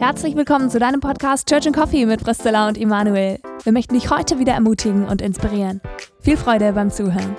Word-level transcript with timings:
Herzlich 0.00 0.34
willkommen 0.34 0.70
zu 0.70 0.78
deinem 0.78 1.00
Podcast 1.00 1.46
Church 1.46 1.66
and 1.66 1.76
Coffee 1.76 2.06
mit 2.06 2.24
Priscilla 2.24 2.66
und 2.68 2.78
Immanuel. 2.78 3.38
Wir 3.64 3.72
möchten 3.72 3.92
dich 3.92 4.08
heute 4.08 4.38
wieder 4.38 4.54
ermutigen 4.54 5.06
und 5.06 5.20
inspirieren. 5.20 5.82
Viel 6.22 6.38
Freude 6.38 6.72
beim 6.72 6.90
Zuhören. 6.90 7.36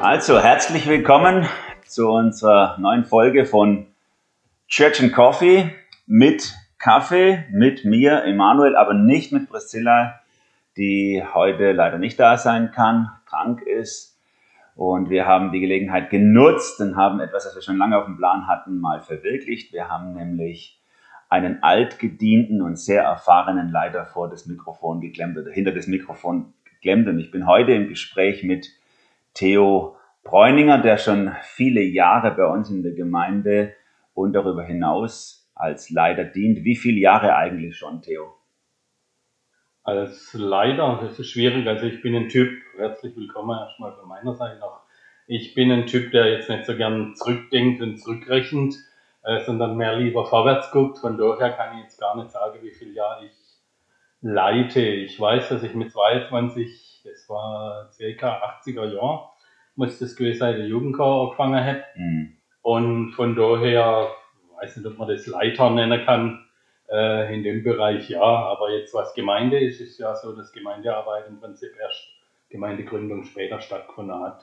Also, 0.00 0.40
herzlich 0.40 0.86
willkommen 0.86 1.46
zu 1.86 2.08
unserer 2.08 2.78
neuen 2.78 3.04
Folge 3.04 3.44
von 3.44 3.86
Church 4.66 5.02
and 5.02 5.12
Coffee 5.12 5.70
mit 6.06 6.54
Kaffee, 6.78 7.44
mit 7.50 7.84
mir, 7.84 8.24
Emanuel, 8.24 8.76
aber 8.76 8.94
nicht 8.94 9.32
mit 9.32 9.48
Priscilla, 9.48 10.20
die 10.76 11.22
heute 11.32 11.72
leider 11.72 11.98
nicht 11.98 12.18
da 12.18 12.36
sein 12.36 12.72
kann, 12.72 13.10
krank 13.26 13.62
ist. 13.62 14.20
Und 14.76 15.08
wir 15.08 15.26
haben 15.26 15.52
die 15.52 15.60
Gelegenheit 15.60 16.10
genutzt 16.10 16.80
und 16.80 16.96
haben 16.96 17.20
etwas, 17.20 17.44
das 17.44 17.54
wir 17.54 17.62
schon 17.62 17.78
lange 17.78 17.96
auf 17.96 18.06
dem 18.06 18.16
Plan 18.16 18.48
hatten, 18.48 18.80
mal 18.80 19.00
verwirklicht. 19.00 19.72
Wir 19.72 19.88
haben 19.88 20.14
nämlich 20.14 20.80
einen 21.28 21.62
altgedienten 21.62 22.60
und 22.60 22.76
sehr 22.76 23.02
erfahrenen 23.02 23.70
Leiter 23.70 24.04
vor 24.04 24.28
das 24.28 24.46
Mikrofon 24.46 25.00
geklemmt 25.00 25.38
oder 25.38 25.50
hinter 25.50 25.72
das 25.72 25.86
Mikrofon 25.86 26.52
geklemmt. 26.64 27.08
Und 27.08 27.18
ich 27.18 27.30
bin 27.30 27.46
heute 27.46 27.72
im 27.72 27.88
Gespräch 27.88 28.42
mit 28.42 28.68
Theo 29.32 29.96
Bräuninger, 30.24 30.78
der 30.78 30.96
schon 30.98 31.32
viele 31.42 31.82
Jahre 31.82 32.32
bei 32.32 32.46
uns 32.46 32.70
in 32.70 32.82
der 32.82 32.92
Gemeinde 32.92 33.72
und 34.12 34.32
darüber 34.32 34.62
hinaus 34.62 35.43
als 35.54 35.90
Leiter 35.90 36.24
dient. 36.24 36.64
Wie 36.64 36.76
viele 36.76 36.98
Jahre 36.98 37.36
eigentlich 37.36 37.76
schon, 37.76 38.02
Theo? 38.02 38.34
Als 39.82 40.32
Leiter, 40.34 40.98
das 41.02 41.18
ist 41.18 41.30
schwierig. 41.30 41.66
Also 41.66 41.86
ich 41.86 42.00
bin 42.02 42.14
ein 42.14 42.28
Typ, 42.28 42.50
herzlich 42.76 43.16
willkommen 43.16 43.58
erstmal 43.58 43.92
von 43.92 44.08
meiner 44.08 44.34
Seite 44.34 44.58
noch. 44.58 44.80
Ich 45.26 45.54
bin 45.54 45.70
ein 45.70 45.86
Typ, 45.86 46.10
der 46.10 46.30
jetzt 46.30 46.50
nicht 46.50 46.66
so 46.66 46.76
gern 46.76 47.14
zurückdenkt 47.14 47.80
und 47.80 47.98
zurückrechnet, 47.98 48.74
äh, 49.22 49.44
sondern 49.44 49.76
mehr 49.76 49.96
lieber 49.96 50.26
vorwärts 50.26 50.70
guckt. 50.70 50.98
Von 50.98 51.16
daher 51.16 51.52
kann 51.52 51.76
ich 51.76 51.84
jetzt 51.84 52.00
gar 52.00 52.16
nicht 52.16 52.30
sagen, 52.30 52.58
wie 52.62 52.72
viele 52.72 52.92
Jahre 52.92 53.26
ich 53.26 53.32
leite. 54.20 54.80
Ich 54.80 55.20
weiß, 55.20 55.50
dass 55.50 55.62
ich 55.62 55.74
mit 55.74 55.92
22, 55.92 57.02
das 57.04 57.28
war 57.28 57.90
ca. 57.96 58.58
80er 58.64 58.94
Jahre, 58.94 59.28
muss 59.76 59.98
das 59.98 60.16
gewesen 60.16 60.38
sein, 60.38 60.56
der 60.56 60.66
Jugendchor 60.66 61.24
angefangen 61.24 61.64
habe. 61.64 61.84
Mhm. 61.96 62.36
Und 62.62 63.12
von 63.12 63.36
daher 63.36 64.08
weiß 64.64 64.76
nicht, 64.76 64.86
ob 64.86 64.98
man 64.98 65.08
das 65.08 65.26
Leiter 65.26 65.70
nennen 65.70 66.04
kann, 66.04 66.46
äh, 66.90 67.34
in 67.34 67.42
dem 67.42 67.62
Bereich 67.62 68.08
ja, 68.08 68.20
aber 68.20 68.72
jetzt 68.72 68.94
was 68.94 69.14
Gemeinde 69.14 69.58
ist, 69.58 69.80
ist 69.80 69.98
ja 69.98 70.14
so, 70.14 70.34
dass 70.34 70.52
Gemeindearbeit 70.52 71.28
im 71.28 71.40
Prinzip 71.40 71.72
erst 71.78 72.02
Gemeindegründung 72.48 73.24
später 73.24 73.60
stattgefunden 73.60 74.20
hat. 74.20 74.42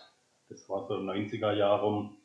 Das 0.49 0.67
war 0.69 0.85
so 0.85 0.95
90er 0.95 1.53
Jahre 1.53 1.85
rum. 1.85 2.17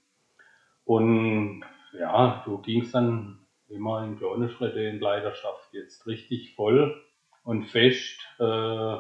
Und 0.85 1.65
ja, 1.99 2.43
so 2.45 2.59
ging 2.59 2.83
es 2.83 2.93
dann 2.93 3.39
immer 3.69 4.05
in 4.05 4.19
kleinen 4.19 4.51
Schritte 4.51 4.81
in 4.81 5.01
Leidenschaft 5.01 5.73
jetzt 5.73 6.07
richtig 6.07 6.55
voll 6.55 7.03
und 7.45 7.65
fest. 7.67 8.21
Äh, 8.39 8.97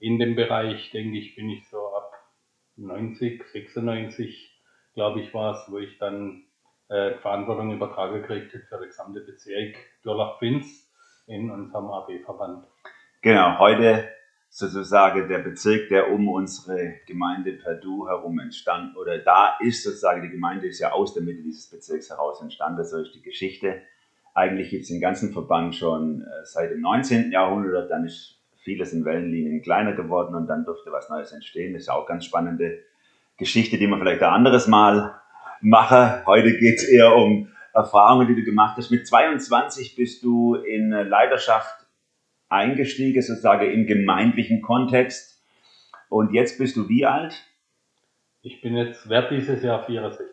in 0.00 0.18
dem 0.18 0.36
Bereich, 0.36 0.90
denke 0.92 1.18
ich, 1.18 1.34
bin 1.34 1.50
ich 1.50 1.68
so 1.68 1.78
ab 1.88 2.12
90, 2.76 3.44
96, 3.48 4.62
glaube 4.94 5.20
ich, 5.20 5.34
war 5.34 5.54
es, 5.54 5.70
wo 5.70 5.78
ich 5.78 5.98
dann 5.98 6.47
äh, 6.88 7.14
Verantwortung 7.14 7.72
übertragen 7.72 8.22
gekriegt 8.22 8.54
hat 8.54 8.62
für 8.68 8.78
den 8.78 8.88
gesamten 8.88 9.24
Bezirk 9.26 9.76
Durlach-Pfinz 10.02 10.90
in 11.26 11.50
unserem 11.50 11.90
AB-Verband. 11.90 12.64
Genau, 13.20 13.58
heute 13.58 14.08
sozusagen 14.48 15.28
der 15.28 15.38
Bezirk, 15.38 15.88
der 15.88 16.10
um 16.10 16.28
unsere 16.28 16.94
Gemeinde 17.06 17.52
Perdu 17.52 18.08
herum 18.08 18.38
entstand, 18.38 18.96
oder 18.96 19.18
da 19.18 19.56
ist 19.60 19.84
sozusagen, 19.84 20.22
die 20.22 20.30
Gemeinde 20.30 20.68
ist 20.68 20.80
ja 20.80 20.92
aus 20.92 21.14
der 21.14 21.22
Mitte 21.22 21.42
dieses 21.42 21.68
Bezirks 21.68 22.08
heraus 22.10 22.40
entstanden, 22.40 22.84
so 22.84 22.98
ist 22.98 23.14
die 23.14 23.22
Geschichte. 23.22 23.82
Eigentlich 24.34 24.70
gibt 24.70 24.84
es 24.84 24.88
den 24.88 25.00
ganzen 25.00 25.32
Verband 25.32 25.74
schon 25.74 26.22
äh, 26.22 26.44
seit 26.44 26.70
dem 26.70 26.80
19. 26.80 27.32
Jahrhundert, 27.32 27.90
dann 27.90 28.06
ist 28.06 28.38
vieles 28.62 28.92
in 28.92 29.04
Wellenlinien 29.04 29.62
kleiner 29.62 29.92
geworden 29.92 30.34
und 30.34 30.46
dann 30.46 30.64
durfte 30.64 30.92
was 30.92 31.08
Neues 31.08 31.32
entstehen. 31.32 31.72
Das 31.72 31.82
ist 31.82 31.88
auch 31.88 32.06
ganz 32.06 32.24
spannende 32.24 32.78
Geschichte, 33.36 33.78
die 33.78 33.86
man 33.86 33.98
vielleicht 33.98 34.22
ein 34.22 34.32
anderes 34.32 34.66
Mal 34.66 35.20
mache. 35.60 36.22
Heute 36.26 36.56
geht 36.56 36.78
es 36.78 36.88
eher 36.88 37.14
um 37.14 37.48
Erfahrungen, 37.74 38.26
die 38.26 38.34
du 38.34 38.44
gemacht 38.44 38.76
hast. 38.76 38.90
Mit 38.90 39.06
22 39.06 39.96
bist 39.96 40.22
du 40.22 40.54
in 40.54 40.90
Leidenschaft 40.90 41.86
eingestiegen, 42.48 43.22
sozusagen 43.22 43.70
im 43.70 43.86
gemeindlichen 43.86 44.62
Kontext. 44.62 45.42
Und 46.08 46.32
jetzt 46.32 46.58
bist 46.58 46.76
du 46.76 46.88
wie 46.88 47.06
alt? 47.06 47.34
Ich 48.42 48.60
bin 48.62 48.76
jetzt, 48.76 49.08
wert 49.08 49.30
dieses 49.30 49.62
Jahr 49.62 49.84
64. 49.84 50.26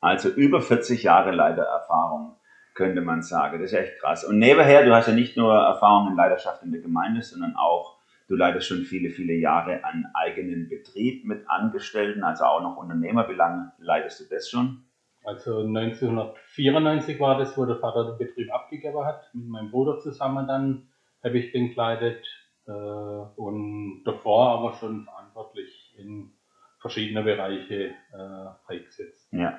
Also 0.00 0.30
über 0.30 0.62
40 0.62 1.02
Jahre 1.02 1.30
Leitererfahrung, 1.30 2.36
könnte 2.74 3.02
man 3.02 3.22
sagen. 3.22 3.60
Das 3.60 3.72
ist 3.72 3.78
echt 3.78 3.98
krass. 4.00 4.24
Und 4.24 4.38
nebenher, 4.38 4.84
du 4.84 4.94
hast 4.94 5.08
ja 5.08 5.12
nicht 5.12 5.36
nur 5.36 5.54
Erfahrung 5.54 6.08
in 6.08 6.16
Leidenschaft 6.16 6.62
in 6.62 6.72
der 6.72 6.80
Gemeinde, 6.80 7.22
sondern 7.22 7.54
auch 7.56 7.99
Du 8.30 8.36
leitest 8.36 8.68
schon 8.68 8.84
viele, 8.84 9.10
viele 9.10 9.34
Jahre 9.34 9.84
einen 9.84 10.06
eigenen 10.14 10.68
Betrieb 10.68 11.24
mit 11.24 11.50
Angestellten, 11.50 12.22
also 12.22 12.44
auch 12.44 12.62
noch 12.62 12.76
Unternehmer. 12.76 13.28
Wie 13.28 13.34
lange 13.34 13.72
leitest 13.78 14.20
du 14.20 14.24
das 14.32 14.48
schon? 14.48 14.84
Also 15.24 15.66
1994 15.66 17.18
war 17.18 17.38
das, 17.40 17.58
wo 17.58 17.66
der 17.66 17.78
Vater 17.78 18.04
den 18.04 18.18
Betrieb 18.18 18.54
abgegeben 18.54 19.04
hat. 19.04 19.34
Mit 19.34 19.48
meinem 19.48 19.72
Bruder 19.72 19.98
zusammen 19.98 20.46
dann 20.46 20.86
habe 21.24 21.38
ich 21.38 21.50
den 21.50 21.70
geleitet 21.70 22.24
äh, 22.68 22.70
und 22.70 24.04
davor 24.04 24.50
aber 24.50 24.74
schon 24.74 25.06
verantwortlich 25.06 25.96
in 25.98 26.30
verschiedene 26.78 27.24
Bereiche 27.24 27.94
äh, 28.12 28.72
eingesetzt. 28.72 29.28
Ja. 29.32 29.58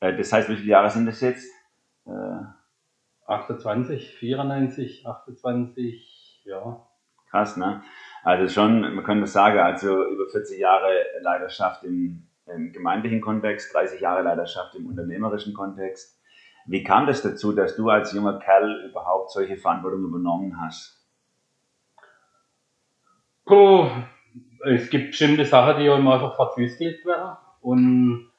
Äh, 0.00 0.14
das 0.18 0.30
heißt, 0.34 0.50
wie 0.50 0.56
viele 0.56 0.72
Jahre 0.72 0.90
sind 0.90 1.06
das 1.06 1.22
jetzt? 1.22 1.50
28, 3.26 4.16
94, 4.16 5.06
28, 5.06 6.42
ja. 6.44 6.87
Krass, 7.30 7.56
ne? 7.56 7.82
Also 8.24 8.48
schon, 8.48 8.94
man 8.94 9.04
könnte 9.04 9.26
sagen, 9.26 9.58
also 9.58 10.04
über 10.06 10.26
40 10.26 10.58
Jahre 10.58 11.04
Leidenschaft 11.20 11.84
im, 11.84 12.26
im 12.46 12.72
gemeindlichen 12.72 13.20
Kontext, 13.20 13.74
30 13.74 14.00
Jahre 14.00 14.22
Leidenschaft 14.22 14.74
im 14.74 14.86
unternehmerischen 14.86 15.54
Kontext. 15.54 16.20
Wie 16.66 16.82
kam 16.82 17.06
das 17.06 17.22
dazu, 17.22 17.52
dass 17.52 17.76
du 17.76 17.88
als 17.88 18.12
junger 18.12 18.38
Kerl 18.38 18.88
überhaupt 18.90 19.30
solche 19.30 19.56
Verantwortung 19.56 20.04
übernommen 20.04 20.60
hast? 20.60 21.06
Puh, 23.46 23.88
es 24.66 24.90
gibt 24.90 25.12
bestimmte 25.12 25.46
Sachen, 25.46 25.80
die 25.80 25.88
einem 25.88 26.08
einfach 26.08 26.36
verzwiskelt 26.36 27.04
werden. 27.06 27.36
Und 27.62 28.30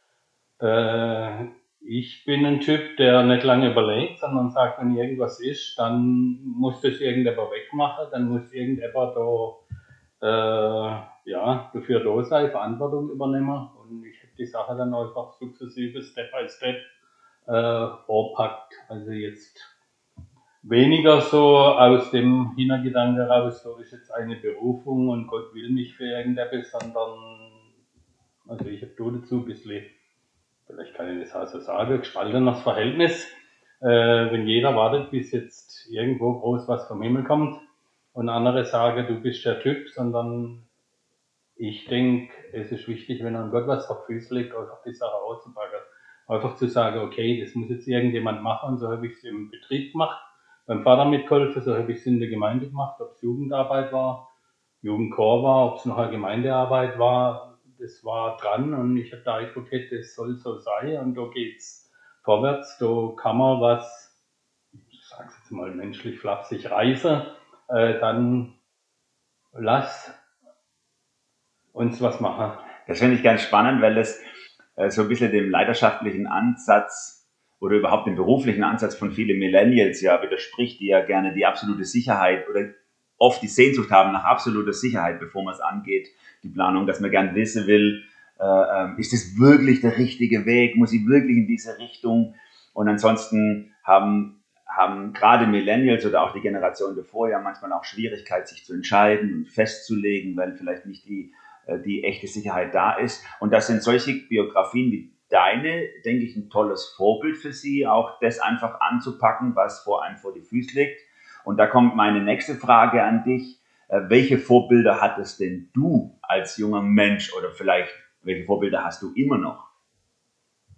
äh, 0.60 1.46
ich 1.92 2.24
bin 2.24 2.46
ein 2.46 2.60
Typ, 2.60 2.98
der 2.98 3.24
nicht 3.24 3.44
lange 3.44 3.72
überlegt, 3.72 4.20
sondern 4.20 4.52
sagt, 4.52 4.80
wenn 4.80 4.96
irgendwas 4.96 5.40
ist, 5.40 5.76
dann 5.80 6.40
muss 6.44 6.82
das 6.82 7.02
irgendjemand 7.02 7.50
wegmachen, 7.50 8.06
dann 8.12 8.30
muss 8.30 8.54
irgendjemand 8.54 9.16
da 9.16 9.56
äh, 10.22 11.32
ja, 11.32 11.72
dafür 11.74 12.04
da 12.04 12.24
sein, 12.24 12.52
Verantwortung 12.52 13.10
übernehmen. 13.10 13.70
Und 13.82 14.06
ich 14.06 14.22
habe 14.22 14.34
die 14.38 14.46
Sache 14.46 14.78
dann 14.78 14.94
einfach 14.94 15.34
sukzessive, 15.34 16.04
Step 16.04 16.32
by 16.32 16.48
Step 16.48 16.78
äh, 17.48 17.88
vorpackt. 18.06 18.72
Also 18.88 19.10
jetzt 19.10 19.60
weniger 20.62 21.22
so 21.22 21.58
aus 21.58 22.12
dem 22.12 22.54
Hintergedanke 22.56 23.28
raus, 23.28 23.64
so 23.64 23.78
ist 23.78 23.94
jetzt 23.94 24.12
eine 24.12 24.36
Berufung 24.36 25.10
und 25.10 25.26
Gott 25.26 25.56
will 25.56 25.72
mich 25.72 25.96
für 25.96 26.06
irgendetwas, 26.06 26.70
sondern 26.70 27.18
also 28.48 28.66
ich 28.66 28.84
habe 28.84 28.94
da 28.96 29.18
dazu 29.18 29.38
ein 29.38 29.46
bisschen 29.46 29.86
vielleicht 30.70 30.94
kann 30.94 31.20
ich 31.20 31.28
das 31.28 31.36
auch 31.36 31.48
so 31.48 31.60
sagen, 31.60 31.98
gespaltenes 31.98 32.62
Verhältnis. 32.62 33.28
Äh, 33.82 33.88
wenn 34.32 34.48
jeder 34.48 34.76
wartet, 34.76 35.10
bis 35.12 35.32
jetzt 35.32 35.88
irgendwo 35.90 36.40
groß 36.40 36.68
was 36.68 36.88
vom 36.88 37.02
Himmel 37.02 37.24
kommt 37.24 37.60
und 38.14 38.30
andere 38.30 38.66
sagen, 38.66 39.08
du 39.08 39.22
bist 39.22 39.46
der 39.46 39.62
Typ, 39.62 39.90
sondern 39.90 40.68
ich 41.56 41.86
denke, 41.88 42.34
es 42.54 42.72
ist 42.72 42.88
wichtig, 42.88 43.24
wenn 43.24 43.36
an 43.36 43.52
Gott 43.52 43.68
was 43.68 43.90
auf 43.90 44.06
Füße 44.06 44.34
legt, 44.36 44.56
einfach 44.56 44.82
die 44.86 44.94
Sache 44.94 45.16
auszupacken. 45.16 45.80
Einfach 46.28 46.56
zu 46.56 46.68
sagen, 46.68 47.00
okay, 47.00 47.42
das 47.42 47.56
muss 47.56 47.70
jetzt 47.70 47.88
irgendjemand 47.88 48.44
machen, 48.44 48.78
so 48.78 48.90
habe 48.90 49.08
ich 49.08 49.14
es 49.14 49.24
im 49.24 49.50
Betrieb 49.50 49.94
gemacht, 49.94 50.22
beim 50.68 50.84
Vater 50.84 51.06
mitgeholfen, 51.06 51.62
so 51.62 51.76
habe 51.76 51.92
ich 51.92 52.00
es 52.00 52.06
in 52.06 52.20
der 52.20 52.30
Gemeinde 52.30 52.68
gemacht, 52.68 53.02
ob 53.02 53.14
es 53.14 53.22
Jugendarbeit 53.22 53.92
war, 53.92 54.30
Jugendchor 54.82 55.44
war, 55.44 55.72
ob 55.72 55.80
es 55.80 55.86
noch 55.86 55.98
eine 55.98 56.12
Gemeindearbeit 56.12 57.00
war, 57.00 57.49
das 57.80 58.04
war 58.04 58.38
dran 58.38 58.74
und 58.74 58.98
ich 58.98 59.12
habe 59.14 59.24
da 59.24 59.36
Eindruck, 59.36 59.70
das 59.90 60.14
soll 60.14 60.38
so 60.38 60.58
sein 60.58 60.98
und 60.98 61.16
da 61.16 61.28
geht's 61.34 61.92
vorwärts, 62.24 62.78
da 62.78 63.14
kann 63.18 63.38
man 63.38 63.62
was, 63.62 64.22
ich 64.72 65.02
sag's 65.08 65.38
jetzt 65.40 65.52
mal 65.52 65.72
menschlich 65.72 66.20
flapsig, 66.20 66.70
reißen, 66.70 67.22
äh, 67.70 68.00
dann 68.00 68.60
lass 69.54 70.14
uns 71.72 72.02
was 72.02 72.20
machen. 72.20 72.58
Das 72.88 73.00
finde 73.00 73.16
ich 73.16 73.24
ganz 73.24 73.42
spannend, 73.42 73.82
weil 73.82 73.96
das 73.96 74.22
äh, 74.76 74.90
so 74.90 75.04
ein 75.04 75.08
bisschen 75.08 75.32
dem 75.32 75.50
leidenschaftlichen 75.50 76.28
Ansatz 76.28 77.30
oder 77.60 77.76
überhaupt 77.78 78.08
den 78.08 78.16
beruflichen 78.16 78.64
Ansatz 78.64 78.96
von 78.96 79.12
vielen 79.12 79.40
Millennials 79.40 80.02
ja 80.02 80.22
widerspricht, 80.22 80.80
die 80.80 80.88
ja 80.88 81.06
gerne 81.06 81.34
die 81.34 81.46
absolute 81.46 81.86
Sicherheit 81.86 82.48
oder 82.50 82.70
oft 83.20 83.42
die 83.44 83.48
Sehnsucht 83.48 83.92
haben 83.92 84.14
nach 84.14 84.24
absoluter 84.24 84.74
Sicherheit, 84.74 85.20
bevor 85.20 85.44
man 85.44 85.54
es 85.54 85.60
angeht, 85.60 86.08
die 86.42 86.50
Planung, 86.50 86.88
dass 86.88 87.00
man 87.00 87.12
gern 87.12 87.36
wissen 87.36 87.68
will, 87.68 88.04
äh, 88.40 88.44
ähm, 88.44 88.96
ist 88.98 89.14
es 89.14 89.38
wirklich 89.38 89.82
der 89.82 89.98
richtige 89.98 90.46
Weg, 90.46 90.78
muss 90.78 90.94
ich 90.94 91.06
wirklich 91.06 91.38
in 91.38 91.48
diese 91.48 91.78
Richtung? 91.78 92.36
Und 92.74 92.88
ansonsten 92.88 93.76
haben, 93.84 94.42
haben 94.66 95.12
gerade 95.14 95.46
Millennials 95.46 96.06
oder 96.06 96.24
auch 96.24 96.32
die 96.32 96.40
Generation 96.40 96.96
davor 96.96 97.30
ja 97.30 97.40
manchmal 97.40 97.74
auch 97.74 97.84
Schwierigkeit, 97.84 98.48
sich 98.48 98.66
zu 98.66 98.74
entscheiden 98.74 99.34
und 99.34 99.50
festzulegen, 99.50 100.38
weil 100.38 100.56
vielleicht 100.56 100.86
nicht 100.86 101.06
die, 101.06 101.34
äh, 101.68 101.80
die 101.80 102.06
echte 102.06 102.28
Sicherheit 102.28 102.74
da 102.74 102.94
ist. 102.94 103.26
Und 103.42 103.52
das 103.52 103.68
sind 103.68 103.84
solche 103.84 104.14
Biografien 104.14 104.92
wie 104.92 105.12
deine, 105.28 105.88
denke 106.06 106.24
ich, 106.24 106.36
ein 106.38 106.50
tolles 106.50 106.94
Vorbild 106.96 107.38
für 107.38 107.52
sie, 107.52 107.86
auch 107.86 108.20
das 108.22 108.40
einfach 108.40 108.80
anzupacken, 108.80 109.56
was 109.56 109.84
vor 109.84 110.04
einem 110.04 110.18
vor 110.18 110.34
die 110.34 110.42
Füße 110.42 110.80
liegt. 110.80 111.02
Und 111.44 111.58
da 111.58 111.68
kommt 111.68 111.96
meine 111.96 112.22
nächste 112.22 112.56
Frage 112.56 113.04
an 113.04 113.24
dich. 113.24 113.60
Äh, 113.88 114.02
welche 114.08 114.38
Vorbilder 114.38 115.02
hattest 115.02 115.40
denn 115.40 115.70
du 115.74 116.18
als 116.22 116.58
junger 116.58 116.82
Mensch 116.82 117.34
oder 117.34 117.52
vielleicht 117.52 117.92
welche 118.22 118.46
Vorbilder 118.46 118.84
hast 118.84 119.02
du 119.02 119.14
immer 119.16 119.38
noch? 119.38 119.70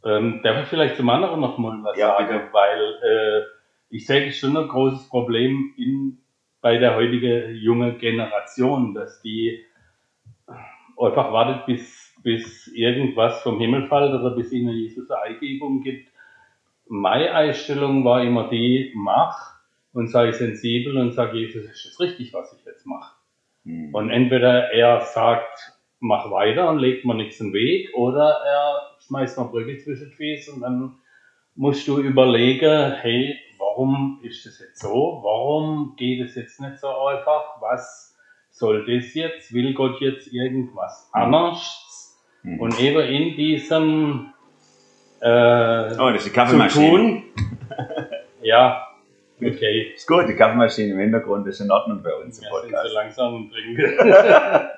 Ähm, 0.05 0.41
darf 0.43 0.63
ich 0.63 0.67
vielleicht 0.67 0.95
zum 0.97 1.09
anderen 1.09 1.39
noch 1.39 1.57
mal 1.57 1.83
was 1.83 1.97
Ja, 1.97 2.17
sagen, 2.17 2.39
bitte. 2.39 2.53
weil 2.53 2.79
äh, 3.03 3.41
ich 3.89 4.05
sehe 4.07 4.31
schon 4.31 4.57
ein 4.57 4.67
großes 4.67 5.09
Problem 5.09 5.73
in, 5.77 6.19
bei 6.61 6.77
der 6.77 6.95
heutigen 6.95 7.55
jungen 7.55 7.97
Generation, 7.97 8.93
dass 8.93 9.21
die 9.21 9.63
einfach 10.97 11.31
wartet, 11.31 11.65
bis, 11.65 12.15
bis 12.23 12.67
irgendwas 12.67 13.41
vom 13.41 13.59
Himmel 13.59 13.87
fällt 13.87 14.13
oder 14.13 14.31
bis 14.31 14.51
ihnen 14.51 14.75
Jesus 14.75 15.09
eine 15.09 15.21
Eingebung 15.35 15.81
gibt. 15.81 16.09
Meine 16.87 17.33
Einstellung 17.33 18.03
war 18.05 18.23
immer 18.23 18.49
die, 18.49 18.93
mach 18.95 19.60
und 19.93 20.07
sei 20.09 20.31
sensibel 20.31 20.97
und 20.97 21.13
sag 21.13 21.33
Jesus, 21.33 21.65
ist 21.65 21.85
es 21.85 21.99
richtig, 21.99 22.33
was 22.33 22.53
ich 22.53 22.65
jetzt 22.65 22.85
mache. 22.85 23.15
Hm. 23.65 23.93
Und 23.93 24.09
entweder 24.09 24.71
er 24.71 25.01
sagt, 25.01 25.73
mach 25.99 26.31
weiter 26.31 26.69
und 26.69 26.79
legt 26.79 27.05
mir 27.05 27.15
nichts 27.15 27.39
im 27.39 27.53
Weg, 27.53 27.93
oder 27.95 28.41
er 28.45 28.97
schmeißt 29.05 29.37
noch 29.37 29.51
Brücke 29.51 29.77
zwischen 29.77 30.09
die 30.09 30.15
Füße 30.15 30.53
und 30.53 30.61
dann 30.61 30.95
musst 31.55 31.87
du 31.87 31.99
überlegen, 31.99 32.93
hey, 32.93 33.37
warum 33.57 34.19
ist 34.23 34.45
das 34.45 34.59
jetzt 34.59 34.79
so? 34.79 35.19
Warum 35.23 35.95
geht 35.97 36.21
es 36.21 36.35
jetzt 36.35 36.59
nicht 36.59 36.79
so 36.79 36.87
einfach? 36.87 37.61
Was 37.61 38.15
soll 38.49 38.85
das 38.85 39.13
jetzt? 39.13 39.53
Will 39.53 39.73
Gott 39.73 39.99
jetzt 40.01 40.31
irgendwas 40.33 41.09
anderes? 41.13 42.17
Hm. 42.43 42.59
Und 42.59 42.79
eben 42.79 43.01
in 43.01 43.35
diesem 43.35 44.33
äh, 45.19 45.95
Oh, 45.99 46.09
das 46.09 46.17
ist 46.17 46.27
die 46.27 46.29
Kaffeemaschine. 46.31 46.89
tun, 46.89 47.23
ja, 48.41 48.87
okay. 49.41 49.93
Ist 49.95 50.07
gut, 50.07 50.27
die 50.27 50.35
Kaffeemaschine 50.35 50.93
im 50.93 50.99
Hintergrund 50.99 51.47
ist 51.47 51.59
in 51.59 51.71
Ordnung 51.71 52.01
bei 52.03 52.13
uns 52.13 52.39
im 52.39 52.45
Wir 52.45 52.61
sind 52.61 52.71
so 52.71 52.77
Podcast. 52.77 52.93
langsam 52.93 53.35
und 53.35 53.51
trinken. 53.51 53.83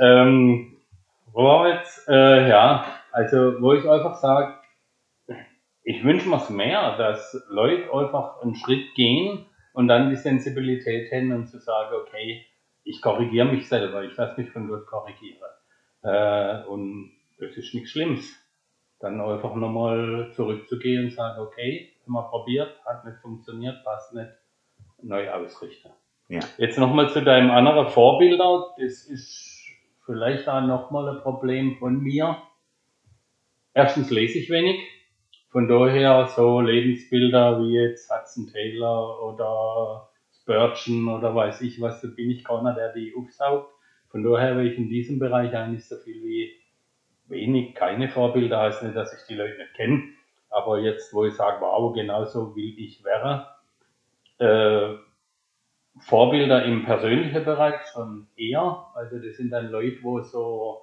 ähm, 0.00 0.76
wo 1.32 1.42
wir 1.42 1.74
jetzt? 1.74 2.08
Äh, 2.08 2.48
ja, 2.48 2.86
also 3.12 3.60
wo 3.60 3.74
ich 3.74 3.88
einfach 3.88 4.16
sage, 4.16 4.54
ich 5.82 6.04
wünsche 6.04 6.28
mir's 6.28 6.50
mehr, 6.50 6.96
dass 6.98 7.42
Leute 7.48 7.92
einfach 7.92 8.42
einen 8.42 8.54
Schritt 8.54 8.94
gehen 8.94 9.46
und 9.72 9.88
dann 9.88 10.10
die 10.10 10.16
Sensibilität 10.16 11.10
haben 11.12 11.32
und 11.32 11.46
zu 11.46 11.58
sagen, 11.58 11.94
okay, 11.94 12.44
ich 12.84 13.00
korrigiere 13.00 13.46
mich 13.46 13.68
selber, 13.68 14.02
ich 14.02 14.16
lasse 14.16 14.40
mich 14.40 14.50
von 14.50 14.68
Gott 14.68 14.86
korrigieren. 14.86 15.38
Äh, 16.02 16.64
und 16.66 17.12
das 17.38 17.56
ist 17.56 17.74
nichts 17.74 17.90
Schlimmes. 17.90 18.34
Dann 19.00 19.20
einfach 19.20 19.54
nochmal 19.54 20.30
zurückzugehen 20.34 21.04
und 21.04 21.12
sagen, 21.12 21.40
okay, 21.40 21.92
wir 22.12 22.22
probiert, 22.22 22.74
hat 22.84 23.04
nicht 23.04 23.18
funktioniert, 23.18 23.84
passt 23.84 24.14
nicht, 24.14 24.30
neu 25.02 25.30
ausrichten. 25.30 25.90
Ja. 26.28 26.40
Jetzt 26.58 26.78
nochmal 26.78 27.08
zu 27.10 27.22
deinem 27.22 27.50
anderen 27.50 27.88
Vorbilder. 27.88 28.74
Das 28.78 29.04
ist 29.04 29.66
vielleicht 30.04 30.48
auch 30.48 30.60
nochmal 30.60 31.08
ein 31.08 31.22
Problem 31.22 31.76
von 31.78 32.00
mir. 32.00 32.36
Erstens 33.72 34.10
lese 34.10 34.38
ich 34.38 34.50
wenig. 34.50 34.80
Von 35.50 35.68
daher 35.68 36.26
so 36.26 36.60
Lebensbilder 36.60 37.60
wie 37.62 37.74
jetzt 37.74 38.10
Hudson 38.10 38.48
Taylor 38.52 39.22
oder 39.22 40.10
Spurgeon 40.30 41.08
oder 41.08 41.34
weiß 41.34 41.62
ich 41.62 41.80
was, 41.80 42.00
da 42.02 42.08
bin 42.08 42.30
ich 42.30 42.44
keiner, 42.44 42.74
der 42.74 42.92
die 42.92 43.14
aufsaugt. 43.16 43.72
Von 44.10 44.22
daher 44.22 44.50
habe 44.50 44.68
ich 44.68 44.76
in 44.76 44.88
diesem 44.88 45.18
Bereich 45.18 45.54
eigentlich 45.54 45.86
so 45.86 45.96
viel 45.96 46.22
wie 46.22 46.52
wenig, 47.28 47.74
keine 47.74 48.08
Vorbilder, 48.08 48.60
heißt 48.60 48.82
nicht, 48.82 48.96
dass 48.96 49.12
ich 49.12 49.26
die 49.26 49.34
Leute 49.34 49.58
nicht 49.58 49.74
kenne. 49.74 50.02
Aber 50.58 50.80
jetzt, 50.80 51.14
wo 51.14 51.24
ich 51.24 51.34
sage, 51.34 51.60
wow, 51.60 51.92
genauso 51.94 52.54
will 52.56 52.74
ich 52.78 53.04
wäre, 53.04 53.48
äh, 54.38 54.96
Vorbilder 56.00 56.64
im 56.64 56.84
persönlichen 56.84 57.44
Bereich 57.44 57.74
schon 57.92 58.28
eher. 58.36 58.86
Also 58.94 59.18
das 59.18 59.36
sind 59.36 59.50
dann 59.50 59.70
Leute, 59.70 59.98
wo 60.02 60.20
so, 60.20 60.82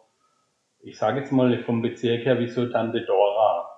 ich 0.82 0.98
sage 0.98 1.20
jetzt 1.20 1.32
mal 1.32 1.58
vom 1.60 1.82
Bezirk 1.82 2.26
her, 2.26 2.40
wie 2.40 2.48
so 2.48 2.66
Tante 2.68 3.02
Dora, 3.02 3.70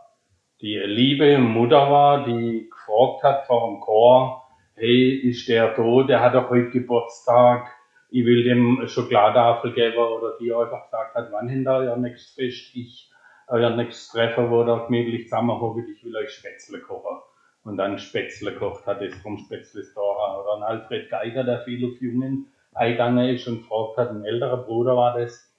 die 0.62 0.78
liebe 0.78 1.38
Mutter 1.38 1.92
war, 1.92 2.26
die 2.26 2.70
gefragt 2.70 3.24
hat 3.24 3.48
vor 3.48 3.68
dem 3.68 3.80
Chor, 3.80 4.44
hey, 4.76 5.12
ist 5.12 5.48
der 5.48 5.76
tot, 5.76 6.10
der 6.10 6.22
hat 6.22 6.34
doch 6.34 6.50
heute 6.50 6.72
Geburtstag, 6.72 7.68
ich 8.10 8.26
will 8.26 8.44
dem 8.44 8.80
eine 8.80 8.88
Schokoladentafel 8.88 9.74
geben 9.74 9.98
oder 9.98 10.38
die 10.40 10.54
einfach 10.54 10.86
gesagt 10.86 11.16
hat, 11.16 11.32
wann 11.32 11.50
hinter 11.50 11.78
euer 11.78 11.98
nächstes 11.98 12.34
Fest, 12.34 12.76
ich 12.76 13.07
euer 13.48 13.70
nächstes 13.72 14.10
Treffen, 14.10 14.50
wo 14.52 14.64
ihr 14.64 14.86
gemütlich 14.86 15.26
zusammenhockt, 15.26 15.88
ich 15.90 16.04
will 16.04 16.16
euch 16.16 16.32
Spätzle 16.32 16.80
kochen 16.80 17.22
und 17.64 17.78
dann 17.78 17.98
Spätzle 17.98 18.54
kocht 18.54 18.86
hat, 18.86 19.02
ist 19.02 19.22
vom 19.22 19.38
Spätzle 19.38 19.84
Store. 19.84 20.42
Oder 20.42 20.58
ein 20.58 20.64
Alfred 20.64 21.10
Geiger, 21.10 21.44
der 21.44 21.62
viel 21.62 21.86
auf 21.86 22.02
Jungen 22.02 22.48
eingegangen 22.74 23.30
ist 23.30 23.48
und 23.48 23.60
gefragt 23.60 23.98
hat, 23.98 24.10
ein 24.12 24.26
älterer 24.26 24.58
Bruder 24.58 24.96
war 24.96 25.18
das. 25.18 25.54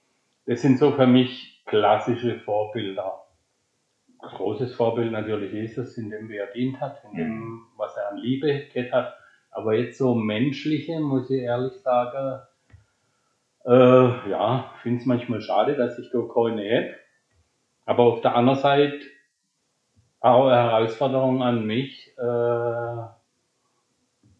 Das 0.45 0.61
sind 0.61 0.79
so 0.79 0.91
für 0.91 1.07
mich 1.07 1.63
klassische 1.65 2.39
Vorbilder. 2.39 3.25
Großes 4.19 4.75
Vorbild 4.75 5.11
natürlich 5.11 5.53
Jesus, 5.53 5.97
in 5.97 6.09
dem 6.09 6.29
wie 6.29 6.37
er 6.37 6.47
dient 6.47 6.81
hat, 6.81 7.03
in 7.09 7.17
dem, 7.17 7.61
was 7.77 7.95
er 7.95 8.11
an 8.11 8.17
Liebe 8.17 8.65
gehabt 8.73 8.91
hat. 8.91 9.13
Aber 9.51 9.75
jetzt 9.75 9.97
so 9.97 10.13
menschliche, 10.13 10.99
muss 10.99 11.29
ich 11.29 11.41
ehrlich 11.41 11.73
sagen, 11.81 12.41
äh, 13.65 14.29
ja, 14.29 14.71
finde 14.81 14.99
es 14.99 15.05
manchmal 15.05 15.41
schade, 15.41 15.75
dass 15.75 15.97
ich 15.99 16.09
da 16.11 16.19
keine 16.33 16.63
habe. 16.63 16.95
Aber 17.89 18.03
auf 18.03 18.21
der 18.21 18.35
anderen 18.35 18.59
Seite 18.59 18.99
auch 20.19 20.45
eine 20.45 20.57
Herausforderung 20.57 21.41
an 21.41 21.65
mich. 21.65 22.15
Äh, 22.19 23.01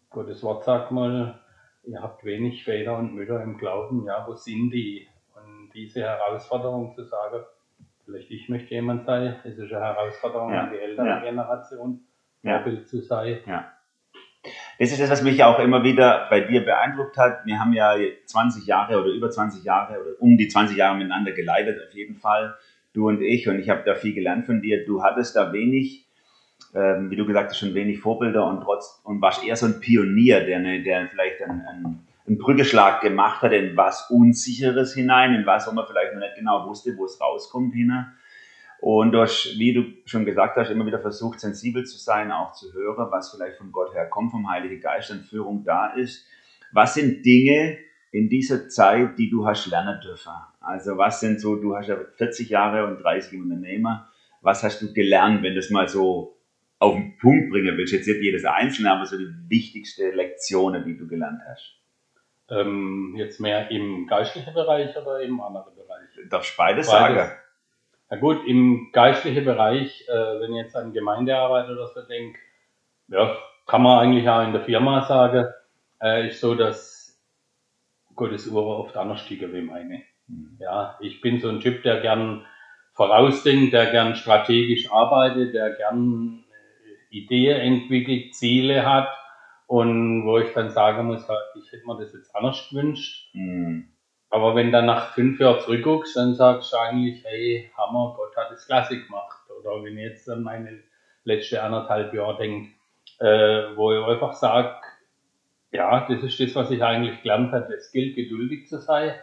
Gottes 0.08 0.44
Wort 0.44 0.62
sagt 0.62 0.92
mal, 0.92 1.40
ihr 1.82 2.00
habt 2.00 2.24
wenig 2.24 2.62
Väter 2.62 2.96
und 2.96 3.12
Mütter 3.12 3.42
im 3.42 3.58
Glauben. 3.58 4.06
Ja, 4.06 4.24
wo 4.24 4.36
sind 4.36 4.70
die? 4.70 5.08
Und 5.34 5.70
diese 5.74 6.02
Herausforderung 6.02 6.94
zu 6.94 7.02
sagen, 7.02 7.42
vielleicht 8.04 8.30
ich 8.30 8.48
möchte 8.48 8.72
jemand 8.72 9.06
sein, 9.06 9.34
es 9.42 9.58
ist 9.58 9.72
eine 9.72 9.84
Herausforderung 9.84 10.52
Ja, 10.52 10.60
an 10.60 10.70
die 10.72 10.78
ältere 10.78 11.08
ja. 11.08 11.18
Generation, 11.18 12.04
Ja. 12.44 12.58
Vorbild 12.58 12.88
zu 12.88 13.00
sein. 13.00 13.40
Das 14.78 14.92
ist 14.92 15.00
das, 15.00 15.10
was 15.10 15.22
mich 15.22 15.42
auch 15.42 15.58
immer 15.58 15.82
wieder 15.82 16.28
bei 16.30 16.40
dir 16.40 16.64
beeindruckt 16.64 17.18
hat. 17.18 17.44
Wir 17.44 17.58
haben 17.58 17.72
ja 17.72 17.96
20 18.26 18.64
Jahre 18.64 19.00
oder 19.00 19.10
über 19.10 19.28
20 19.28 19.64
Jahre 19.64 20.00
oder 20.00 20.10
um 20.20 20.38
die 20.38 20.46
20 20.46 20.76
Jahre 20.76 20.96
miteinander 20.96 21.32
geleitet, 21.32 21.82
auf 21.86 21.92
jeden 21.94 22.14
Fall, 22.14 22.54
du 22.92 23.08
und 23.08 23.22
ich. 23.22 23.48
Und 23.48 23.58
ich 23.58 23.70
habe 23.70 23.82
da 23.84 23.94
viel 23.94 24.14
gelernt 24.14 24.46
von 24.46 24.62
dir. 24.62 24.84
Du 24.84 25.02
hattest 25.02 25.36
da 25.36 25.52
wenig, 25.52 26.06
ähm, 26.74 27.10
wie 27.10 27.16
du 27.16 27.26
gesagt 27.26 27.50
hast, 27.50 27.58
schon 27.58 27.74
wenig 27.74 28.00
Vorbilder 28.00 28.46
und 28.46 28.62
trotz 28.62 29.00
und 29.04 29.20
warst 29.20 29.44
eher 29.44 29.56
so 29.56 29.66
ein 29.66 29.80
Pionier, 29.80 30.44
der, 30.44 30.58
eine, 30.58 30.82
der 30.82 31.08
vielleicht 31.08 31.42
einen, 31.42 31.60
einen, 31.62 32.06
einen 32.26 32.38
Brückeschlag 32.38 33.00
gemacht 33.00 33.42
hat 33.42 33.52
in 33.52 33.76
was 33.76 34.10
Unsicheres 34.10 34.94
hinein, 34.94 35.34
in 35.34 35.46
was 35.46 35.66
wo 35.66 35.72
man 35.72 35.86
vielleicht 35.86 36.14
noch 36.14 36.20
nicht 36.20 36.36
genau 36.36 36.66
wusste, 36.68 36.96
wo 36.96 37.04
es 37.04 37.20
rauskommt 37.20 37.74
hinein. 37.74 38.12
Und 38.80 39.12
du 39.12 39.20
hast, 39.20 39.58
wie 39.58 39.74
du 39.74 39.84
schon 40.06 40.24
gesagt 40.24 40.56
hast, 40.56 40.70
immer 40.70 40.86
wieder 40.86 41.00
versucht, 41.00 41.38
sensibel 41.38 41.84
zu 41.84 41.98
sein, 41.98 42.32
auch 42.32 42.52
zu 42.52 42.72
hören, 42.72 43.10
was 43.10 43.30
vielleicht 43.30 43.58
von 43.58 43.72
Gott 43.72 43.92
her 43.92 44.06
kommt, 44.06 44.30
vom 44.30 44.48
Heiligen 44.48 44.80
Geist 44.80 45.10
und 45.10 45.26
Führung 45.26 45.64
da 45.64 45.88
ist. 45.88 46.26
Was 46.72 46.94
sind 46.94 47.24
Dinge 47.26 47.76
in 48.12 48.28
dieser 48.28 48.68
Zeit, 48.68 49.18
die 49.18 49.30
du 49.30 49.46
hast 49.46 49.66
lernen 49.66 50.00
dürfen? 50.00 50.32
Also 50.60 50.96
was 50.98 51.20
sind 51.20 51.40
so, 51.40 51.56
du 51.56 51.76
hast 51.76 51.88
ja 51.88 51.96
40 52.16 52.48
Jahre 52.48 52.86
und 52.86 53.02
30 53.02 53.34
im 53.34 53.42
Unternehmer. 53.42 54.08
Was 54.42 54.62
hast 54.62 54.80
du 54.82 54.92
gelernt, 54.92 55.42
wenn 55.42 55.54
du 55.54 55.60
es 55.60 55.70
mal 55.70 55.88
so 55.88 56.36
auf 56.78 56.94
den 56.94 57.16
Punkt 57.18 57.50
bringen 57.50 57.76
willst? 57.76 57.92
Jetzt 57.92 58.08
nicht 58.08 58.22
jedes 58.22 58.44
Einzelne, 58.44 58.90
aber 58.92 59.06
so 59.06 59.16
die 59.16 59.28
wichtigste 59.48 60.10
Lektionen, 60.10 60.84
die 60.84 60.96
du 60.96 61.06
gelernt 61.06 61.40
hast. 61.48 61.76
Ähm, 62.48 63.14
jetzt 63.16 63.38
mehr 63.38 63.70
im 63.70 64.06
geistlichen 64.08 64.52
Bereich 64.54 64.96
oder 64.96 65.20
im 65.20 65.40
anderen 65.40 65.74
Bereich? 65.76 66.28
Darfst 66.28 66.56
beides 66.56 66.90
Beides. 66.90 67.16
sagen. 67.16 67.32
Na 68.10 68.16
gut, 68.16 68.44
im 68.48 68.90
geistlichen 68.92 69.44
Bereich, 69.44 70.04
äh, 70.08 70.40
wenn 70.40 70.52
ich 70.54 70.64
jetzt 70.64 70.74
an 70.74 70.92
Gemeindearbeit 70.92 71.70
oder 71.70 71.86
so 71.86 72.02
denke, 72.02 72.40
ja, 73.06 73.36
kann 73.68 73.82
man 73.82 74.00
eigentlich 74.00 74.28
auch 74.28 74.42
in 74.42 74.52
der 74.52 74.62
Firma 74.62 75.06
sagen, 75.06 75.46
äh, 76.02 76.26
ist 76.28 76.40
so, 76.40 76.56
dass 76.56 76.99
Gottes 78.20 78.46
Uhr 78.46 78.66
oft 78.78 78.96
anders 78.98 79.20
stiegen 79.20 79.52
wie 79.54 79.62
meine. 79.62 80.02
Mhm. 80.28 80.58
Ja, 80.60 80.98
ich 81.00 81.22
bin 81.22 81.40
so 81.40 81.48
ein 81.48 81.60
Typ, 81.60 81.82
der 81.82 82.02
gern 82.02 82.44
vorausdenkt, 82.92 83.72
der 83.72 83.90
gern 83.90 84.14
strategisch 84.14 84.92
arbeitet, 84.92 85.54
der 85.54 85.70
gern 85.70 86.44
äh, 86.50 87.16
Ideen 87.16 87.60
entwickelt, 87.60 88.34
Ziele 88.34 88.84
hat 88.84 89.08
und 89.66 90.26
wo 90.26 90.38
ich 90.38 90.52
dann 90.52 90.68
sagen 90.68 91.06
muss, 91.06 91.26
ich 91.56 91.72
hätte 91.72 91.86
mir 91.86 91.96
das 91.98 92.12
jetzt 92.12 92.36
anders 92.36 92.68
gewünscht. 92.68 93.34
Mhm. 93.34 93.88
Aber 94.28 94.54
wenn 94.54 94.70
dann 94.70 94.86
nach 94.86 95.14
fünf 95.14 95.40
Jahren 95.40 95.60
zurückguckst, 95.60 96.14
dann 96.14 96.34
sagst 96.34 96.74
du 96.74 96.76
eigentlich, 96.76 97.24
hey, 97.24 97.72
Hammer, 97.76 98.14
Gott 98.16 98.36
hat 98.36 98.52
es 98.52 98.66
klasse 98.66 99.02
gemacht. 99.02 99.38
Oder 99.58 99.82
wenn 99.82 99.96
ich 99.96 100.04
jetzt 100.04 100.28
an 100.28 100.42
meine 100.42 100.82
letzte 101.24 101.62
anderthalb 101.62 102.12
Jahre 102.12 102.36
denke, 102.36 102.70
äh, 103.18 103.76
wo 103.76 103.92
ich 103.92 104.04
einfach 104.04 104.34
sage, 104.34 104.76
ja, 105.72 106.06
das 106.08 106.22
ist 106.22 106.40
das, 106.40 106.54
was 106.54 106.70
ich 106.70 106.82
eigentlich 106.82 107.22
gelernt 107.22 107.52
habe. 107.52 107.72
Es 107.74 107.92
gilt, 107.92 108.16
geduldig 108.16 108.68
zu 108.68 108.78
sein. 108.78 109.14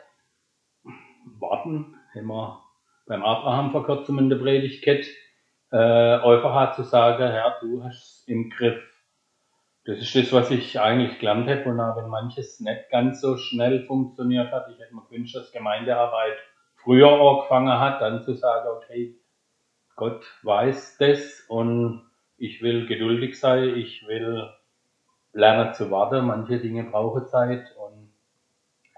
Warten, 1.40 1.96
haben 2.16 2.28
wir 2.28 2.64
beim 3.06 3.24
Abraham 3.24 3.72
vor 3.72 3.86
kurzem 3.86 4.20
in 4.20 4.30
der 4.30 4.38
Predigt 4.38 4.84
gehabt. 4.84 5.08
Äh, 5.72 5.78
einfach 5.78 6.76
zu 6.76 6.84
sagen, 6.84 7.30
Herr, 7.30 7.58
du 7.62 7.84
hast 7.84 8.22
es 8.22 8.28
im 8.28 8.50
Griff. 8.50 8.82
Das 9.86 10.00
ist 10.00 10.16
das, 10.16 10.34
was 10.34 10.52
ich 10.52 10.80
eigentlich 10.80 11.20
gelernt 11.20 11.50
habe. 11.50 11.66
Und 11.66 11.80
auch 11.80 11.98
wenn 11.98 12.10
manches 12.10 12.60
nicht 12.60 12.90
ganz 12.92 13.22
so 13.22 13.38
schnell 13.38 13.86
funktioniert 13.86 14.52
hat, 14.52 14.68
ich 14.70 14.80
hätte 14.80 14.96
mir 14.96 15.06
gewünscht, 15.06 15.36
dass 15.36 15.52
Gemeindearbeit 15.52 16.38
früher 16.76 17.12
angefangen 17.12 17.80
hat, 17.80 18.02
dann 18.02 18.24
zu 18.24 18.34
sagen, 18.34 18.70
okay, 18.70 19.20
Gott 19.96 20.26
weiß 20.44 20.98
das 21.00 21.46
und 21.50 22.10
ich 22.38 22.62
will 22.62 22.86
geduldig 22.86 23.40
sein, 23.40 23.76
ich 23.76 24.08
will 24.08 24.50
lernen 25.38 25.74
zu 25.74 25.90
warten. 25.92 26.26
Manche 26.26 26.60
Dinge 26.60 26.84
brauchen 26.84 27.28
Zeit 27.28 27.76
und 27.78 28.12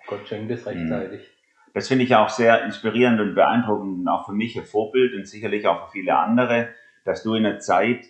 Gott 0.08 0.28
schenkt 0.28 0.50
es 0.52 0.66
rechtzeitig. 0.66 1.30
Das 1.74 1.88
finde 1.88 2.06
ich 2.06 2.16
auch 2.16 2.30
sehr 2.30 2.64
inspirierend 2.64 3.20
und 3.20 3.36
beeindruckend 3.36 4.00
und 4.00 4.08
auch 4.08 4.26
für 4.26 4.34
mich 4.34 4.58
ein 4.58 4.66
Vorbild 4.66 5.14
und 5.14 5.28
sicherlich 5.28 5.68
auch 5.68 5.86
für 5.86 5.92
viele 5.92 6.18
andere, 6.18 6.70
dass 7.06 7.22
du 7.24 7.36
in 7.36 7.44
der 7.44 7.60
Zeit 7.60 8.06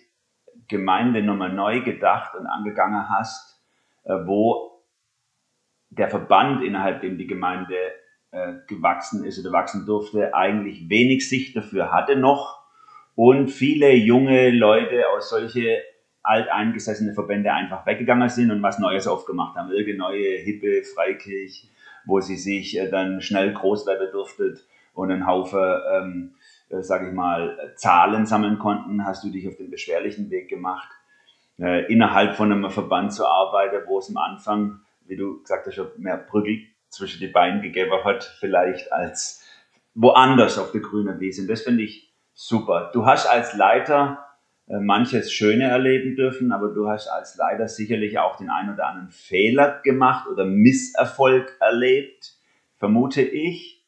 Gemeinde 0.68 1.22
nochmal 1.22 1.52
neu 1.52 1.82
gedacht 1.82 2.34
und 2.36 2.46
angegangen 2.46 3.10
hast, 3.10 3.60
äh, 4.04 4.14
wo 4.24 4.82
der 5.90 6.08
Verband, 6.08 6.62
innerhalb 6.62 7.00
dem 7.00 7.18
die 7.18 7.26
Gemeinde 7.26 7.74
äh, 8.30 8.54
gewachsen 8.68 9.24
ist 9.24 9.40
oder 9.40 9.52
wachsen 9.52 9.84
durfte, 9.84 10.34
eigentlich 10.34 10.88
wenig 10.88 11.28
Sicht 11.28 11.56
dafür 11.56 11.92
hatte 11.92 12.14
noch 12.14 12.60
und 13.16 13.48
viele 13.48 13.92
junge 13.92 14.50
Leute 14.50 15.08
aus 15.08 15.30
solche 15.30 15.82
alteingesessene 16.22 17.14
Verbände 17.14 17.52
einfach 17.52 17.86
weggegangen 17.86 18.28
sind 18.28 18.50
und 18.50 18.62
was 18.62 18.78
Neues 18.78 19.06
aufgemacht 19.06 19.56
haben. 19.56 19.70
Irgendeine 19.70 20.10
neue, 20.10 20.38
hippe 20.38 20.82
Freikirche, 20.82 21.68
wo 22.04 22.20
sie 22.20 22.36
sich 22.36 22.78
äh, 22.78 22.90
dann 22.90 23.20
schnell 23.20 23.52
groß 23.52 23.86
werden 23.86 24.08
durftet 24.12 24.66
und 24.94 25.10
einen 25.10 25.26
Haufen, 25.26 25.60
ähm, 25.92 26.34
äh, 26.68 26.82
sage 26.82 27.08
ich 27.08 27.14
mal, 27.14 27.72
Zahlen 27.76 28.26
sammeln 28.26 28.58
konnten, 28.58 29.04
hast 29.04 29.24
du 29.24 29.30
dich 29.30 29.48
auf 29.48 29.56
den 29.56 29.70
beschwerlichen 29.70 30.30
Weg 30.30 30.48
gemacht, 30.48 30.88
äh, 31.58 31.90
innerhalb 31.92 32.36
von 32.36 32.52
einem 32.52 32.70
Verband 32.70 33.12
zu 33.12 33.26
arbeiten, 33.26 33.86
wo 33.86 33.98
es 33.98 34.08
am 34.10 34.16
Anfang, 34.16 34.80
wie 35.06 35.16
du 35.16 35.40
gesagt 35.40 35.66
hast, 35.66 35.98
mehr 35.98 36.18
Brücke 36.18 36.66
zwischen 36.88 37.20
die 37.20 37.28
Beine 37.28 37.60
gegeben 37.60 38.04
hat, 38.04 38.24
vielleicht 38.40 38.92
als 38.92 39.44
woanders 39.94 40.58
auf 40.58 40.72
der 40.72 40.80
grünen 40.80 41.20
Wiese. 41.20 41.42
Und 41.42 41.48
das 41.48 41.62
finde 41.62 41.84
ich 41.84 42.12
super. 42.34 42.90
Du 42.92 43.06
hast 43.06 43.26
als 43.26 43.54
Leiter 43.54 44.29
manches 44.78 45.32
Schöne 45.32 45.64
erleben 45.64 46.14
dürfen, 46.14 46.52
aber 46.52 46.68
du 46.68 46.88
hast 46.88 47.08
als 47.08 47.36
Leiter 47.36 47.66
sicherlich 47.66 48.18
auch 48.18 48.36
den 48.36 48.50
einen 48.50 48.74
oder 48.74 48.86
anderen 48.86 49.10
Fehler 49.10 49.80
gemacht 49.82 50.28
oder 50.28 50.44
Misserfolg 50.44 51.56
erlebt, 51.60 52.34
vermute 52.76 53.22
ich. 53.22 53.84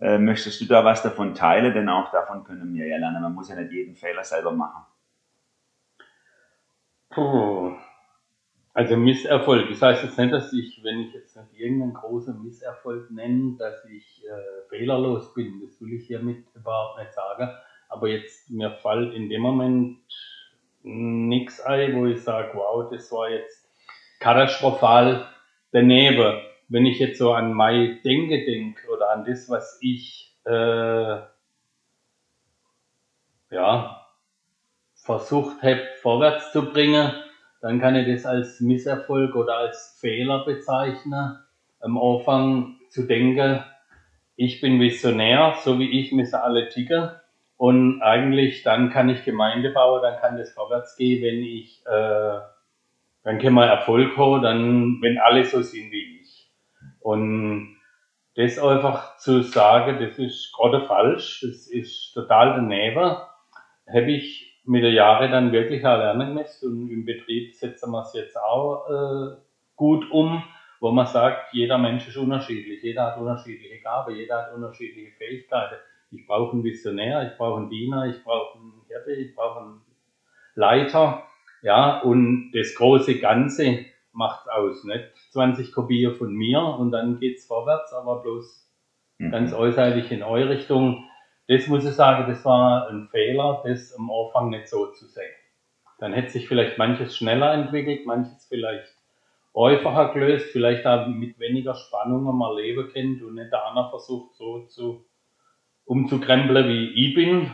Äh, 0.00 0.18
möchtest 0.18 0.60
du 0.60 0.64
da 0.64 0.84
was 0.84 1.02
davon 1.02 1.34
teilen? 1.34 1.72
Denn 1.72 1.88
auch 1.88 2.10
davon 2.10 2.42
können 2.42 2.74
wir 2.74 2.86
ja 2.86 2.98
lernen. 2.98 3.22
Man 3.22 3.34
muss 3.34 3.48
ja 3.48 3.54
nicht 3.54 3.72
jeden 3.72 3.94
Fehler 3.94 4.24
selber 4.24 4.50
machen. 4.50 4.84
Puh. 7.10 7.76
Also 8.72 8.96
Misserfolg. 8.96 9.68
Das 9.68 9.80
heißt 9.80 10.02
jetzt 10.02 10.18
nicht, 10.18 10.32
dass 10.32 10.52
ich, 10.52 10.82
wenn 10.82 10.98
ich 10.98 11.14
jetzt 11.14 11.36
nicht 11.36 11.60
irgendeinen 11.60 11.94
großen 11.94 12.42
Misserfolg 12.42 13.08
nenne, 13.12 13.56
dass 13.56 13.84
ich 13.84 14.24
äh, 14.26 14.68
fehlerlos 14.68 15.32
bin. 15.32 15.62
Das 15.64 15.80
will 15.80 15.92
ich 15.92 16.08
hiermit 16.08 16.44
überhaupt 16.56 16.98
nicht 16.98 17.12
sagen. 17.12 17.50
Aber 17.88 18.08
jetzt 18.08 18.50
mir 18.50 18.70
fällt 18.70 19.14
in 19.14 19.28
dem 19.28 19.42
Moment 19.42 19.98
nichts 20.82 21.60
ein, 21.60 21.96
wo 21.96 22.06
ich 22.06 22.22
sage, 22.22 22.50
wow, 22.54 22.90
das 22.90 23.10
war 23.10 23.30
jetzt 23.30 23.68
katastrophal 24.20 25.26
daneben. 25.72 26.40
Wenn 26.68 26.86
ich 26.86 26.98
jetzt 26.98 27.18
so 27.18 27.32
an 27.32 27.52
mein 27.52 28.00
Denke 28.04 28.44
denke 28.44 28.88
oder 28.90 29.10
an 29.10 29.24
das, 29.24 29.48
was 29.48 29.78
ich 29.80 30.36
äh, 30.44 31.18
ja, 33.50 34.06
versucht 34.94 35.62
habe, 35.62 35.82
vorwärts 36.00 36.52
zu 36.52 36.70
bringen, 36.70 37.12
dann 37.60 37.80
kann 37.80 37.96
ich 37.96 38.06
das 38.06 38.26
als 38.26 38.60
Misserfolg 38.60 39.34
oder 39.36 39.56
als 39.56 39.96
Fehler 40.00 40.44
bezeichnen. 40.44 41.38
Am 41.80 41.98
Anfang 41.98 42.78
zu 42.88 43.06
denken, 43.06 43.62
ich 44.36 44.60
bin 44.60 44.80
Visionär, 44.80 45.54
so 45.62 45.78
wie 45.78 46.00
ich 46.00 46.12
müssen 46.12 46.36
alle 46.36 46.68
ticken 46.68 47.10
und 47.56 48.02
eigentlich 48.02 48.62
dann 48.62 48.90
kann 48.90 49.08
ich 49.08 49.24
Gemeinde 49.24 49.70
bauen, 49.70 50.02
dann 50.02 50.20
kann 50.20 50.36
das 50.36 50.52
vorwärts 50.52 50.96
gehen, 50.96 51.22
wenn 51.22 51.42
ich, 51.42 51.82
äh, 51.86 52.40
dann 53.22 53.38
können 53.38 53.54
wir 53.54 53.66
Erfolg 53.66 54.16
haben, 54.16 54.42
dann, 54.42 54.98
wenn 55.00 55.18
alle 55.18 55.44
so 55.44 55.62
sind 55.62 55.90
wie 55.90 56.20
ich. 56.20 56.50
Und 57.00 57.76
das 58.34 58.58
einfach 58.58 59.16
zu 59.18 59.42
sagen, 59.42 59.98
das 60.00 60.18
ist 60.18 60.52
gerade 60.52 60.86
falsch, 60.86 61.42
das 61.46 61.68
ist 61.68 62.12
total 62.12 62.54
daneben, 62.56 63.16
habe 63.86 64.10
ich 64.10 64.60
mit 64.64 64.82
den 64.82 64.94
Jahren 64.94 65.30
dann 65.30 65.52
wirklich 65.52 65.82
lernen 65.82 66.34
müssen. 66.34 66.72
Und 66.72 66.90
im 66.90 67.04
Betrieb 67.04 67.54
setzen 67.54 67.92
wir 67.92 68.02
es 68.02 68.14
jetzt 68.14 68.36
auch 68.36 68.88
äh, 68.88 69.36
gut 69.76 70.10
um, 70.10 70.42
wo 70.80 70.90
man 70.90 71.06
sagt, 71.06 71.52
jeder 71.52 71.78
Mensch 71.78 72.08
ist 72.08 72.16
unterschiedlich, 72.16 72.82
jeder 72.82 73.04
hat 73.04 73.18
unterschiedliche 73.18 73.80
Gaben, 73.80 74.16
jeder 74.16 74.42
hat 74.42 74.54
unterschiedliche 74.54 75.12
Fähigkeiten 75.12 75.76
ich 76.10 76.26
brauche 76.26 76.52
einen 76.52 76.64
Visionär, 76.64 77.30
ich 77.30 77.36
brauche 77.36 77.60
einen 77.60 77.70
Diener, 77.70 78.06
ich 78.06 78.22
brauche 78.22 78.58
einen 78.58 78.72
Hirte, 78.88 79.12
ich 79.12 79.34
brauche 79.34 79.60
einen 79.60 79.80
Leiter. 80.54 81.24
Ja, 81.62 82.00
und 82.00 82.52
das 82.52 82.74
große 82.74 83.18
Ganze 83.20 83.86
macht 84.12 84.48
aus. 84.48 84.84
Nicht 84.84 85.04
20 85.30 85.72
Kopien 85.72 86.14
von 86.14 86.32
mir 86.32 86.60
und 86.60 86.92
dann 86.92 87.18
geht 87.18 87.38
es 87.38 87.46
vorwärts, 87.46 87.92
aber 87.92 88.22
bloß 88.22 88.70
mhm. 89.18 89.30
ganz 89.30 89.52
äußerlich 89.52 90.10
in 90.12 90.22
eure 90.22 90.50
Richtung. 90.50 91.04
Das 91.48 91.66
muss 91.66 91.84
ich 91.84 91.94
sagen, 91.94 92.30
das 92.30 92.44
war 92.44 92.88
ein 92.88 93.08
Fehler, 93.10 93.62
das 93.64 93.94
am 93.98 94.10
Anfang 94.10 94.50
nicht 94.50 94.68
so 94.68 94.86
zu 94.92 95.06
sehen. 95.06 95.32
Dann 95.98 96.12
hätte 96.12 96.30
sich 96.30 96.48
vielleicht 96.48 96.78
manches 96.78 97.16
schneller 97.16 97.52
entwickelt, 97.52 98.06
manches 98.06 98.46
vielleicht 98.46 98.94
einfacher 99.54 100.12
gelöst, 100.12 100.50
vielleicht 100.50 100.86
auch 100.86 101.06
mit 101.06 101.38
weniger 101.38 101.74
Spannungen 101.74 102.36
mal 102.36 102.56
leben 102.60 102.90
kennt 102.92 103.22
und 103.22 103.34
nicht 103.34 103.52
der 103.52 103.64
andere 103.66 103.90
versucht 103.90 104.34
so 104.34 104.66
zu 104.66 105.06
umzukrempeln, 105.84 106.68
wie 106.68 107.08
ich 107.08 107.14
bin, 107.14 107.50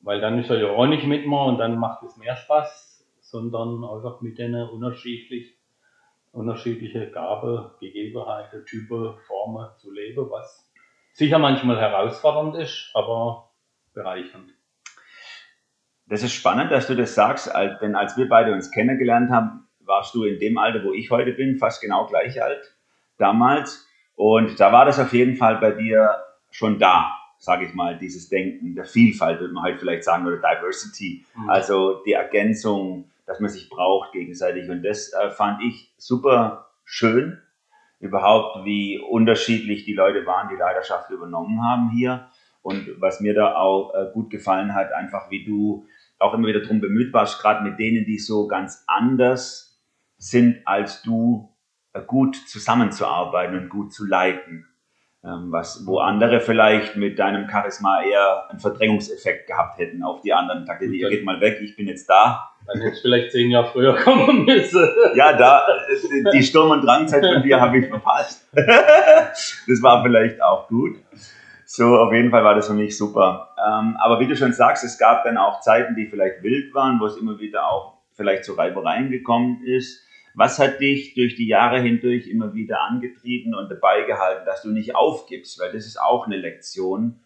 weil 0.00 0.20
dann 0.20 0.38
ist 0.38 0.50
er 0.50 0.60
ja 0.60 0.70
auch 0.70 0.86
nicht 0.86 1.04
mit 1.04 1.26
mir 1.26 1.44
und 1.44 1.58
dann 1.58 1.78
macht 1.78 2.02
es 2.02 2.16
mehr 2.16 2.36
Spaß, 2.36 3.06
sondern 3.20 3.84
einfach 3.84 4.20
mit 4.20 4.38
denen 4.38 4.68
unterschiedlich, 4.68 5.56
unterschiedliche 6.32 7.10
Gabe, 7.10 7.74
Gegebenheiten, 7.80 8.64
Typen, 8.66 9.14
Formen 9.26 9.68
zu 9.78 9.92
leben, 9.92 10.30
was 10.30 10.70
sicher 11.12 11.38
manchmal 11.38 11.78
herausfordernd 11.78 12.56
ist, 12.56 12.90
aber 12.94 13.50
bereichernd. 13.94 14.50
Das 16.06 16.22
ist 16.22 16.34
spannend, 16.34 16.70
dass 16.70 16.86
du 16.86 16.94
das 16.94 17.14
sagst, 17.14 17.50
denn 17.80 17.94
als 17.94 18.16
wir 18.16 18.28
beide 18.28 18.52
uns 18.52 18.70
kennengelernt 18.70 19.30
haben, 19.30 19.68
warst 19.80 20.14
du 20.14 20.24
in 20.24 20.38
dem 20.38 20.58
Alter, 20.58 20.84
wo 20.84 20.92
ich 20.92 21.10
heute 21.10 21.32
bin, 21.32 21.58
fast 21.58 21.80
genau 21.80 22.06
gleich 22.06 22.42
alt 22.42 22.74
damals. 23.16 23.86
Und 24.14 24.60
da 24.60 24.72
war 24.72 24.84
das 24.84 24.98
auf 24.98 25.12
jeden 25.12 25.36
Fall 25.36 25.56
bei 25.56 25.72
dir 25.72 26.16
schon 26.50 26.78
da 26.78 27.12
sage 27.44 27.66
ich 27.66 27.74
mal, 27.74 27.98
dieses 27.98 28.28
Denken 28.28 28.74
der 28.74 28.84
Vielfalt, 28.84 29.40
würde 29.40 29.54
man 29.54 29.64
halt 29.64 29.78
vielleicht 29.78 30.04
sagen, 30.04 30.26
oder 30.26 30.38
Diversity, 30.38 31.24
mhm. 31.36 31.50
also 31.50 32.02
die 32.04 32.12
Ergänzung, 32.12 33.10
dass 33.26 33.40
man 33.40 33.50
sich 33.50 33.68
braucht 33.68 34.12
gegenseitig. 34.12 34.68
Und 34.68 34.82
das 34.82 35.12
äh, 35.12 35.30
fand 35.30 35.62
ich 35.62 35.92
super 35.96 36.70
schön, 36.84 37.38
überhaupt, 38.00 38.64
wie 38.64 38.98
unterschiedlich 38.98 39.84
die 39.84 39.94
Leute 39.94 40.26
waren, 40.26 40.48
die 40.48 40.56
Leidenschaft 40.56 41.10
übernommen 41.10 41.62
haben 41.62 41.90
hier. 41.90 42.28
Und 42.62 43.00
was 43.00 43.20
mir 43.20 43.34
da 43.34 43.56
auch 43.56 43.94
äh, 43.94 44.10
gut 44.12 44.30
gefallen 44.30 44.74
hat, 44.74 44.92
einfach 44.92 45.30
wie 45.30 45.44
du 45.44 45.86
auch 46.18 46.34
immer 46.34 46.48
wieder 46.48 46.60
darum 46.60 46.80
bemüht 46.80 47.12
warst, 47.12 47.40
gerade 47.40 47.62
mit 47.62 47.78
denen, 47.78 48.04
die 48.04 48.18
so 48.18 48.46
ganz 48.46 48.84
anders 48.86 49.82
sind 50.16 50.66
als 50.66 51.02
du, 51.02 51.54
äh, 51.92 52.02
gut 52.02 52.36
zusammenzuarbeiten 52.36 53.56
und 53.58 53.68
gut 53.68 53.92
zu 53.92 54.06
leiten. 54.06 54.66
Ähm, 55.24 55.50
was, 55.50 55.86
wo 55.86 56.00
andere 56.00 56.38
vielleicht 56.38 56.96
mit 56.96 57.18
deinem 57.18 57.48
Charisma 57.48 58.02
eher 58.02 58.50
einen 58.50 58.60
Verdrängungseffekt 58.60 59.46
gehabt 59.46 59.78
hätten 59.78 60.02
auf 60.02 60.20
die 60.20 60.34
anderen. 60.34 60.66
Dachte, 60.66 60.84
ihr 60.84 61.08
geht 61.08 61.24
mal 61.24 61.40
weg, 61.40 61.60
ich 61.62 61.76
bin 61.76 61.88
jetzt 61.88 62.10
da. 62.10 62.50
Dann 62.66 62.82
hätte 62.82 62.96
ich 62.96 63.00
vielleicht 63.00 63.32
zehn 63.32 63.50
Jahre 63.50 63.68
früher 63.68 63.94
kommen 64.04 64.44
müssen. 64.44 64.86
Ja, 65.14 65.32
da, 65.32 65.66
die 66.30 66.42
Sturm- 66.42 66.72
und 66.72 66.82
Drangzeit 66.82 67.24
von 67.24 67.42
dir 67.42 67.58
habe 67.58 67.78
ich 67.78 67.86
verpasst. 67.86 68.46
das 68.54 69.82
war 69.82 70.02
vielleicht 70.02 70.42
auch 70.42 70.68
gut. 70.68 70.96
So, 71.64 71.96
auf 71.96 72.12
jeden 72.12 72.30
Fall 72.30 72.44
war 72.44 72.54
das 72.54 72.66
für 72.66 72.74
mich 72.74 72.96
super. 72.96 73.48
Ähm, 73.58 73.96
aber 73.98 74.20
wie 74.20 74.26
du 74.26 74.36
schon 74.36 74.52
sagst, 74.52 74.84
es 74.84 74.98
gab 74.98 75.24
dann 75.24 75.38
auch 75.38 75.60
Zeiten, 75.60 75.96
die 75.96 76.06
vielleicht 76.06 76.42
wild 76.42 76.74
waren, 76.74 77.00
wo 77.00 77.06
es 77.06 77.16
immer 77.16 77.38
wieder 77.38 77.66
auch 77.70 77.94
vielleicht 78.12 78.44
zu 78.44 78.52
Reibereien 78.52 79.10
gekommen 79.10 79.62
ist. 79.64 80.02
Was 80.34 80.58
hat 80.58 80.80
dich 80.80 81.14
durch 81.14 81.36
die 81.36 81.46
Jahre 81.46 81.80
hindurch 81.80 82.26
immer 82.26 82.54
wieder 82.54 82.82
angetrieben 82.82 83.54
und 83.54 83.70
dabei 83.70 84.02
gehalten, 84.02 84.44
dass 84.46 84.62
du 84.62 84.70
nicht 84.70 84.96
aufgibst? 84.96 85.60
Weil 85.60 85.72
das 85.72 85.86
ist 85.86 86.00
auch 86.00 86.26
eine 86.26 86.36
Lektion 86.36 87.20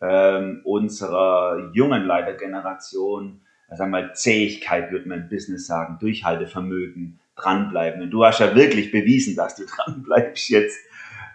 ähm, 0.00 0.60
unserer 0.64 1.70
jungen 1.72 2.04
Leitergeneration. 2.04 3.42
Also 3.68 3.84
einmal 3.84 4.14
Zähigkeit, 4.14 4.90
würde 4.90 5.08
man 5.08 5.22
im 5.22 5.28
Business 5.28 5.66
sagen, 5.66 5.98
Durchhaltevermögen, 6.00 7.20
dranbleiben. 7.36 8.02
Und 8.02 8.10
du 8.10 8.24
hast 8.24 8.40
ja 8.40 8.54
wirklich 8.54 8.90
bewiesen, 8.90 9.36
dass 9.36 9.56
du 9.56 9.64
dranbleibst 9.76 10.48
jetzt. 10.48 10.78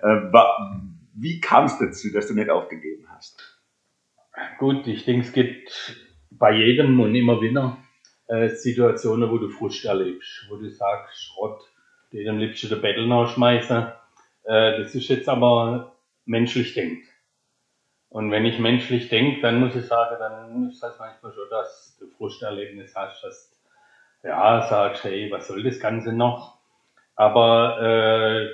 Äh, 0.01 0.31
wie 1.15 1.39
kam 1.39 1.65
es 1.65 1.77
dazu, 1.77 2.11
dass 2.11 2.27
du 2.27 2.33
nicht 2.33 2.49
aufgegeben 2.49 3.05
hast? 3.09 3.61
Gut, 4.57 4.87
ich 4.87 5.05
denke, 5.05 5.25
es 5.25 5.31
gibt 5.31 5.97
bei 6.31 6.51
jedem 6.51 6.99
und 6.99 7.13
immer 7.15 7.39
wieder 7.41 7.77
äh, 8.27 8.49
Situationen, 8.49 9.29
wo 9.29 9.37
du 9.37 9.49
Frust 9.49 9.85
erlebst, 9.85 10.45
wo 10.49 10.55
du 10.55 10.69
sagst, 10.69 11.23
Schrott, 11.23 11.61
den 12.11 12.39
liebst 12.39 12.63
du 12.63 12.67
der 12.67 12.77
Battle 12.77 13.07
nachschmeißen. 13.07 13.87
Äh, 14.43 14.79
das 14.79 14.95
ist 14.95 15.07
jetzt 15.09 15.29
aber 15.29 15.95
menschlich 16.25 16.73
denkt. 16.73 17.07
Und 18.09 18.29
wenn 18.29 18.45
ich 18.45 18.59
menschlich 18.59 19.09
denke, 19.09 19.41
dann 19.41 19.59
muss 19.59 19.75
ich 19.75 19.85
sagen, 19.85 20.17
dann 20.19 20.69
ist 20.69 20.83
das 20.83 20.99
manchmal 20.99 21.33
schon, 21.33 21.49
dass 21.49 21.97
du 21.99 22.07
Frusterlebnis 22.07 22.95
hast, 22.95 23.23
dass 23.23 23.53
ja, 24.23 24.61
sagst, 24.69 25.03
hey, 25.03 25.29
was 25.31 25.47
soll 25.47 25.63
das 25.63 25.79
Ganze 25.79 26.13
noch? 26.13 26.59
Aber 27.15 27.81
äh, 27.81 28.49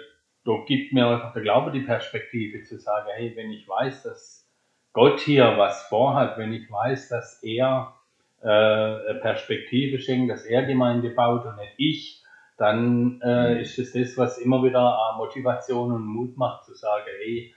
da 0.45 0.51
gibt 0.65 0.93
mir 0.93 1.07
einfach 1.07 1.33
der 1.33 1.43
Glaube 1.43 1.71
die 1.71 1.81
Perspektive 1.81 2.63
zu 2.63 2.79
sagen, 2.79 3.07
hey, 3.13 3.33
wenn 3.35 3.51
ich 3.51 3.67
weiß, 3.67 4.03
dass 4.03 4.49
Gott 4.93 5.19
hier 5.19 5.57
was 5.57 5.83
vorhat, 5.83 6.37
wenn 6.37 6.53
ich 6.53 6.69
weiß, 6.71 7.09
dass 7.09 7.43
er 7.43 7.98
äh, 8.41 9.15
Perspektive 9.15 9.99
schenkt, 9.99 10.31
dass 10.31 10.45
er 10.45 10.65
Gemeinde 10.65 11.09
baut 11.09 11.45
und 11.45 11.57
nicht 11.57 11.73
ich, 11.77 12.23
dann 12.57 13.21
äh, 13.21 13.55
mhm. 13.55 13.59
ist 13.61 13.79
es 13.79 13.93
das, 13.93 14.17
was 14.17 14.37
immer 14.37 14.63
wieder 14.63 15.15
Motivation 15.17 15.91
und 15.91 16.05
Mut 16.05 16.37
macht, 16.37 16.65
zu 16.65 16.73
sagen, 16.73 17.05
hey, 17.19 17.53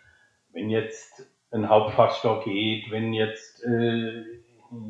wenn 0.52 0.70
jetzt 0.70 1.28
ein 1.50 1.68
Hauptpastor 1.68 2.42
geht, 2.44 2.90
wenn 2.90 3.12
jetzt 3.12 3.62
äh, 3.64 4.22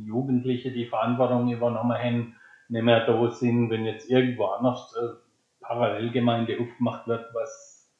Jugendliche 0.04 0.70
die 0.70 0.86
Verantwortung 0.86 1.50
übernommen 1.50 1.98
haben, 1.98 2.36
nicht 2.68 2.84
mehr 2.84 3.04
da 3.04 3.30
sind, 3.30 3.70
wenn 3.70 3.84
jetzt 3.84 4.10
irgendwo 4.10 4.46
anders 4.46 4.94
äh, 4.96 5.16
Parallelgemeinde 5.60 6.58
aufgemacht 6.60 7.06
wird, 7.06 7.34
was 7.34 7.90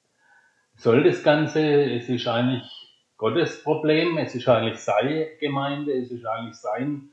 soll 0.76 1.04
das 1.04 1.22
Ganze? 1.22 1.60
Es 1.60 2.08
ist 2.08 2.26
eigentlich 2.28 2.64
Gottes 3.16 3.62
Problem, 3.62 4.18
es 4.18 4.34
ist 4.34 4.48
eigentlich 4.48 4.78
seine 4.78 5.28
Gemeinde, 5.40 5.92
es 5.92 6.10
ist 6.10 6.26
eigentlich 6.26 6.56
sein 6.56 7.11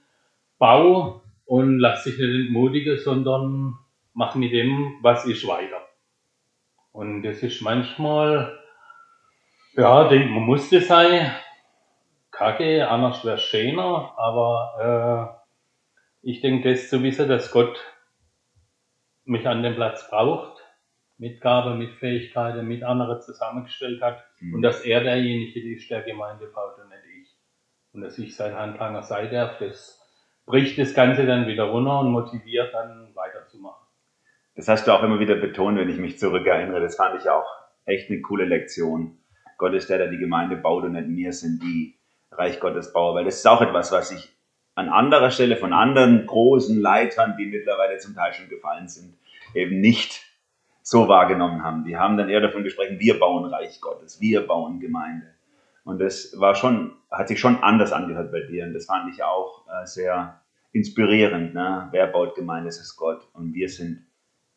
Bau 0.60 1.24
und 1.46 1.80
lass 1.80 2.04
dich 2.04 2.18
nicht 2.20 2.48
entmutigen, 2.48 2.98
sondern 2.98 3.80
mach 4.14 4.36
mit 4.36 4.54
dem, 4.54 4.98
was 5.02 5.26
ist, 5.26 5.48
weiter. 5.48 5.82
Und 6.92 7.24
das 7.24 7.42
ist 7.42 7.62
manchmal, 7.62 8.60
ja, 9.74 10.08
denkt 10.10 10.30
man 10.30 10.44
muss 10.44 10.70
das 10.70 10.88
sein, 10.88 11.34
kacke, 12.30 12.88
anders 12.88 13.24
wäre 13.26 13.38
es 13.38 13.44
schöner, 13.44 14.14
aber 14.18 15.40
äh, 16.24 16.30
ich 16.30 16.42
denke, 16.42 16.72
das 16.72 16.90
zu 16.90 17.02
wissen, 17.02 17.30
dass 17.30 17.52
Gott 17.52 17.80
mich 19.24 19.48
an 19.48 19.64
dem 19.64 19.76
Platz 19.76 20.10
braucht, 20.10 20.62
mit 21.18 21.42
Gabe, 21.42 21.76
mit 21.76 21.94
Fähigkeiten, 21.96 22.68
mit 22.68 22.84
anderen 22.84 23.22
zusammengestellt 23.22 24.02
hat 24.02 24.24
mhm. 24.40 24.56
und 24.56 24.62
dass 24.62 24.82
er 24.82 25.02
derjenige 25.02 25.74
ist, 25.74 25.90
der 25.90 26.02
Gemeinde 26.02 26.48
baut 26.48 26.78
und 26.80 26.90
nicht 26.90 27.04
ich. 27.22 27.30
Und 27.92 28.02
dass 28.02 28.18
ich 28.18 28.36
sein 28.36 28.56
Handlanger 28.56 29.04
sein 29.04 29.32
darf, 29.32 29.58
das 29.60 29.99
bricht 30.50 30.80
das 30.80 30.96
Ganze 30.96 31.28
dann 31.28 31.46
wieder 31.46 31.66
runter 31.66 32.00
und 32.00 32.12
motiviert 32.12 32.74
dann 32.74 33.12
weiterzumachen. 33.14 33.86
Das 34.56 34.68
hast 34.68 34.88
du 34.88 34.92
auch 34.92 35.04
immer 35.04 35.20
wieder 35.20 35.36
betont, 35.36 35.78
wenn 35.78 35.90
ich 35.90 36.00
mich 36.00 36.18
zurückerinnere. 36.18 36.82
Das 36.82 36.96
fand 36.96 37.22
ich 37.22 37.30
auch 37.30 37.46
echt 37.86 38.10
eine 38.10 38.20
coole 38.22 38.46
Lektion. 38.46 39.20
Gott 39.60 39.76
ist 39.76 39.92
der, 39.92 40.00
der 40.00 40.08
die 40.08 40.18
Gemeinde 40.18 40.56
baut 40.56 40.86
und 40.86 40.94
nicht 40.94 41.08
mir 41.08 41.34
sind 41.34 41.62
die 41.62 42.00
Reich 42.32 42.60
Gottes 42.60 42.92
Bauer. 42.92 43.14
Weil 43.14 43.26
das 43.26 43.36
ist 43.36 43.48
auch 43.48 43.62
etwas, 43.62 43.92
was 43.92 44.12
ich 44.12 44.28
an 44.74 44.90
anderer 44.90 45.30
Stelle 45.30 45.56
von 45.56 45.72
anderen 45.72 46.26
großen 46.26 46.82
Leitern, 46.82 47.36
die 47.38 47.46
mittlerweile 47.46 48.00
zum 48.00 48.16
Teil 48.16 48.34
schon 48.34 48.50
gefallen 48.50 48.88
sind, 48.88 49.20
eben 49.54 49.80
nicht 49.80 50.24
so 50.82 51.08
wahrgenommen 51.08 51.64
haben. 51.64 51.86
Die 51.86 51.96
haben 51.96 52.18
dann 52.18 52.30
eher 52.30 52.42
davon 52.42 52.64
gesprochen, 52.64 53.00
wir 53.00 53.20
bauen 53.20 53.46
Reich 53.46 53.80
Gottes, 53.82 54.20
wir 54.20 54.48
bauen 54.48 54.80
Gemeinde. 54.80 55.28
Und 55.90 56.00
das 56.00 56.34
war 56.38 56.56
schon, 56.56 56.94
hat 57.12 57.28
sich 57.28 57.40
schon 57.40 57.62
anders 57.64 57.92
angehört 57.92 58.32
bei 58.32 58.42
dir. 58.42 58.66
Und 58.66 58.74
das 58.74 58.86
fand 58.86 59.14
ich 59.14 59.24
auch 59.24 59.66
äh, 59.68 59.86
sehr 59.86 60.42
inspirierend. 60.72 61.54
Ne? 61.54 61.88
Wer 61.92 62.08
baut 62.08 62.36
Gemeinde, 62.36 62.68
das 62.68 62.80
ist 62.80 62.96
Gott. 62.96 63.28
Und 63.34 63.54
wir 63.54 63.70
sind 63.70 64.06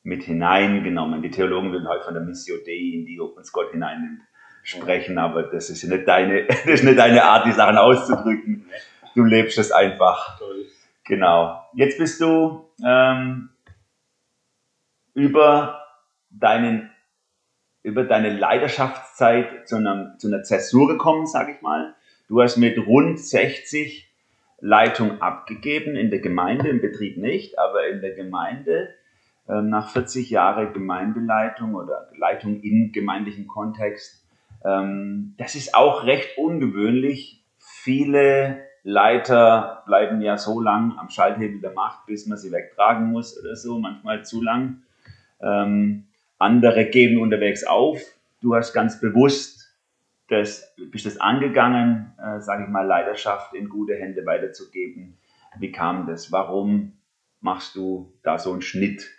mit 0.03 0.23
hineingenommen. 0.25 1.23
Die 1.23 1.31
Theologen 1.31 1.73
würden 1.73 1.89
heute 1.89 2.05
von 2.05 2.15
der 2.15 2.23
Missio 2.23 2.57
Dei, 2.67 2.73
in 2.73 3.07
die 3.07 3.19
uns 3.19 3.53
Gott 3.53 3.71
hineinnimmt, 3.71 4.21
sprechen, 4.63 5.19
aber 5.19 5.45
das 5.45 5.71
ist 5.71 5.85
nicht 5.85 6.07
deine, 6.07 6.47
das 6.49 6.65
ist 6.65 6.85
nicht 6.85 6.99
deine 6.99 7.25
Art, 7.25 7.47
die 7.47 7.53
Sachen 7.53 7.77
auszudrücken 7.77 8.67
du 9.15 9.25
lebst 9.25 9.59
es 9.59 9.73
einfach. 9.73 10.41
Genau. 11.05 11.63
Jetzt 11.75 11.99
bist 11.99 12.21
du 12.21 12.71
ähm, 12.85 13.51
über 15.15 15.85
deinen 16.31 16.91
über 17.83 18.05
deine 18.05 18.37
Leidenschaftszeit 18.37 19.69
zu 19.69 19.77
einer, 19.77 20.17
zu 20.19 20.29
einer 20.29 20.43
Zäsur 20.43 20.89
gekommen, 20.89 21.27
sage 21.27 21.53
ich 21.53 21.63
mal. 21.63 21.95
Du 22.29 22.41
hast 22.41 22.57
mit 22.57 22.79
rund 22.87 23.19
60 23.19 24.09
Leitung 24.61 25.21
abgegeben 25.21 25.97
in 25.97 26.11
der 26.11 26.21
Gemeinde, 26.21 26.69
im 26.69 26.81
Betrieb 26.81 27.17
nicht, 27.17 27.59
aber 27.59 27.89
in 27.89 28.01
der 28.01 28.15
Gemeinde 28.15 28.91
ähm, 29.49 29.69
nach 29.71 29.91
40 29.91 30.31
Jahren 30.31 30.73
Gemeindeleitung 30.73 31.75
oder 31.75 32.09
Leitung 32.17 32.61
im 32.61 32.93
gemeindlichen 32.93 33.49
Kontext. 33.49 34.25
Ähm, 34.65 35.35
das 35.37 35.57
ist 35.57 35.75
auch 35.75 36.05
recht 36.05 36.39
ungewöhnlich. 36.39 37.45
Viele 37.59 38.63
Leiter 38.85 39.83
bleiben 39.87 40.21
ja 40.23 40.39
so 40.39 40.61
lang 40.61 40.97
am 40.99 41.09
Schalthebel 41.09 41.61
der 41.61 41.73
Macht, 41.73 42.07
bis 42.07 42.27
man 42.27 42.39
sie 42.39 42.53
wegtragen 42.53 43.11
muss 43.11 43.41
oder 43.41 43.57
so, 43.57 43.79
manchmal 43.79 44.25
zu 44.25 44.41
lang. 44.41 44.83
Ähm, 45.41 46.07
andere 46.43 46.87
geben 46.87 47.21
unterwegs 47.21 47.65
auf. 47.65 48.01
Du 48.41 48.55
hast 48.55 48.73
ganz 48.73 49.01
bewusst 49.01 49.75
das, 50.29 50.75
bist 50.91 51.07
das 51.07 51.19
angegangen, 51.19 52.13
äh, 52.19 52.41
sage 52.41 52.65
ich 52.65 52.69
mal, 52.69 52.87
Leidenschaft 52.87 53.55
in 53.55 53.69
gute 53.69 53.95
Hände 53.95 54.25
weiterzugeben. 54.27 55.19
Wie 55.59 55.73
kam 55.73 56.07
das? 56.07 56.33
Warum 56.33 56.99
machst 57.41 57.77
du 57.77 58.13
da 58.23 58.39
so 58.39 58.53
einen 58.53 58.63
Schnitt 58.63 59.11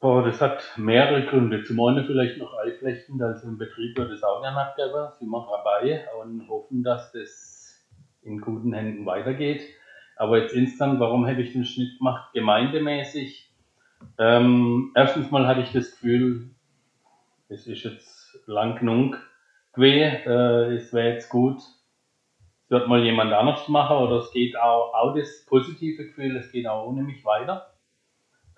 Oh, 0.00 0.20
das 0.20 0.40
hat 0.40 0.62
mehrere 0.76 1.24
Gründe. 1.26 1.64
Zum 1.64 1.82
einen 1.84 2.06
vielleicht 2.06 2.36
noch 2.38 2.54
einflechtend, 2.58 3.20
also 3.22 3.48
im 3.48 3.58
Betrieb 3.58 3.96
wird 3.96 4.12
es 4.12 4.22
auch 4.22 4.42
gerne 4.42 4.58
abgeben. 4.58 5.08
Sie 5.18 5.26
machen 5.26 5.48
dabei 5.50 6.04
und 6.22 6.48
hoffen, 6.48 6.84
dass 6.84 7.10
das 7.12 7.84
in 8.22 8.40
guten 8.40 8.72
Händen 8.74 9.06
weitergeht. 9.06 9.62
Aber 10.16 10.38
jetzt 10.38 10.54
instant, 10.54 11.00
warum 11.00 11.26
hätte 11.26 11.40
ich 11.40 11.54
den 11.54 11.64
Schnitt 11.64 11.98
gemacht? 11.98 12.32
Gemeindemäßig. 12.34 13.50
Ähm, 14.18 14.92
erstens 14.94 15.30
mal 15.30 15.46
hatte 15.46 15.60
ich 15.60 15.72
das 15.72 15.90
Gefühl, 15.92 16.50
es 17.48 17.66
ist 17.66 17.84
jetzt 17.84 18.38
lang 18.46 18.78
genug 18.78 19.18
gewesen, 19.72 20.26
äh, 20.26 20.74
es 20.74 20.92
wäre 20.92 21.14
jetzt 21.14 21.28
gut, 21.28 21.58
es 21.58 22.70
wird 22.70 22.88
mal 22.88 23.02
jemand 23.02 23.32
anders 23.32 23.68
machen 23.68 23.98
oder 23.98 24.16
es 24.16 24.32
geht 24.32 24.58
auch, 24.58 24.92
auch 24.94 25.14
das 25.14 25.44
positive 25.46 26.06
Gefühl, 26.06 26.36
es 26.36 26.50
geht 26.50 26.66
auch 26.66 26.86
ohne 26.86 27.02
mich 27.02 27.24
weiter. 27.24 27.72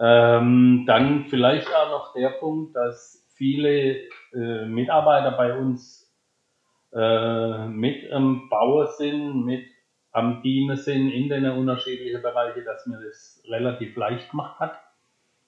Ähm, 0.00 0.84
dann 0.86 1.26
vielleicht 1.26 1.68
auch 1.74 1.90
noch 1.90 2.14
der 2.14 2.30
Punkt, 2.30 2.76
dass 2.76 3.26
viele 3.34 4.08
äh, 4.32 4.64
Mitarbeiter 4.66 5.32
bei 5.32 5.56
uns 5.56 6.14
äh, 6.92 7.66
mit 7.66 8.10
am 8.12 8.48
Bauer 8.48 8.86
sind, 8.86 9.44
mit 9.44 9.66
am 10.12 10.42
Dienen 10.42 10.76
sind 10.76 11.10
in 11.10 11.28
den 11.28 11.46
unterschiedlichen 11.46 12.22
Bereichen, 12.22 12.64
dass 12.64 12.86
mir 12.86 13.00
das 13.00 13.42
relativ 13.48 13.96
leicht 13.96 14.30
gemacht 14.30 14.58
hat. 14.58 14.78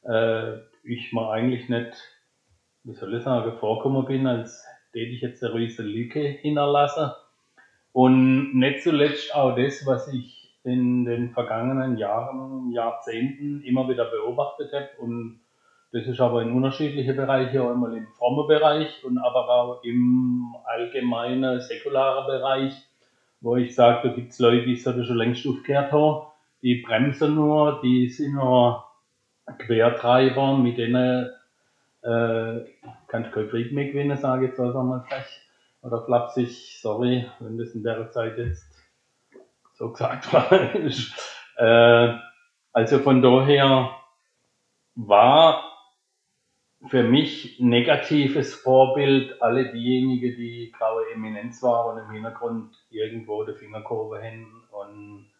Äh, 0.02 0.58
ich 0.84 1.12
mal 1.12 1.32
eigentlich 1.32 1.68
nicht, 1.68 1.92
wie 2.84 2.94
soll 2.94 3.14
ich 3.14 3.22
sagen, 3.22 3.58
vorkommen 3.58 4.04
bin, 4.06 4.26
als 4.26 4.64
hätte 4.92 5.10
ich 5.10 5.20
jetzt 5.20 5.42
eine 5.44 5.54
riesige 5.54 5.88
Lücke 5.88 6.20
hinterlassen. 6.20 7.10
Und 7.92 8.54
nicht 8.54 8.82
zuletzt 8.82 9.34
auch 9.34 9.56
das, 9.56 9.84
was 9.86 10.12
ich 10.12 10.40
in 10.64 11.04
den 11.04 11.30
vergangenen 11.30 11.96
Jahren, 11.96 12.70
Jahrzehnten 12.72 13.62
immer 13.62 13.88
wieder 13.88 14.04
beobachtet 14.04 14.72
habe. 14.72 14.88
Und 14.98 15.40
das 15.92 16.06
ist 16.06 16.20
aber 16.20 16.42
in 16.42 16.52
unterschiedliche 16.52 17.14
Bereiche, 17.14 17.62
auch 17.62 17.72
immer 17.72 17.92
im 17.92 18.06
frommen 18.16 18.46
Bereich 18.46 19.02
und 19.04 19.18
aber 19.18 19.48
auch 19.48 19.84
im 19.84 20.54
allgemeinen, 20.64 21.60
säkularen 21.60 22.26
Bereich, 22.26 22.74
wo 23.40 23.56
ich 23.56 23.74
sage, 23.74 24.08
da 24.08 24.14
gibt 24.14 24.32
es 24.32 24.38
Leute, 24.38 24.66
die 24.66 24.76
sollte 24.76 25.04
schon 25.04 25.16
längst 25.16 25.46
aufgehört 25.46 25.90
haben, 25.92 26.26
die 26.62 26.76
bremsen 26.76 27.34
nur, 27.34 27.80
die 27.82 28.08
sind 28.08 28.34
nur 28.34 28.84
Quertreiber, 29.58 30.56
mit 30.56 30.78
denen 30.78 31.30
äh, 32.02 32.60
kannst 33.08 33.30
du 33.30 33.34
keinen 33.34 33.50
Krieg 33.50 33.72
mehr 33.72 33.86
gewinnen, 33.86 34.16
sage 34.16 34.44
ich 34.44 34.50
jetzt 34.50 34.60
einfach 34.60 34.82
mal 34.82 35.04
frech. 35.08 35.40
oder 35.82 36.02
flapsig, 36.04 36.78
sorry, 36.80 37.26
wenn 37.40 37.58
das 37.58 37.74
in 37.74 37.82
der 37.82 38.10
Zeit 38.10 38.38
jetzt 38.38 38.66
so 39.74 39.90
gesagt 39.90 40.32
ist. 40.74 41.12
Äh, 41.56 42.14
also 42.72 42.98
von 43.00 43.22
daher 43.22 43.90
war 44.94 45.64
für 46.86 47.02
mich 47.02 47.60
negatives 47.60 48.54
Vorbild 48.54 49.42
alle 49.42 49.70
diejenigen, 49.72 50.36
die 50.36 50.72
graue 50.76 51.02
Eminenz 51.14 51.62
waren 51.62 51.98
und 51.98 52.04
im 52.04 52.10
Hintergrund 52.10 52.74
irgendwo 52.90 53.44
die 53.44 53.54
Fingerkurve 53.54 54.20
hin 54.20 54.46
und 54.70 55.30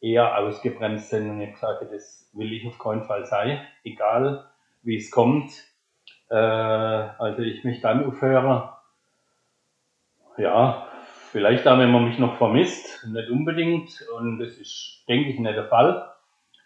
eher 0.00 0.38
ausgebremst 0.38 1.10
sind 1.10 1.30
und 1.30 1.40
ich 1.40 1.56
sage, 1.56 1.88
das 1.90 2.30
will 2.32 2.52
ich 2.52 2.66
auf 2.66 2.78
keinen 2.78 3.04
Fall 3.04 3.24
sein, 3.26 3.60
egal 3.84 4.44
wie 4.82 4.96
es 4.96 5.10
kommt. 5.10 5.50
Äh, 6.28 6.34
also 6.36 7.42
ich 7.42 7.64
mich 7.64 7.80
dann 7.80 8.04
aufhöre, 8.04 8.76
ja, 10.38 10.86
vielleicht 11.30 11.66
auch, 11.66 11.78
wenn 11.78 11.90
man 11.90 12.04
mich 12.04 12.18
noch 12.18 12.36
vermisst, 12.36 13.06
nicht 13.06 13.30
unbedingt 13.30 14.04
und 14.16 14.38
das 14.38 14.58
ist, 14.58 15.04
denke 15.08 15.30
ich, 15.30 15.38
nicht 15.38 15.56
der 15.56 15.68
Fall. 15.68 16.12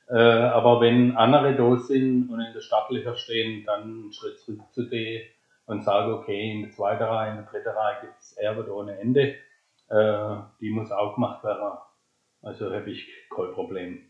Äh, 0.09 0.19
aber 0.19 0.81
wenn 0.81 1.16
andere 1.16 1.55
da 1.55 1.77
sind 1.77 2.31
und 2.31 2.40
in 2.40 2.53
der 2.53 2.61
Startlöcher 2.61 3.14
stehen, 3.14 3.64
dann 3.64 3.83
einen 3.83 4.12
Schritt 4.12 4.40
zurück 4.40 4.73
zu 4.73 4.88
denen 4.88 5.23
und 5.66 5.85
sage, 5.85 6.12
okay, 6.12 6.51
in 6.51 6.62
der 6.62 6.71
zweiten 6.73 7.05
Reihe, 7.05 7.31
in 7.31 7.37
der 7.37 7.47
dritten 7.47 7.69
Reihe 7.69 8.01
gibt 8.01 8.19
es 8.19 8.33
Erbe 8.37 8.75
ohne 8.75 8.99
Ende. 8.99 9.37
Äh, 9.88 10.37
die 10.61 10.71
muss 10.71 10.90
auch 10.90 11.14
gemacht 11.14 11.45
werden. 11.45 11.79
Also 12.42 12.72
habe 12.72 12.90
ich 12.90 13.09
kein 13.35 13.53
Problem. 13.53 14.00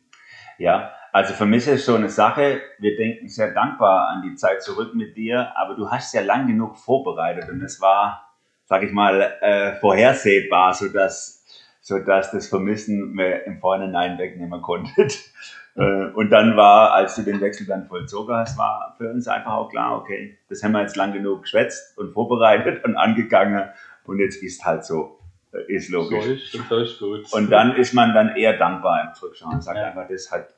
Ja, 0.58 0.92
also 1.12 1.34
für 1.34 1.46
mich 1.46 1.66
ist 1.66 1.86
so 1.86 1.94
eine 1.94 2.08
Sache, 2.08 2.60
wir 2.78 2.96
denken 2.96 3.28
sehr 3.28 3.52
dankbar 3.52 4.08
an 4.08 4.22
die 4.22 4.34
Zeit 4.34 4.62
zurück 4.62 4.94
mit 4.94 5.16
dir, 5.16 5.52
aber 5.56 5.74
du 5.74 5.90
hast 5.90 6.14
ja 6.14 6.20
lang 6.20 6.46
genug 6.46 6.76
vorbereitet 6.76 7.48
und 7.48 7.62
es 7.62 7.80
war, 7.80 8.34
sag 8.66 8.82
ich 8.82 8.92
mal, 8.92 9.20
äh, 9.40 9.72
vorhersehbar, 9.76 10.74
sodass, 10.74 11.44
sodass 11.80 12.30
das 12.30 12.46
Vermissen 12.46 13.14
wir 13.16 13.44
im 13.46 13.58
Vorhinein 13.58 14.18
wegnehmen 14.18 14.62
konntet. 14.62 15.18
Äh, 15.76 16.06
und 16.14 16.30
dann 16.30 16.56
war, 16.56 16.94
als 16.94 17.14
du 17.14 17.22
den 17.22 17.40
Wechsel 17.40 17.64
dann 17.64 17.86
vollzogen 17.86 18.34
hast, 18.34 18.58
war 18.58 18.96
für 18.98 19.08
uns 19.08 19.28
einfach 19.28 19.52
auch 19.52 19.68
klar, 19.68 19.98
okay, 19.98 20.36
das 20.48 20.64
haben 20.64 20.72
wir 20.72 20.80
jetzt 20.80 20.96
lang 20.96 21.12
genug 21.12 21.42
geschwätzt 21.42 21.96
und 21.96 22.12
vorbereitet 22.12 22.84
und 22.84 22.96
angegangen 22.96 23.70
und 24.02 24.18
jetzt 24.18 24.42
ist 24.42 24.64
halt 24.64 24.84
so. 24.84 25.19
Äh, 25.52 25.74
ist 25.74 25.90
logisch. 25.90 26.52
So 26.52 26.58
ist, 26.58 26.68
so 26.68 26.78
ist 26.80 26.98
gut. 26.98 27.32
Und 27.32 27.50
dann 27.50 27.76
ist 27.76 27.92
man 27.94 28.14
dann 28.14 28.36
eher 28.36 28.58
dankbar 28.58 29.08
im 29.08 29.14
Zurückschauen 29.14 29.54
und 29.54 29.62
sagt 29.62 29.78
ja. 29.78 29.86
einfach, 29.86 30.08
das 30.08 30.30
hat 30.30 30.54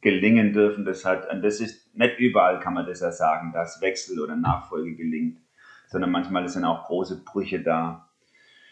gelingen 0.00 0.52
dürfen, 0.52 0.84
das 0.84 1.04
hat, 1.04 1.30
und 1.32 1.42
das 1.42 1.60
ist 1.60 1.94
nicht 1.96 2.18
überall 2.18 2.60
kann 2.60 2.74
man 2.74 2.86
das 2.86 3.00
ja 3.00 3.10
sagen, 3.10 3.52
dass 3.52 3.80
Wechsel 3.80 4.20
oder 4.20 4.36
Nachfolge 4.36 4.94
gelingt, 4.94 5.40
sondern 5.88 6.10
manchmal 6.10 6.46
sind 6.48 6.64
auch 6.64 6.86
große 6.86 7.24
Brüche 7.24 7.60
da. 7.60 8.08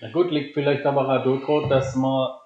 Na 0.01 0.11
gut, 0.13 0.31
liegt 0.31 0.55
vielleicht 0.55 0.85
aber 0.85 1.09
auch 1.09 1.69
dass 1.69 1.97
man 1.97 2.39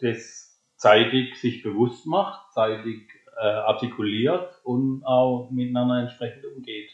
das 0.00 0.60
zeitig 0.76 1.36
sich 1.36 1.62
bewusst 1.62 2.06
macht, 2.06 2.52
zeitig 2.52 3.08
äh, 3.38 3.44
artikuliert 3.44 4.60
und 4.64 5.04
auch 5.04 5.50
miteinander 5.50 6.00
entsprechend 6.00 6.44
umgeht, 6.44 6.90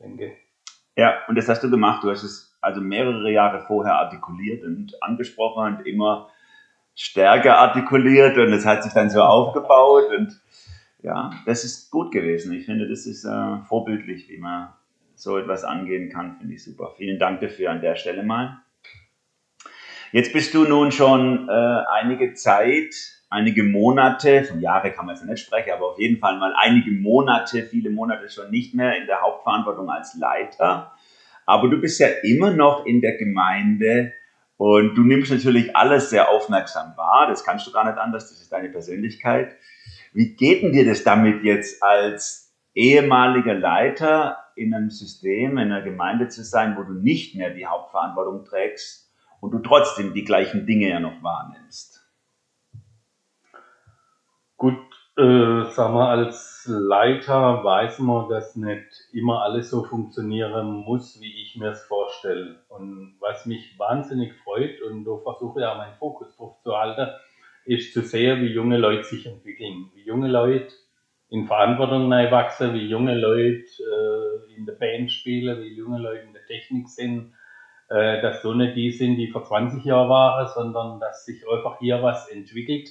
denke. 0.00 0.36
Ja, 0.96 1.24
und 1.28 1.36
das 1.36 1.48
hast 1.48 1.62
du 1.62 1.70
gemacht. 1.70 2.02
Du 2.02 2.10
hast 2.10 2.22
es 2.22 2.47
also 2.68 2.80
mehrere 2.80 3.30
Jahre 3.30 3.60
vorher 3.60 3.96
artikuliert 3.96 4.62
und 4.64 5.02
angesprochen 5.02 5.76
und 5.76 5.86
immer 5.86 6.28
stärker 6.94 7.58
artikuliert 7.58 8.36
und 8.38 8.52
es 8.52 8.66
hat 8.66 8.82
sich 8.82 8.92
dann 8.92 9.10
so 9.10 9.22
aufgebaut 9.22 10.10
und 10.16 10.40
ja, 11.02 11.30
das 11.46 11.64
ist 11.64 11.90
gut 11.90 12.12
gewesen. 12.12 12.52
Ich 12.52 12.66
finde, 12.66 12.88
das 12.88 13.06
ist 13.06 13.24
äh, 13.24 13.58
vorbildlich, 13.68 14.28
wie 14.28 14.38
man 14.38 14.72
so 15.14 15.38
etwas 15.38 15.64
angehen 15.64 16.10
kann, 16.10 16.36
finde 16.38 16.54
ich 16.54 16.64
super. 16.64 16.92
Vielen 16.96 17.18
Dank 17.18 17.40
dafür 17.40 17.70
an 17.70 17.80
der 17.80 17.96
Stelle 17.96 18.22
mal. 18.22 18.58
Jetzt 20.12 20.32
bist 20.32 20.54
du 20.54 20.64
nun 20.64 20.90
schon 20.90 21.48
äh, 21.48 21.52
einige 21.52 22.34
Zeit 22.34 23.18
einige 23.30 23.62
Monate, 23.62 24.44
von 24.44 24.60
Jahre 24.60 24.90
kann 24.92 25.06
man 25.06 25.14
jetzt 25.14 25.24
nicht 25.24 25.44
sprechen, 25.44 25.72
aber 25.72 25.90
auf 25.90 25.98
jeden 25.98 26.18
Fall 26.18 26.38
mal 26.38 26.54
einige 26.56 26.90
Monate, 26.90 27.62
viele 27.62 27.90
Monate 27.90 28.28
schon 28.28 28.50
nicht 28.50 28.74
mehr 28.74 28.96
in 28.96 29.06
der 29.06 29.20
Hauptverantwortung 29.20 29.90
als 29.90 30.14
Leiter. 30.14 30.92
Aber 31.48 31.70
du 31.70 31.80
bist 31.80 31.98
ja 31.98 32.08
immer 32.24 32.50
noch 32.50 32.84
in 32.84 33.00
der 33.00 33.16
Gemeinde 33.16 34.12
und 34.58 34.94
du 34.96 35.02
nimmst 35.02 35.30
natürlich 35.30 35.74
alles 35.74 36.10
sehr 36.10 36.28
aufmerksam 36.28 36.94
wahr. 36.98 37.26
Das 37.26 37.42
kannst 37.42 37.66
du 37.66 37.72
gar 37.72 37.86
nicht 37.86 37.96
anders, 37.96 38.28
das 38.28 38.42
ist 38.42 38.52
deine 38.52 38.68
Persönlichkeit. 38.68 39.56
Wie 40.12 40.36
geht 40.36 40.62
denn 40.62 40.72
dir 40.72 40.84
das 40.84 41.04
damit 41.04 41.44
jetzt 41.44 41.82
als 41.82 42.54
ehemaliger 42.74 43.54
Leiter 43.54 44.36
in 44.56 44.74
einem 44.74 44.90
System, 44.90 45.52
in 45.52 45.72
einer 45.72 45.80
Gemeinde 45.80 46.28
zu 46.28 46.44
sein, 46.44 46.76
wo 46.76 46.82
du 46.82 46.92
nicht 46.92 47.34
mehr 47.34 47.48
die 47.48 47.64
Hauptverantwortung 47.64 48.44
trägst 48.44 49.10
und 49.40 49.52
du 49.52 49.60
trotzdem 49.60 50.12
die 50.12 50.24
gleichen 50.24 50.66
Dinge 50.66 50.90
ja 50.90 51.00
noch 51.00 51.22
wahrnimmst? 51.22 52.06
Gut, 54.58 54.76
äh, 55.18 55.64
sag 55.70 55.92
mal, 55.92 56.16
als 56.16 56.64
Leiter 56.70 57.64
weiß 57.64 57.98
man, 57.98 58.28
dass 58.28 58.54
nicht 58.54 58.86
immer 59.12 59.42
alles 59.42 59.70
so 59.70 59.82
funktionieren 59.82 60.68
muss, 60.68 61.20
wie 61.20 61.42
ich 61.42 61.56
mir 61.56 61.70
es 61.70 61.82
vorstelle. 61.82 62.60
Und 62.68 63.16
was 63.18 63.44
mich 63.44 63.76
wahnsinnig 63.78 64.32
freut, 64.44 64.80
und 64.82 65.04
da 65.04 65.16
versuche 65.16 65.60
ich 65.60 65.66
auch 65.66 65.76
meinen 65.76 65.96
Fokus 65.96 66.36
drauf 66.36 66.60
zu 66.62 66.76
halten, 66.76 67.10
ist 67.64 67.92
zu 67.92 68.02
sehen, 68.02 68.42
wie 68.42 68.52
junge 68.52 68.78
Leute 68.78 69.02
sich 69.02 69.26
entwickeln, 69.26 69.90
wie 69.94 70.04
junge 70.04 70.28
Leute 70.28 70.72
in 71.30 71.46
Verantwortung 71.46 72.08
wachsen, 72.10 72.74
wie 72.74 72.86
junge 72.86 73.18
Leute 73.18 73.64
äh, 73.64 74.54
in 74.56 74.66
der 74.66 74.74
Band 74.74 75.10
spielen, 75.10 75.60
wie 75.62 75.74
junge 75.74 75.98
Leute 75.98 76.22
in 76.28 76.32
der 76.32 76.46
Technik 76.46 76.88
sind, 76.88 77.34
äh, 77.90 78.22
dass 78.22 78.40
so 78.42 78.54
nicht 78.54 78.76
die 78.76 78.92
sind, 78.92 79.16
die 79.16 79.32
vor 79.32 79.44
20 79.44 79.84
Jahren 79.84 80.08
waren, 80.08 80.48
sondern 80.54 81.00
dass 81.00 81.24
sich 81.24 81.42
einfach 81.50 81.80
hier 81.80 82.02
was 82.02 82.28
entwickelt. 82.28 82.88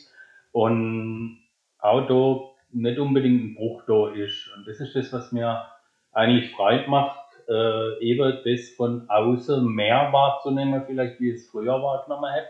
Und 0.51 1.46
Auto 1.79 2.55
nicht 2.71 2.99
unbedingt 2.99 3.43
ein 3.43 3.55
Bruch 3.55 3.83
da 3.87 4.09
ist. 4.11 4.51
Und 4.55 4.67
das 4.67 4.79
ist 4.79 4.95
das, 4.95 5.13
was 5.13 5.31
mir 5.31 5.65
eigentlich 6.11 6.51
Freude 6.51 6.89
macht, 6.89 7.19
äh, 7.47 7.99
eben 8.03 8.39
das 8.43 8.69
von 8.75 9.09
außen 9.09 9.65
mehr 9.65 10.09
wahrzunehmen, 10.11 10.83
vielleicht 10.85 11.19
wie 11.19 11.31
es 11.31 11.49
früher 11.49 11.81
wahrgenommen 11.81 12.31
hätte. 12.33 12.49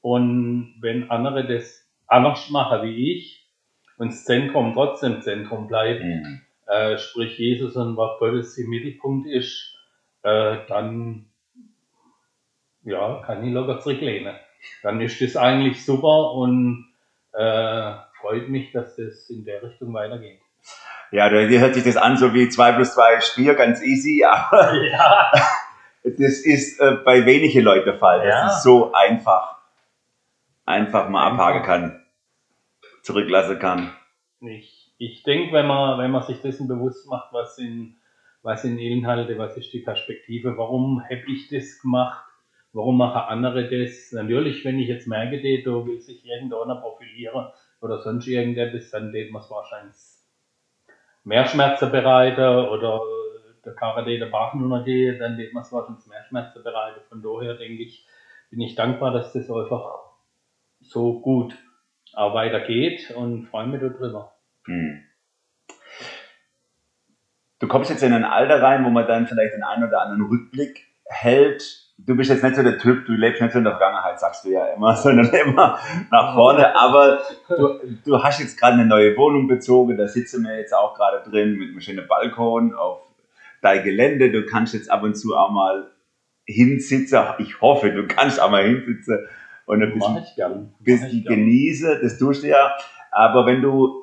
Und 0.00 0.76
wenn 0.80 1.10
andere 1.10 1.46
das 1.46 1.88
anders 2.06 2.50
machen 2.50 2.82
wie 2.82 3.12
ich 3.12 3.48
und 3.98 4.08
das 4.08 4.24
Zentrum 4.24 4.74
trotzdem 4.74 5.22
Zentrum 5.22 5.68
bleibt, 5.68 6.02
mhm. 6.02 6.42
äh, 6.66 6.98
sprich 6.98 7.38
Jesus 7.38 7.76
und 7.76 7.96
was 7.96 8.18
Gottes 8.18 8.58
im 8.58 8.70
Mittelpunkt 8.70 9.26
ist, 9.28 9.76
äh, 10.22 10.58
dann 10.68 11.26
ja, 12.84 13.22
kann 13.24 13.44
ich 13.44 13.52
locker 13.52 13.80
zurücklehnen. 13.80 14.34
Dann 14.82 15.00
ist 15.00 15.20
das 15.20 15.36
eigentlich 15.36 15.84
super 15.84 16.32
und 16.32 16.86
äh, 17.32 17.94
freut 18.22 18.48
mich, 18.48 18.72
dass 18.72 18.96
das 18.96 19.28
in 19.28 19.44
der 19.44 19.62
Richtung 19.62 19.92
weitergeht. 19.92 20.40
Ja, 21.10 21.28
dir 21.28 21.60
hört 21.60 21.74
sich 21.74 21.84
das 21.84 21.98
an, 21.98 22.16
so 22.16 22.32
wie 22.32 22.48
2 22.48 22.72
plus 22.72 22.94
2 22.94 23.20
Spiel, 23.20 23.54
ganz 23.54 23.82
easy, 23.82 24.24
aber 24.28 24.72
ja. 24.82 25.30
das 26.04 26.40
ist 26.40 26.80
äh, 26.80 26.96
bei 27.04 27.26
wenigen 27.26 27.62
Leuten 27.62 27.84
der 27.84 27.98
Fall, 27.98 28.24
dass 28.24 28.34
ja. 28.34 28.46
es 28.46 28.62
so 28.62 28.92
einfach, 28.92 29.58
einfach 30.64 31.10
mal 31.10 31.30
einfach. 31.30 31.46
abhaken 31.46 31.62
kann, 31.64 32.06
zurücklassen 33.02 33.58
kann. 33.58 33.92
Ich, 34.40 34.94
ich 34.96 35.22
denke, 35.22 35.52
wenn 35.52 35.66
man, 35.66 35.98
wenn 35.98 36.10
man 36.10 36.22
sich 36.22 36.40
dessen 36.40 36.66
bewusst 36.66 37.06
macht, 37.10 37.32
was 37.32 37.56
sind, 37.56 37.96
was 38.42 38.62
sind 38.62 38.78
Inhalte, 38.78 39.36
was 39.36 39.56
ist 39.58 39.72
die 39.72 39.80
Perspektive, 39.80 40.56
warum 40.56 41.02
habe 41.04 41.24
ich 41.28 41.48
das 41.48 41.78
gemacht, 41.80 42.24
warum 42.72 42.96
machen 42.96 43.20
andere 43.28 43.68
das? 43.68 44.12
Natürlich, 44.12 44.64
wenn 44.64 44.78
ich 44.78 44.88
jetzt 44.88 45.06
merke, 45.06 45.42
da 45.62 45.70
will 45.86 46.00
sich 46.00 46.24
irgendeiner 46.24 46.76
profilieren, 46.76 47.48
oder 47.82 48.00
sonst 48.00 48.26
irgendetwas, 48.26 48.90
dann 48.90 49.12
wird 49.12 49.32
man 49.32 49.42
es 49.42 49.50
wahrscheinlich 49.50 49.96
mehr 51.24 51.46
Schmerzen 51.46 51.90
bereiten 51.90 52.40
oder 52.68 53.00
der 53.64 53.74
Karate 53.74 54.18
der 54.18 54.26
Bach 54.26 54.54
runtergeht, 54.54 55.20
dann 55.20 55.36
wird 55.36 55.52
man 55.52 55.62
es 55.62 55.72
wahrscheinlich 55.72 56.06
mehr 56.06 56.24
Schmerzen 56.24 56.62
bereiten. 56.62 57.00
Von 57.08 57.22
daher 57.22 57.54
denke 57.54 57.82
ich, 57.82 58.06
bin 58.50 58.60
ich 58.60 58.74
dankbar, 58.74 59.12
dass 59.12 59.32
das 59.32 59.50
einfach 59.50 60.00
so 60.80 61.20
gut 61.20 61.56
auch 62.12 62.34
weitergeht 62.34 63.12
und 63.16 63.46
freue 63.46 63.66
mich 63.66 63.80
darüber. 63.80 64.34
Hm. 64.66 65.02
Du 67.58 67.68
kommst 67.68 67.90
jetzt 67.90 68.02
in 68.02 68.12
ein 68.12 68.24
Alter 68.24 68.60
rein, 68.60 68.84
wo 68.84 68.90
man 68.90 69.06
dann 69.06 69.26
vielleicht 69.26 69.54
den 69.54 69.62
einen 69.62 69.84
oder 69.84 70.02
anderen 70.02 70.28
Rückblick 70.28 70.84
hält 71.04 71.91
du 72.06 72.16
bist 72.16 72.30
jetzt 72.30 72.42
nicht 72.42 72.56
so 72.56 72.62
der 72.62 72.78
Typ, 72.78 73.06
du 73.06 73.12
lebst 73.12 73.40
nicht 73.40 73.52
so 73.52 73.58
in 73.58 73.64
der 73.64 73.76
Vergangenheit, 73.76 74.18
sagst 74.18 74.44
du 74.44 74.50
ja 74.50 74.66
immer, 74.66 74.96
sondern 74.96 75.28
immer 75.28 75.78
nach 76.10 76.34
vorne. 76.34 76.74
Aber 76.76 77.22
du, 77.48 77.80
du 78.04 78.22
hast 78.22 78.40
jetzt 78.40 78.58
gerade 78.58 78.74
eine 78.74 78.86
neue 78.86 79.16
Wohnung 79.16 79.48
bezogen, 79.48 79.96
da 79.96 80.08
sitzen 80.08 80.44
wir 80.44 80.58
jetzt 80.58 80.74
auch 80.74 80.94
gerade 80.94 81.28
drin 81.28 81.56
mit 81.56 81.70
einem 81.70 81.80
schönen 81.80 82.06
Balkon 82.06 82.74
auf 82.74 83.02
dein 83.60 83.84
Gelände. 83.84 84.30
Du 84.30 84.46
kannst 84.46 84.74
jetzt 84.74 84.90
ab 84.90 85.02
und 85.02 85.14
zu 85.14 85.36
auch 85.36 85.50
mal 85.50 85.90
hinsitzen. 86.44 87.20
Ich 87.38 87.60
hoffe, 87.60 87.90
du 87.90 88.06
kannst 88.06 88.40
auch 88.40 88.50
mal 88.50 88.64
hinsitzen 88.64 89.26
und 89.66 89.82
ein 89.82 89.94
bisschen, 89.94 90.74
bisschen 90.80 91.24
genießen. 91.24 92.00
Das 92.02 92.18
tust 92.18 92.42
du 92.42 92.48
ja. 92.48 92.72
Aber 93.10 93.46
wenn 93.46 93.62
du 93.62 94.02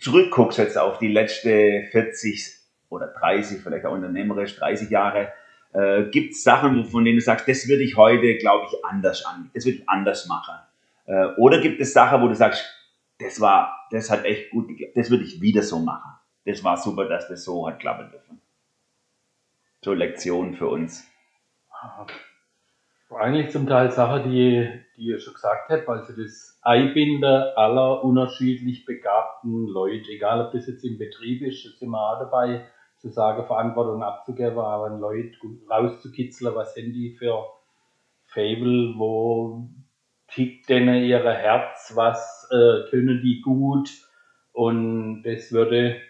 zurückguckst 0.00 0.58
jetzt 0.58 0.78
auf 0.78 0.98
die 0.98 1.12
letzten 1.12 1.86
40 1.90 2.60
oder 2.88 3.08
30, 3.08 3.60
vielleicht 3.62 3.84
auch 3.84 3.92
unternehmerisch 3.92 4.56
30 4.56 4.90
Jahre, 4.90 5.32
Äh, 5.74 6.04
Gibt 6.10 6.32
es 6.34 6.44
Sachen, 6.44 6.84
von 6.84 7.04
denen 7.04 7.18
du 7.18 7.22
sagst, 7.22 7.48
das 7.48 7.68
würde 7.68 7.82
ich 7.82 7.96
heute, 7.96 8.36
glaube 8.38 8.66
ich, 8.70 8.84
anders 8.84 9.24
an, 9.24 9.50
das 9.54 9.64
würde 9.64 9.78
ich 9.78 9.88
anders 9.88 10.26
machen? 10.28 10.54
Äh, 11.06 11.26
oder 11.36 11.60
gibt 11.60 11.80
es 11.80 11.92
Sachen, 11.92 12.22
wo 12.22 12.28
du 12.28 12.34
sagst, 12.34 12.64
das 13.18 13.40
war, 13.40 13.86
das 13.90 14.10
hat 14.10 14.24
echt 14.24 14.50
gut 14.50 14.68
das 14.94 15.10
würde 15.10 15.24
ich 15.24 15.40
wieder 15.40 15.62
so 15.62 15.78
machen. 15.78 16.12
Das 16.46 16.62
war 16.62 16.76
super, 16.76 17.06
dass 17.06 17.28
das 17.28 17.44
so 17.44 17.66
hat 17.66 17.80
klappen 17.80 18.10
dürfen. 18.10 18.40
So 19.82 19.92
Lektion 19.92 20.54
für 20.54 20.68
uns. 20.68 21.06
Eigentlich 23.10 23.50
zum 23.50 23.66
Teil 23.66 23.90
Sachen, 23.90 24.30
die, 24.30 24.68
die 24.96 25.02
ihr 25.02 25.20
schon 25.20 25.34
gesagt 25.34 25.70
habt, 25.70 25.88
also 25.88 26.12
das 26.20 26.58
Einbinden 26.62 27.24
aller 27.24 28.02
unterschiedlich 28.02 28.84
begabten 28.84 29.68
Leute, 29.68 30.10
egal 30.10 30.44
ob 30.46 30.52
das 30.52 30.66
jetzt 30.66 30.84
im 30.84 30.98
Betrieb 30.98 31.42
ist, 31.42 31.78
sind 31.78 31.90
wir 31.90 31.98
auch 31.98 32.18
dabei, 32.18 32.66
zu 33.04 33.10
sagen, 33.10 33.46
Verantwortung 33.46 34.02
abzugeben, 34.02 34.58
aber 34.58 34.86
an 34.86 34.98
Leute 34.98 35.36
rauszukitzeln, 35.68 36.54
was 36.54 36.72
sind 36.72 36.94
die 36.94 37.10
für 37.10 37.44
Fable, 38.24 38.94
wo 38.96 39.68
tickt 40.28 40.70
denn 40.70 40.88
ihr 40.88 41.22
Herz, 41.22 41.92
was 41.94 42.48
äh, 42.50 42.88
können 42.88 43.20
die 43.20 43.42
gut? 43.42 43.90
Und 44.54 45.22
das 45.22 45.52
würde, 45.52 46.00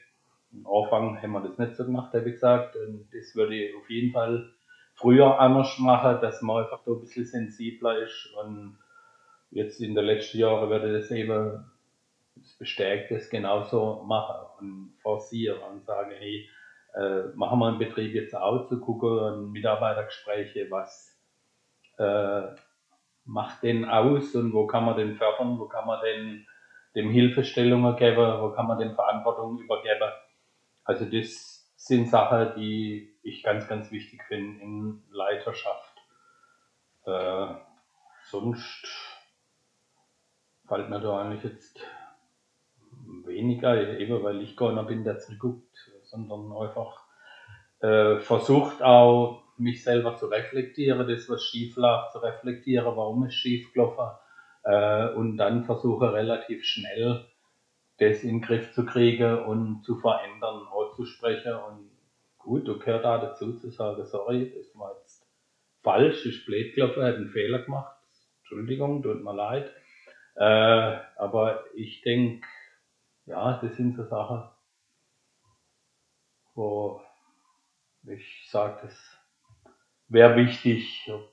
am 0.53 0.85
Anfang 0.85 1.21
haben 1.21 1.33
wir 1.33 1.41
das 1.41 1.59
nicht 1.59 1.75
so 1.75 1.85
gemacht, 1.85 2.15
habe 2.15 2.29
ich 2.29 2.35
gesagt, 2.35 2.77
und 2.77 3.09
das 3.13 3.35
würde 3.35 3.71
auf 3.77 3.91
jeden 3.91 4.13
Fall 4.13 4.53
früher 4.95 5.41
anders 5.41 5.77
machen, 5.81 6.21
dass 6.23 6.43
man 6.43 6.63
einfach 6.63 6.85
da 6.85 6.93
ein 6.93 7.01
bisschen 7.01 7.27
sensibler 7.27 7.99
ist. 8.05 8.33
Und 8.41 8.79
jetzt 9.51 9.81
in 9.81 9.97
den 9.97 10.05
letzten 10.05 10.39
Jahren 10.39 10.71
würde 10.71 10.93
das 10.93 11.11
eben 11.11 11.65
das 12.37 12.53
bestärkt 12.55 13.11
das 13.11 13.31
genauso 13.31 14.05
machen 14.07 14.47
und 14.61 14.95
forcieren 15.03 15.61
und 15.73 15.85
sagen, 15.85 16.13
hey, 16.17 16.49
äh, 16.95 17.35
machen 17.35 17.59
wir 17.59 17.69
einen 17.69 17.79
Betrieb 17.79 18.15
jetzt 18.15 18.35
auch 18.35 18.67
zu 18.69 18.81
gucken, 18.81 19.51
Mitarbeitergespräche, 19.51 20.71
was 20.71 21.19
äh, 21.99 22.43
macht 23.25 23.63
den 23.63 23.85
aus 23.85 24.35
und 24.35 24.53
wo 24.53 24.67
kann 24.67 24.85
man 24.85 24.97
den 24.97 25.17
fördern, 25.17 25.59
wo 25.59 25.67
kann 25.67 25.87
man 25.87 26.01
den 26.03 26.47
dem 26.95 27.11
Hilfestellungen 27.11 27.97
geben, 27.97 28.41
wo 28.41 28.51
kann 28.51 28.67
man 28.67 28.79
den 28.79 28.95
Verantwortung 28.95 29.59
übergeben. 29.59 30.11
Also 30.85 31.05
das 31.07 31.73
sind 31.77 32.09
Sachen, 32.09 32.55
die 32.57 33.17
ich 33.23 33.43
ganz, 33.43 33.69
ganz 33.69 33.91
wichtig 33.91 34.23
finde 34.25 34.61
in 34.61 35.03
Leiterschaft. 35.11 35.97
Äh, 37.05 37.55
sonst 38.31 38.87
fällt 40.67 40.89
mir 40.89 41.01
da 41.01 41.21
eigentlich 41.21 41.45
jetzt 41.45 41.81
weniger, 43.25 43.99
eben 43.99 44.23
weil 44.23 44.41
ich 44.43 44.57
gar 44.57 44.73
nicht 44.73 44.87
bin, 44.87 45.05
der 45.05 45.19
zurückguckt, 45.19 45.93
sondern 46.15 46.53
einfach 46.57 47.05
äh, 47.81 48.21
versucht 48.21 48.83
auch 48.83 49.43
mich 49.57 49.85
selber 49.85 50.17
zu 50.17 50.27
reflektieren, 50.27 51.07
das 51.07 51.29
was 51.29 51.43
schief 51.45 51.77
läuft, 51.77 52.13
zu 52.13 52.19
reflektieren, 52.19 52.97
warum 52.97 53.25
es 53.25 53.35
schief 53.35 53.73
gelaufen 53.73 54.17
äh, 54.65 55.09
und 55.15 55.37
dann 55.37 55.65
versuche 55.65 56.13
relativ 56.13 56.65
schnell 56.65 57.27
das 57.99 58.25
in 58.25 58.41
den 58.41 58.41
Griff 58.41 58.73
zu 58.73 58.85
kriegen 58.85 59.45
und 59.45 59.85
zu 59.85 59.97
verändern, 59.97 60.67
auszusprechen 60.67 61.55
und 61.55 61.91
gut, 62.39 62.67
du 62.67 62.79
gehört 62.79 63.05
da 63.05 63.19
dazu 63.19 63.57
zu 63.59 63.71
sagen, 63.71 64.05
sorry, 64.05 64.53
das 64.57 64.75
war 64.75 64.97
jetzt 64.99 65.25
falsch, 65.83 66.27
ist 66.27 66.45
blöd 66.47 66.75
gelaufen, 66.75 67.03
hat 67.05 67.15
einen 67.15 67.29
Fehler 67.29 67.61
gemacht, 67.61 67.97
Entschuldigung, 68.41 69.03
tut 69.03 69.23
mir 69.23 69.35
leid, 69.35 69.71
äh, 70.37 70.99
aber 71.17 71.65
ich 71.75 72.03
denke, 72.03 72.47
ja, 73.27 73.59
das 73.63 73.77
sind 73.77 73.95
so 73.95 74.05
Sachen, 74.05 74.43
wo 76.55 77.01
ich 78.07 78.49
sage, 78.51 78.79
das 78.83 79.19
wäre 80.09 80.37
wichtig, 80.37 81.11
ob 81.13 81.29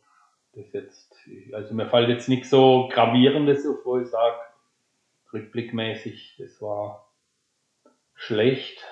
das 0.53 0.71
jetzt, 0.73 1.15
also 1.53 1.73
mir 1.73 1.87
fällt 1.87 2.09
jetzt 2.09 2.29
nichts 2.29 2.49
so 2.49 2.89
gravierendes 2.91 3.65
auf, 3.65 3.85
wo 3.85 3.99
ich 3.99 4.07
sage, 4.07 4.37
rückblickmäßig, 5.33 6.35
das 6.39 6.61
war 6.61 7.07
schlecht, 8.15 8.83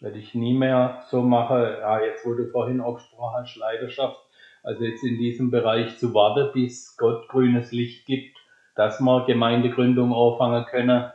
werde 0.00 0.18
ich 0.18 0.34
nie 0.34 0.54
mehr 0.54 1.04
so 1.08 1.22
machen. 1.22 1.60
Ja, 1.60 2.00
jetzt 2.00 2.24
wo 2.26 2.34
du 2.34 2.48
vorhin 2.50 2.80
auch 2.80 2.94
gesprochen 2.94 3.34
hast, 3.40 3.56
Leidenschaft, 3.56 4.20
also 4.62 4.84
jetzt 4.84 5.02
in 5.02 5.18
diesem 5.18 5.50
Bereich 5.50 5.98
zu 5.98 6.14
warten, 6.14 6.52
bis 6.52 6.96
Gott 6.96 7.28
grünes 7.28 7.72
Licht 7.72 8.06
gibt, 8.06 8.36
dass 8.74 9.00
wir 9.00 9.24
Gemeindegründung 9.26 10.14
anfangen 10.14 10.64
können. 10.66 11.10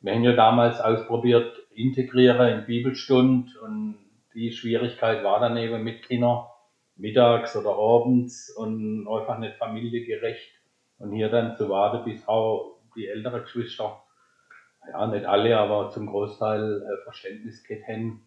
Wir 0.00 0.14
haben 0.14 0.24
ja 0.24 0.32
damals 0.32 0.80
ausprobiert, 0.80 1.59
integrieren 1.82 2.60
in 2.60 2.66
Bibelstund 2.66 3.56
und 3.56 3.96
die 4.34 4.52
Schwierigkeit 4.52 5.24
war 5.24 5.40
dann 5.40 5.56
eben 5.56 5.82
mit 5.82 6.02
Kindern 6.02 6.46
mittags 6.96 7.56
oder 7.56 7.70
abends 7.70 8.54
und 8.56 9.08
einfach 9.08 9.38
nicht 9.38 9.56
familiegerecht. 9.56 10.52
Und 10.98 11.12
hier 11.12 11.30
dann 11.30 11.56
zu 11.56 11.68
warten, 11.68 12.04
bis 12.04 12.28
auch 12.28 12.82
die 12.94 13.08
älteren 13.08 13.42
Geschwister, 13.42 14.02
ja 14.92 15.06
nicht 15.06 15.24
alle, 15.24 15.58
aber 15.58 15.90
zum 15.90 16.06
Großteil 16.06 16.82
äh, 16.82 17.04
Verständnis 17.04 17.64
hätten, 17.68 18.26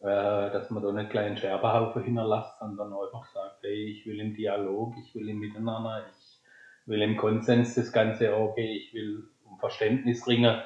äh, 0.00 0.50
dass 0.50 0.70
man 0.70 0.82
da 0.82 0.92
nicht 0.92 1.10
gleich 1.10 1.26
einen 1.26 1.36
Scherbenhaufen 1.36 2.02
hinterlässt, 2.02 2.58
sondern 2.58 2.92
einfach 2.92 3.26
sagt, 3.26 3.62
hey, 3.62 3.92
ich 3.92 4.06
will 4.06 4.18
im 4.20 4.34
Dialog, 4.34 4.94
ich 5.04 5.14
will 5.14 5.28
im 5.28 5.38
Miteinander, 5.38 6.04
ich 6.10 6.40
will 6.86 7.02
im 7.02 7.16
Konsens 7.16 7.74
das 7.74 7.92
Ganze 7.92 8.36
okay, 8.36 8.76
ich 8.76 8.94
will 8.94 9.28
um 9.44 9.58
Verständnis 9.58 10.26
ringen. 10.26 10.60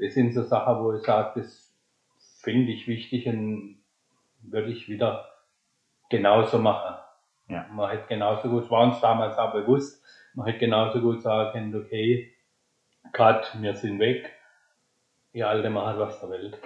Das 0.00 0.14
sind 0.14 0.32
so 0.32 0.42
Sachen, 0.42 0.82
wo 0.82 0.94
ich 0.94 1.02
sage, 1.02 1.40
das 1.40 1.74
finde 2.40 2.72
ich 2.72 2.88
wichtig 2.88 3.26
und 3.26 3.82
würde 4.42 4.70
ich 4.70 4.88
wieder 4.88 5.28
genauso 6.08 6.58
machen. 6.58 6.96
Ja. 7.48 7.66
Man 7.72 7.90
hätte 7.90 8.06
genauso 8.08 8.48
gut, 8.48 8.70
war 8.70 8.84
uns 8.84 9.00
damals 9.00 9.36
auch 9.36 9.52
bewusst, 9.52 10.02
man 10.34 10.46
hätte 10.46 10.60
genauso 10.60 11.00
gut 11.00 11.20
sagen 11.22 11.52
können, 11.52 11.74
okay, 11.74 12.32
Cut, 13.12 13.56
wir 13.60 13.74
sind 13.74 13.98
weg, 13.98 14.30
ihr 15.32 15.48
Alte 15.48 15.68
machen 15.68 15.98
was 15.98 16.20
der 16.20 16.30
Welt. 16.30 16.58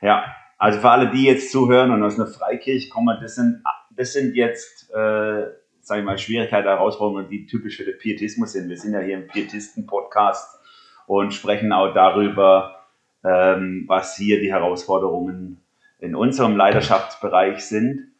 Ja, 0.00 0.34
also 0.56 0.80
für 0.80 0.90
alle, 0.90 1.10
die 1.10 1.24
jetzt 1.24 1.50
zuhören 1.50 1.90
und 1.90 2.02
aus 2.02 2.18
einer 2.18 2.28
Freikirche 2.28 2.88
kommen, 2.88 3.18
das 3.20 3.34
sind, 3.34 3.62
das 3.90 4.12
sind 4.12 4.34
jetzt, 4.36 4.90
äh, 4.90 5.46
sage 5.80 6.00
ich 6.00 6.04
mal, 6.04 6.16
Schwierigkeiten, 6.16 6.68
Herausforderungen, 6.68 7.28
die 7.28 7.46
typisch 7.46 7.76
für 7.76 7.84
den 7.84 7.98
Pietismus 7.98 8.52
sind. 8.52 8.68
Wir 8.68 8.78
sind 8.78 8.92
ja 8.92 9.00
hier 9.00 9.16
im 9.16 9.26
Pietisten-Podcast 9.26 10.63
und 11.06 11.32
sprechen 11.32 11.72
auch 11.72 11.92
darüber, 11.92 12.84
ähm, 13.24 13.84
was 13.86 14.16
hier 14.16 14.40
die 14.40 14.52
Herausforderungen 14.52 15.62
in 15.98 16.14
unserem 16.14 16.56
Leidenschaftsbereich 16.56 17.64
sind. 17.64 18.12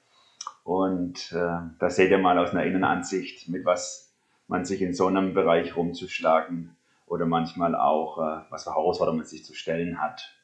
Und 0.65 1.33
äh, 1.33 1.59
da 1.79 1.91
seht 1.91 2.11
ihr 2.11 2.19
mal 2.19 2.39
aus 2.39 2.51
einer 2.51 2.65
Innenansicht, 2.65 3.49
mit 3.49 3.65
was 3.65 4.15
man 4.49 4.65
sich 4.65 4.81
in 4.81 4.95
so 4.95 5.07
einem 5.07 5.35
Bereich 5.35 5.77
rumzuschlagen 5.77 6.77
oder 7.07 7.27
manchmal 7.27 7.75
auch, 7.75 8.19
äh, 8.19 8.41
was 8.51 8.65
für 8.65 8.71
Herausforderungen 8.71 9.21
man 9.21 9.27
sich 9.27 9.45
zu 9.45 9.55
stellen 9.55 10.01
hat. 10.01 10.35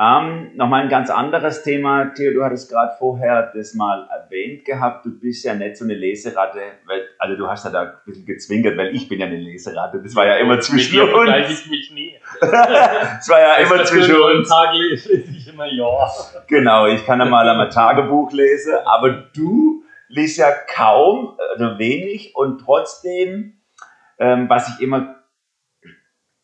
Ähm, 0.00 0.52
Nochmal 0.54 0.82
ein 0.84 0.88
ganz 0.88 1.10
anderes 1.10 1.64
Thema. 1.64 2.12
Theo, 2.14 2.32
du 2.32 2.44
hattest 2.44 2.70
gerade 2.70 2.92
vorher 2.98 3.50
das 3.52 3.74
mal 3.74 4.08
erwähnt 4.08 4.64
gehabt. 4.64 5.04
Du 5.04 5.18
bist 5.18 5.44
ja 5.44 5.54
nicht 5.54 5.76
so 5.76 5.84
eine 5.84 5.94
Leseratte, 5.94 6.60
weil, 6.86 7.02
also 7.18 7.36
du 7.36 7.48
hast 7.48 7.64
ja 7.64 7.70
da 7.70 7.82
ein 7.82 7.92
bisschen 8.06 8.24
gezwinkert, 8.24 8.76
weil 8.76 8.94
ich 8.94 9.08
bin 9.08 9.18
ja 9.18 9.26
eine 9.26 9.38
Leseratte. 9.38 10.00
Das 10.00 10.14
war 10.14 10.24
ja 10.24 10.36
immer 10.36 10.60
zwischen 10.60 11.04
Mit 11.04 11.12
uns. 11.12 11.50
ich 11.50 11.68
mich 11.68 11.90
nie. 11.90 12.14
das 12.40 13.28
war 13.28 13.40
ja 13.40 13.54
immer 13.54 13.84
zwischen 13.84 14.14
uns. 14.14 14.48
Tag 14.48 14.72
lese 14.74 15.14
ich 15.14 15.48
immer 15.48 15.66
ja. 15.66 16.08
Genau, 16.46 16.86
ich 16.86 17.04
kann 17.04 17.18
ja 17.18 17.24
mal 17.24 17.48
einmal 17.48 17.68
Tagebuch 17.68 18.30
lesen, 18.30 18.74
aber 18.84 19.10
du 19.34 19.82
liest 20.06 20.38
ja 20.38 20.52
kaum 20.72 21.36
oder 21.56 21.76
wenig 21.78 22.36
und 22.36 22.60
trotzdem, 22.60 23.58
ähm, 24.20 24.48
was 24.48 24.68
ich 24.68 24.80
immer 24.80 25.16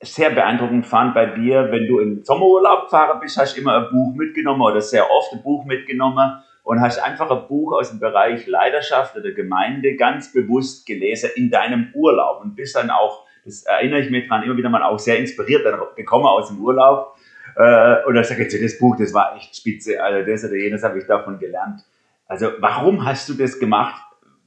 sehr 0.05 0.31
beeindruckend 0.31 0.87
fand 0.87 1.15
bei 1.15 1.27
dir, 1.27 1.71
wenn 1.71 1.87
du 1.87 1.99
im 1.99 2.23
Sommerurlaub 2.25 2.85
gefahren 2.85 3.19
bist, 3.21 3.37
hast 3.39 3.57
du 3.57 3.61
immer 3.61 3.77
ein 3.77 3.91
Buch 3.91 4.15
mitgenommen 4.15 4.63
oder 4.63 4.81
sehr 4.81 5.11
oft 5.11 5.33
ein 5.33 5.43
Buch 5.43 5.65
mitgenommen 5.65 6.43
und 6.63 6.81
hast 6.81 6.99
einfach 6.99 7.31
ein 7.31 7.47
Buch 7.49 7.73
aus 7.73 7.91
dem 7.91 8.01
Bereich 8.01 8.47
Leidenschaft 8.47 9.17
oder 9.17 9.33
Gemeinde 9.33 9.97
ganz 9.97 10.33
bewusst 10.33 10.87
gelesen 10.87 11.31
in 11.37 11.51
deinem 11.51 11.91
Urlaub 11.95 12.43
und 12.43 12.57
bist 12.57 12.77
dann 12.77 12.91
auch, 12.91 13.27
das 13.45 13.65
erinnere 13.65 14.01
ich 14.01 14.11
mich 14.11 14.29
dran, 14.29 14.43
immer 14.43 14.57
wieder 14.57 14.71
mal 14.71 14.83
auch 14.83 14.99
sehr 14.99 15.19
inspiriert 15.19 15.65
gekommen 15.97 16.27
aus 16.27 16.49
dem 16.49 16.61
Urlaub 16.61 17.17
äh, 17.57 18.05
und 18.07 18.15
dann 18.15 18.25
sag 18.25 18.39
ich, 18.39 18.61
das 18.61 18.79
Buch, 18.79 18.97
das 18.97 19.13
war 19.13 19.37
echt 19.37 19.57
spitze, 19.57 20.03
also 20.03 20.29
das 20.29 20.45
oder 20.45 20.55
jenes 20.55 20.83
habe 20.83 20.99
ich 20.99 21.07
davon 21.07 21.39
gelernt. 21.39 21.83
Also 22.27 22.51
warum 22.59 23.05
hast 23.05 23.29
du 23.29 23.35
das 23.35 23.59
gemacht? 23.59 24.03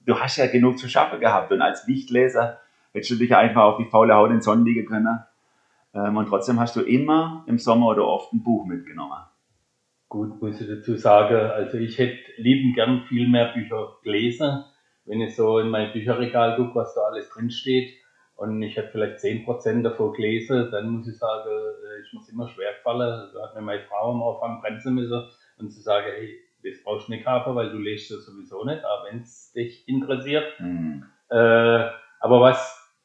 Du 0.05 0.19
hast 0.19 0.37
ja 0.37 0.47
genug 0.47 0.79
zu 0.79 0.89
schaffen 0.89 1.19
gehabt 1.19 1.51
und 1.51 1.61
als 1.61 1.85
Lichtleser 1.85 2.59
hättest 2.93 3.11
du 3.11 3.15
dich 3.15 3.35
einfach 3.35 3.61
auf 3.61 3.77
die 3.77 3.85
faule 3.85 4.15
Haut 4.15 4.29
in 4.29 4.37
den 4.37 4.41
Sonnen 4.41 4.65
liegen 4.65 4.87
können 4.87 5.19
ähm, 5.93 6.17
und 6.17 6.27
trotzdem 6.27 6.59
hast 6.59 6.75
du 6.75 6.81
immer 6.81 7.45
im 7.47 7.57
Sommer 7.57 7.87
oder 7.87 8.07
oft 8.07 8.33
ein 8.33 8.43
Buch 8.43 8.65
mitgenommen. 8.65 9.19
Gut, 10.09 10.41
muss 10.41 10.61
ich 10.61 10.67
dazu 10.67 10.95
sagen, 10.95 11.35
also 11.35 11.77
ich 11.77 11.97
hätte 11.97 12.17
lieben 12.37 12.73
gern 12.73 13.03
viel 13.09 13.27
mehr 13.27 13.51
Bücher 13.53 13.97
gelesen. 14.03 14.63
Wenn 15.05 15.21
ich 15.21 15.35
so 15.35 15.59
in 15.59 15.69
mein 15.69 15.91
Bücherregal 15.91 16.55
gucke, 16.55 16.75
was 16.75 16.95
da 16.95 17.01
alles 17.01 17.29
drin 17.29 17.49
steht, 17.49 17.93
und 18.37 18.61
ich 18.61 18.77
habe 18.77 18.87
vielleicht 18.89 19.17
10% 19.17 19.81
davon 19.81 20.13
gelesen, 20.13 20.69
dann 20.71 20.89
muss 20.89 21.07
ich 21.07 21.17
sagen, 21.17 21.49
äh, 21.49 22.01
ich 22.05 22.13
muss 22.13 22.29
immer 22.29 22.47
schwer 22.47 22.73
gefallen. 22.73 23.31
Da 23.33 23.43
hat 23.43 23.55
mir 23.55 23.61
meine 23.61 23.81
Frau 23.81 24.11
am 24.11 24.21
Anfang 24.21 24.61
bremsen 24.61 24.93
müssen 24.93 25.27
und 25.57 25.71
zu 25.71 25.81
sagen, 25.81 26.05
hey, 26.15 26.37
das 26.63 26.83
brauchst 26.83 27.07
du 27.07 27.13
nicht 27.13 27.25
haben, 27.25 27.55
weil 27.55 27.71
du 27.71 27.79
lest 27.79 28.11
das 28.11 28.25
sowieso 28.25 28.63
nicht, 28.63 28.83
aber 28.83 29.05
wenn 29.09 29.21
es 29.21 29.51
dich 29.53 29.87
interessiert. 29.87 30.45
Mhm. 30.59 31.05
Äh, 31.29 31.89
aber 32.19 32.41
was 32.41 32.95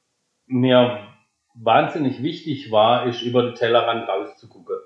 mir 0.47 1.09
wahnsinnig 1.55 2.23
wichtig 2.23 2.71
war, 2.71 3.07
ist 3.07 3.23
über 3.23 3.43
den 3.43 3.55
Tellerrand 3.55 4.09
rauszugucken. 4.09 4.77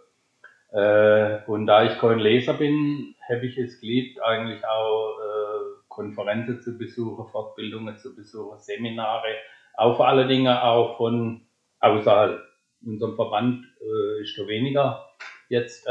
Äh, 0.72 1.38
und 1.46 1.66
da 1.66 1.84
ich 1.84 1.98
kein 1.98 2.18
Leser 2.18 2.54
bin, 2.54 3.14
habe 3.28 3.46
ich 3.46 3.56
es 3.58 3.80
geliebt, 3.80 4.20
eigentlich 4.22 4.64
auch 4.66 5.18
äh, 5.18 5.82
Konferenzen 5.88 6.60
zu 6.60 6.76
besuchen, 6.76 7.26
Fortbildungen 7.30 7.96
zu 7.96 8.14
besuchen, 8.14 8.58
Seminare, 8.58 9.34
auch 9.74 9.96
vor 9.96 10.08
allen 10.08 10.28
Dingen 10.28 10.54
auch 10.56 10.96
von 10.96 11.42
außerhalb. 11.80 12.40
Unserem 12.84 13.16
Verband 13.16 13.64
äh, 13.80 14.22
ist 14.22 14.38
da 14.38 14.46
weniger 14.46 15.06
jetzt 15.48 15.86
äh, 15.86 15.90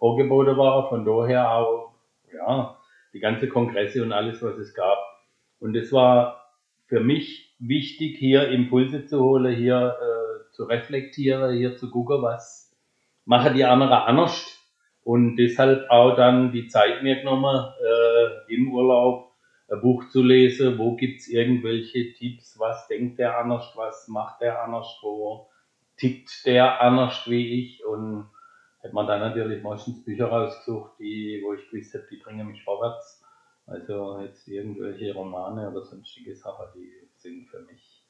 angeboten 0.00 0.56
war, 0.56 0.88
von 0.88 1.04
daher 1.04 1.50
auch 1.50 1.94
ja, 2.32 2.78
die 3.12 3.20
ganze 3.20 3.48
Kongresse 3.48 4.02
und 4.02 4.12
alles, 4.12 4.42
was 4.42 4.56
es 4.56 4.74
gab. 4.74 4.98
Und 5.58 5.76
es 5.76 5.92
war 5.92 6.39
für 6.90 7.00
mich 7.00 7.54
wichtig, 7.60 8.18
hier 8.18 8.48
Impulse 8.48 9.06
zu 9.06 9.20
holen, 9.20 9.54
hier 9.54 9.96
äh, 9.96 10.52
zu 10.52 10.64
reflektieren, 10.64 11.56
hier 11.56 11.76
zu 11.76 11.88
gucken, 11.88 12.20
was 12.20 12.76
machen 13.24 13.54
die 13.54 13.64
anderen 13.64 13.92
anders. 13.92 14.58
Und 15.04 15.36
deshalb 15.36 15.88
auch 15.88 16.16
dann 16.16 16.50
die 16.50 16.66
Zeit 16.66 17.04
mir 17.04 17.20
genommen, 17.20 17.72
äh, 17.80 18.54
im 18.54 18.72
Urlaub 18.72 19.30
ein 19.70 19.80
Buch 19.80 20.08
zu 20.08 20.20
lesen, 20.20 20.78
wo 20.78 20.96
gibt's 20.96 21.28
irgendwelche 21.28 22.12
Tipps, 22.12 22.58
was 22.58 22.88
denkt 22.88 23.20
der 23.20 23.38
anders, 23.38 23.72
was 23.76 24.08
macht 24.08 24.40
der 24.40 24.64
anders, 24.64 24.98
wo 25.00 25.48
tickt 25.96 26.44
der 26.44 26.80
anders 26.80 27.30
wie 27.30 27.60
ich 27.60 27.84
und 27.84 28.28
hätte 28.80 28.94
man 28.96 29.06
dann 29.06 29.20
natürlich 29.20 29.62
meistens 29.62 30.04
Bücher 30.04 30.26
rausgesucht, 30.26 30.98
die, 30.98 31.40
wo 31.44 31.54
ich 31.54 31.70
gewusst 31.70 31.94
habe, 31.94 32.06
die 32.10 32.16
bringen 32.16 32.48
mich 32.48 32.64
vorwärts. 32.64 33.19
Also 33.70 34.18
jetzt 34.20 34.48
irgendwelche 34.48 35.14
Romane 35.14 35.70
oder 35.70 35.84
sonstige 35.84 36.34
Sachen, 36.34 36.66
die 36.74 36.90
sind 37.16 37.48
für 37.48 37.60
mich, 37.60 38.04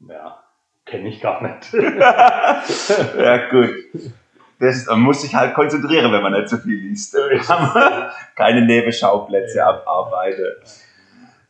ja, 0.00 0.42
kenne 0.84 1.08
ich 1.08 1.20
gar 1.20 1.40
nicht. 1.42 1.72
ja, 1.72 3.48
gut. 3.48 3.70
Das, 4.58 4.86
man 4.86 5.00
muss 5.02 5.22
sich 5.22 5.32
halt 5.32 5.54
konzentrieren, 5.54 6.10
wenn 6.10 6.22
man 6.22 6.32
nicht 6.32 6.48
so 6.48 6.56
viel 6.56 6.78
liest. 6.78 7.16
Keine 8.36 8.66
Nebenschauplätze 8.66 9.58
ja. 9.58 9.68
abarbeiten. 9.68 10.56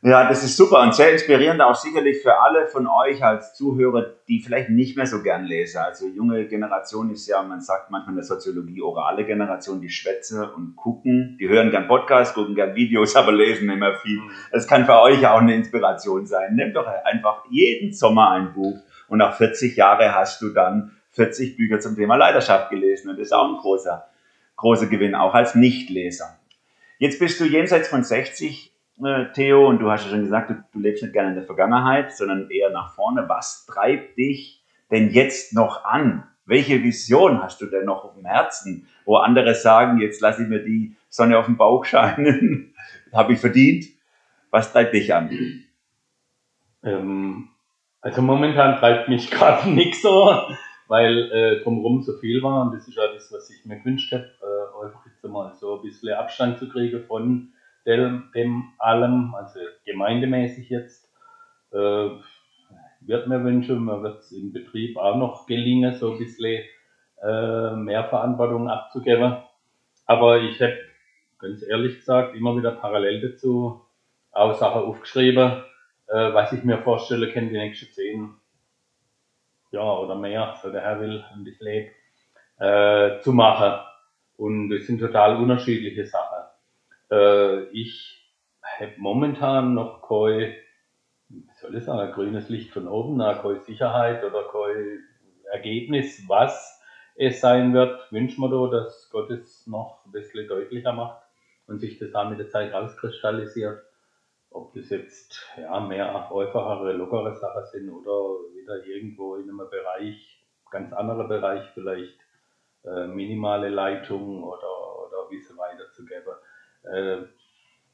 Ja, 0.06 0.28
das 0.28 0.44
ist 0.44 0.56
super 0.56 0.82
und 0.82 0.94
sehr 0.94 1.10
inspirierend 1.10 1.60
auch 1.60 1.74
sicherlich 1.74 2.22
für 2.22 2.38
alle 2.38 2.68
von 2.68 2.86
euch 2.86 3.24
als 3.24 3.54
Zuhörer, 3.54 4.14
die 4.28 4.38
vielleicht 4.38 4.70
nicht 4.70 4.96
mehr 4.96 5.06
so 5.06 5.20
gern 5.20 5.44
lesen. 5.46 5.78
Also 5.78 6.06
junge 6.06 6.46
Generation 6.46 7.10
ist 7.10 7.26
ja, 7.26 7.42
man 7.42 7.60
sagt 7.60 7.90
manchmal 7.90 8.12
in 8.12 8.18
der 8.18 8.24
Soziologie 8.24 8.80
orale 8.82 9.24
Generation, 9.24 9.80
die 9.80 9.88
schwätzen 9.88 10.48
und 10.50 10.76
gucken, 10.76 11.36
die 11.40 11.48
hören 11.48 11.72
gern 11.72 11.88
Podcasts, 11.88 12.34
gucken 12.34 12.54
gern 12.54 12.76
Videos, 12.76 13.16
aber 13.16 13.32
lesen 13.32 13.68
immer 13.68 13.96
viel. 13.96 14.20
Das 14.52 14.68
kann 14.68 14.84
für 14.86 15.00
euch 15.00 15.26
auch 15.26 15.40
eine 15.40 15.56
Inspiration 15.56 16.24
sein. 16.24 16.54
Nehmt 16.54 16.76
doch 16.76 16.86
einfach 16.86 17.42
jeden 17.50 17.92
Sommer 17.92 18.30
ein 18.30 18.52
Buch 18.52 18.78
und 19.08 19.18
nach 19.18 19.36
40 19.36 19.74
Jahren 19.74 20.14
hast 20.14 20.40
du 20.40 20.50
dann 20.50 20.92
40 21.14 21.56
Bücher 21.56 21.80
zum 21.80 21.96
Thema 21.96 22.14
Leidenschaft 22.14 22.70
gelesen 22.70 23.10
und 23.10 23.18
das 23.18 23.26
ist 23.26 23.32
auch 23.32 23.48
ein 23.48 23.56
großer, 23.56 24.06
großer 24.54 24.86
Gewinn, 24.86 25.16
auch 25.16 25.34
als 25.34 25.56
Nichtleser. 25.56 26.38
Jetzt 26.98 27.18
bist 27.18 27.40
du 27.40 27.44
jenseits 27.44 27.88
von 27.88 28.04
60 28.04 28.72
äh, 29.04 29.32
Theo, 29.32 29.68
und 29.68 29.78
du 29.78 29.90
hast 29.90 30.04
ja 30.04 30.10
schon 30.10 30.22
gesagt, 30.22 30.50
du, 30.50 30.54
du, 30.72 30.78
lebst 30.80 31.02
nicht 31.02 31.12
gerne 31.12 31.30
in 31.30 31.34
der 31.34 31.44
Vergangenheit, 31.44 32.16
sondern 32.16 32.50
eher 32.50 32.70
nach 32.70 32.94
vorne. 32.94 33.24
Was 33.28 33.66
treibt 33.66 34.16
dich 34.16 34.64
denn 34.90 35.10
jetzt 35.10 35.54
noch 35.54 35.84
an? 35.84 36.24
Welche 36.44 36.82
Vision 36.82 37.42
hast 37.42 37.60
du 37.60 37.66
denn 37.66 37.84
noch 37.84 38.04
auf 38.04 38.14
dem 38.14 38.24
Herzen, 38.24 38.86
wo 39.04 39.16
andere 39.16 39.54
sagen, 39.54 40.00
jetzt 40.00 40.20
lasse 40.20 40.44
ich 40.44 40.48
mir 40.48 40.62
die 40.62 40.96
Sonne 41.08 41.38
auf 41.38 41.46
dem 41.46 41.56
Bauch 41.56 41.84
scheinen, 41.84 42.74
habe 43.12 43.32
ich 43.32 43.40
verdient? 43.40 43.86
Was 44.50 44.72
treibt 44.72 44.94
dich 44.94 45.12
an? 45.12 45.30
Ähm, 46.84 47.48
also 48.00 48.22
momentan 48.22 48.78
treibt 48.78 49.08
mich 49.08 49.30
gerade 49.30 49.68
nichts 49.68 50.02
so, 50.02 50.30
weil 50.86 51.32
äh, 51.32 51.62
drumherum 51.62 52.02
so 52.02 52.12
viel 52.18 52.42
war 52.42 52.62
und 52.62 52.74
das 52.74 52.86
ist 52.86 52.96
ja 52.96 53.12
das, 53.12 53.32
was 53.32 53.50
ich 53.50 53.66
mir 53.66 53.78
gewünscht 53.78 54.12
habe, 54.12 54.24
äh, 54.24 54.84
einfach 54.86 55.04
jetzt 55.04 55.24
mal 55.24 55.52
so 55.54 55.76
ein 55.76 55.82
bisschen 55.82 56.14
Abstand 56.14 56.58
zu 56.58 56.68
kriegen 56.68 57.02
von 57.02 57.52
dem, 57.86 58.30
dem 58.34 58.72
allem, 58.78 59.34
also 59.34 59.60
gemeindemäßig 59.84 60.68
jetzt, 60.68 61.12
äh, 61.72 62.08
wird 63.00 63.28
mir 63.28 63.44
wünschen, 63.44 63.84
mir 63.84 64.02
wird 64.02 64.20
es 64.20 64.32
im 64.32 64.52
Betrieb 64.52 64.96
auch 64.96 65.16
noch 65.16 65.46
gelingen, 65.46 65.94
so 65.94 66.12
ein 66.12 66.18
bisschen 66.18 66.64
äh, 67.22 67.76
mehr 67.76 68.04
Verantwortung 68.04 68.68
abzugeben. 68.68 69.36
Aber 70.06 70.40
ich 70.40 70.60
habe 70.60 70.76
ganz 71.38 71.62
ehrlich 71.62 71.96
gesagt 71.96 72.34
immer 72.34 72.56
wieder 72.56 72.72
parallel 72.72 73.30
dazu 73.30 73.82
auch 74.32 74.54
Sachen 74.54 74.82
aufgeschrieben, 74.82 75.64
äh, 76.08 76.34
was 76.34 76.52
ich 76.52 76.62
mir 76.64 76.78
vorstelle, 76.78 77.32
kann 77.32 77.48
die 77.48 77.56
nächsten 77.56 77.92
zehn 77.92 78.34
Jahre 79.70 80.04
oder 80.04 80.14
mehr, 80.14 80.54
so 80.62 80.70
der 80.70 80.82
Herr 80.82 81.00
will 81.00 81.24
und 81.34 81.46
ich 81.48 81.58
lebe, 81.60 81.90
äh, 82.58 83.20
zu 83.20 83.32
machen. 83.32 83.80
Und 84.36 84.70
es 84.72 84.86
sind 84.86 84.98
total 84.98 85.36
unterschiedliche 85.36 86.06
Sachen. 86.06 86.25
Äh, 87.10 87.64
ich 87.70 88.34
habe 88.78 88.94
momentan 88.98 89.74
noch 89.74 90.02
kein, 90.02 90.54
wie 91.28 91.44
soll 91.60 91.76
ich 91.76 91.84
sagen, 91.84 92.12
grünes 92.12 92.48
Licht 92.48 92.70
von 92.70 92.88
oben, 92.88 93.18
keine 93.18 93.60
Sicherheit 93.60 94.24
oder 94.24 94.44
kein 94.44 95.04
Ergebnis, 95.52 96.28
was 96.28 96.82
es 97.16 97.40
sein 97.40 97.72
wird. 97.72 98.12
Wünschen 98.12 98.42
wir 98.42 98.50
da, 98.50 98.78
dass 98.78 99.08
Gott 99.10 99.30
es 99.30 99.66
noch 99.66 100.04
ein 100.04 100.12
bisschen 100.12 100.48
deutlicher 100.48 100.92
macht 100.92 101.22
und 101.66 101.78
sich 101.78 101.98
das 101.98 102.14
auch 102.14 102.28
mit 102.28 102.38
der 102.38 102.48
Zeit 102.48 102.72
rauskristallisiert. 102.72 103.82
Ob 104.50 104.72
das 104.74 104.90
jetzt 104.90 105.44
ja, 105.56 105.80
mehr 105.80 106.14
einfachere, 106.14 106.92
lockere 106.92 107.34
Sachen 107.34 107.64
sind 107.66 107.90
oder 107.90 108.38
wieder 108.54 108.84
irgendwo 108.86 109.36
in 109.36 109.50
einem 109.50 109.68
Bereich, 109.68 110.44
ganz 110.70 110.92
anderer 110.92 111.28
Bereich 111.28 111.68
vielleicht, 111.74 112.18
äh, 112.84 113.06
minimale 113.06 113.68
Leitung 113.68 114.44
oder, 114.44 115.06
oder 115.06 115.30
wie 115.30 115.40
so 115.40 115.56
weiterzugeben. 115.56 116.34
Äh, 116.86 117.24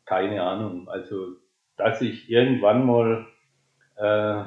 keine 0.05 0.43
Ahnung. 0.43 0.89
Also, 0.89 1.37
dass 1.77 2.01
ich 2.01 2.29
irgendwann 2.31 2.87
mal 2.87 3.27
äh, 3.97 4.45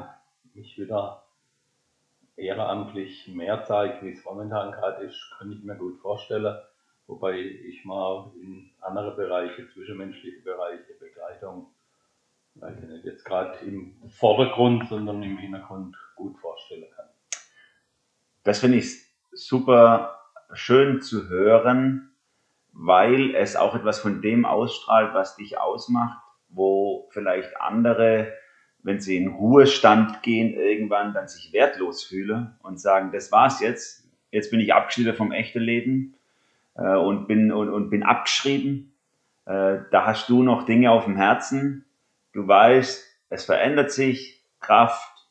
mich 0.53 0.77
wieder 0.77 1.23
ehrenamtlich 2.37 3.27
mehr 3.29 3.63
zeige, 3.63 4.05
wie 4.05 4.11
es 4.11 4.23
momentan 4.25 4.71
gerade 4.71 5.05
ist, 5.05 5.35
kann 5.37 5.51
ich 5.51 5.63
mir 5.63 5.75
gut 5.75 5.99
vorstellen. 5.99 6.57
Wobei 7.07 7.37
ich 7.39 7.85
mal 7.85 8.31
in 8.41 8.71
andere 8.81 9.15
Bereiche, 9.15 9.67
zwischenmenschliche 9.69 10.41
Bereiche, 10.41 10.93
Begleitung, 10.99 11.67
weiß 12.55 12.77
ich 12.81 12.89
nicht, 12.89 13.05
jetzt 13.05 13.23
gerade 13.23 13.57
im 13.65 13.95
Vordergrund, 14.09 14.87
sondern 14.89 15.21
im 15.21 15.37
Hintergrund 15.37 15.95
gut 16.15 16.37
vorstellen 16.39 16.85
kann. 16.95 17.05
Das 18.43 18.59
finde 18.59 18.79
ich 18.79 19.05
super 19.31 20.19
schön 20.53 21.01
zu 21.01 21.29
hören, 21.29 22.14
weil 22.77 23.33
es 23.35 23.55
auch 23.55 23.73
etwas 23.73 23.99
von 23.99 24.21
dem 24.21 24.45
ausstrahlt, 24.45 25.13
was 25.13 25.37
dich 25.37 25.57
ausmacht, 25.57 26.21
wo 26.49 27.07
vielleicht 27.11 27.55
andere, 27.59 28.33
wenn 28.83 28.99
sie 28.99 29.15
in 29.17 29.29
Ruhestand 29.29 30.21
gehen, 30.21 30.53
irgendwann 30.53 31.13
dann 31.13 31.29
sich 31.29 31.53
wertlos 31.53 32.03
fühlen 32.03 32.55
und 32.61 32.79
sagen, 32.79 33.11
das 33.13 33.31
war's 33.31 33.61
jetzt, 33.61 34.09
jetzt 34.29 34.51
bin 34.51 34.59
ich 34.59 34.73
abgeschnitten 34.73 35.15
vom 35.15 35.31
echten 35.31 35.61
Leben 35.61 36.15
äh, 36.75 36.95
und, 36.95 37.27
bin, 37.27 37.51
und, 37.53 37.69
und 37.69 37.89
bin 37.89 38.03
abgeschrieben. 38.03 38.93
Äh, 39.45 39.77
da 39.91 40.05
hast 40.05 40.27
du 40.27 40.43
noch 40.43 40.65
Dinge 40.65 40.91
auf 40.91 41.05
dem 41.05 41.15
Herzen. 41.15 41.85
Du 42.33 42.45
weißt, 42.45 43.05
es 43.29 43.45
verändert 43.45 43.91
sich, 43.91 44.43
Kraft, 44.59 45.29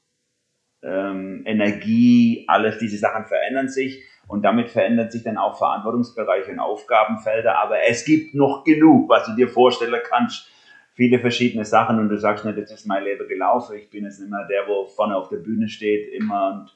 ähm, 0.82 1.42
Energie, 1.44 2.46
alles 2.48 2.78
diese 2.78 2.96
Sachen 2.96 3.26
verändern 3.26 3.68
sich 3.68 4.02
und 4.26 4.42
damit 4.42 4.70
verändert 4.70 5.12
sich 5.12 5.22
dann 5.22 5.36
auch 5.36 5.58
Verantwortungsbereiche 5.58 6.52
und 6.52 6.58
Aufgabenfelder. 6.58 7.58
Aber 7.58 7.82
es 7.88 8.04
gibt 8.04 8.34
noch 8.34 8.64
genug, 8.64 9.08
was 9.08 9.26
du 9.26 9.34
dir 9.34 9.48
vorstellen 9.48 10.00
kannst. 10.08 10.48
Viele 10.94 11.18
verschiedene 11.18 11.64
Sachen 11.64 11.98
und 11.98 12.08
du 12.08 12.18
sagst 12.18 12.44
nicht, 12.44 12.56
jetzt 12.56 12.70
ist 12.70 12.86
mein 12.86 13.04
Leben 13.04 13.28
gelaufen. 13.28 13.76
Ich 13.76 13.90
bin 13.90 14.04
jetzt 14.04 14.20
nicht 14.20 14.30
mehr 14.30 14.46
der, 14.48 14.66
wo 14.66 14.86
vorne 14.86 15.16
auf 15.16 15.28
der 15.28 15.38
Bühne 15.38 15.68
steht, 15.68 16.12
immer 16.14 16.68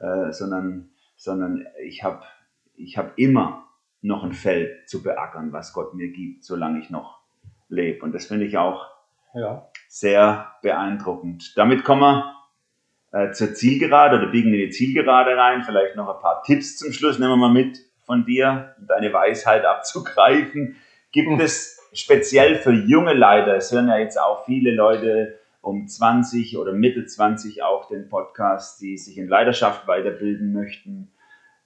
und, 0.00 0.06
äh, 0.06 0.32
sondern, 0.32 0.90
sondern 1.16 1.66
ich 1.84 2.02
habe 2.02 2.22
ich 2.74 2.96
hab 2.98 3.18
immer 3.18 3.66
noch 4.02 4.24
ein 4.24 4.32
Feld 4.32 4.88
zu 4.88 5.02
beackern, 5.02 5.52
was 5.52 5.72
Gott 5.72 5.94
mir 5.94 6.08
gibt, 6.08 6.44
solange 6.44 6.78
ich 6.78 6.90
noch 6.90 7.20
lebe. 7.68 8.04
Und 8.04 8.14
das 8.14 8.26
finde 8.26 8.46
ich 8.46 8.56
auch 8.56 8.86
ja. 9.34 9.68
sehr 9.88 10.52
beeindruckend. 10.62 11.52
Damit 11.56 11.84
kommen 11.84 12.02
wir 12.02 12.35
äh, 13.16 13.32
zur 13.32 13.54
Zielgerade 13.54 14.16
oder 14.18 14.26
biegen 14.26 14.52
in 14.52 14.60
die 14.60 14.70
Zielgerade 14.70 15.36
rein. 15.36 15.62
Vielleicht 15.62 15.96
noch 15.96 16.14
ein 16.14 16.20
paar 16.20 16.42
Tipps 16.42 16.76
zum 16.76 16.92
Schluss. 16.92 17.18
Nehmen 17.18 17.32
wir 17.32 17.36
mal 17.36 17.52
mit 17.52 17.78
von 18.04 18.26
dir, 18.26 18.74
um 18.78 18.86
deine 18.86 19.12
Weisheit 19.12 19.64
abzugreifen. 19.64 20.76
Gibt 21.12 21.30
mhm. 21.30 21.40
es 21.40 21.80
speziell 21.92 22.56
für 22.56 22.72
junge 22.72 23.14
Leiter, 23.14 23.56
es 23.56 23.72
hören 23.72 23.88
ja 23.88 23.98
jetzt 23.98 24.20
auch 24.20 24.44
viele 24.44 24.70
Leute 24.70 25.38
um 25.62 25.88
20 25.88 26.58
oder 26.58 26.72
Mitte 26.72 27.06
20 27.06 27.62
auch 27.62 27.88
den 27.88 28.08
Podcast, 28.08 28.80
die 28.80 28.98
sich 28.98 29.16
in 29.16 29.28
Leidenschaft 29.28 29.88
weiterbilden 29.88 30.52
möchten. 30.52 31.10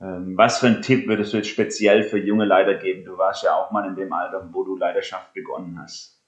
Ähm, 0.01 0.38
was 0.38 0.61
für 0.61 0.68
einen 0.68 0.82
Tipp 0.82 1.09
würdest 1.09 1.32
du 1.32 1.38
jetzt 1.38 1.48
speziell 1.48 2.05
für 2.05 2.18
junge 2.18 2.44
Leiter 2.44 2.74
geben? 2.74 3.05
Du 3.05 3.18
warst 3.18 3.42
ja 3.42 3.57
auch 3.57 3.72
mal 3.72 3.86
in 3.86 3.96
dem 3.96 4.12
Alter, 4.12 4.48
wo 4.53 4.62
du 4.62 4.76
Leiterschaft 4.76 5.34
begonnen 5.34 5.78
hast. 5.82 6.22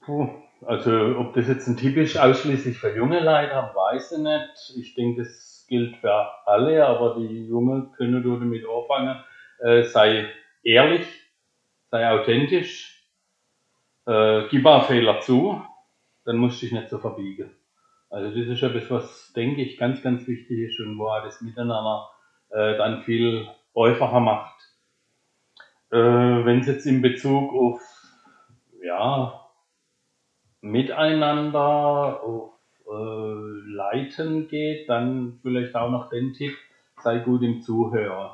Puh, 0.00 0.28
also 0.64 1.16
ob 1.18 1.34
das 1.34 1.48
jetzt 1.48 1.66
ein 1.66 1.76
Tipp 1.76 1.96
ist, 1.96 2.18
ausschließlich 2.18 2.78
für 2.78 2.94
junge 2.94 3.20
Leiter, 3.20 3.72
weiß 3.74 4.12
ich 4.12 4.18
nicht. 4.18 4.76
Ich 4.76 4.94
denke, 4.94 5.22
das 5.22 5.66
gilt 5.68 5.96
für 5.96 6.12
alle, 6.46 6.86
aber 6.86 7.16
die 7.16 7.46
Jungen 7.46 7.92
können 7.92 8.22
du 8.22 8.38
damit 8.38 8.64
anfangen. 8.66 9.22
Äh, 9.60 9.82
sei 9.84 10.28
ehrlich, 10.62 11.06
sei 11.90 12.10
authentisch, 12.10 13.08
äh, 14.06 14.48
gib 14.50 14.66
auch 14.66 14.86
Fehler 14.86 15.20
zu, 15.20 15.62
dann 16.24 16.36
musst 16.36 16.60
du 16.60 16.66
dich 16.66 16.72
nicht 16.72 16.90
so 16.90 16.98
verbiegen. 16.98 17.50
Also 18.10 18.28
das 18.28 18.46
ist 18.46 18.62
etwas, 18.62 18.90
was, 18.90 19.32
denke 19.34 19.62
ich, 19.62 19.78
ganz, 19.78 20.02
ganz 20.02 20.26
wichtig 20.26 20.58
ist 20.58 20.80
und 20.80 20.98
wo 20.98 21.08
das 21.24 21.40
Miteinander 21.40 22.10
äh, 22.50 22.76
dann 22.76 23.02
viel 23.02 23.48
einfacher 23.74 24.20
macht. 24.20 24.60
Äh, 25.90 25.96
Wenn 25.96 26.60
es 26.60 26.66
jetzt 26.66 26.86
in 26.86 27.00
Bezug 27.00 27.52
auf 27.54 27.80
ja, 28.82 29.41
Miteinander, 30.62 32.20
äh, 32.86 33.72
Leiten 33.72 34.48
geht, 34.48 34.88
dann 34.88 35.38
vielleicht 35.42 35.74
auch 35.74 35.90
noch 35.90 36.08
den 36.08 36.32
Tipp, 36.32 36.56
sei 37.02 37.18
gut 37.18 37.42
im 37.42 37.60
Zuhören. 37.62 38.30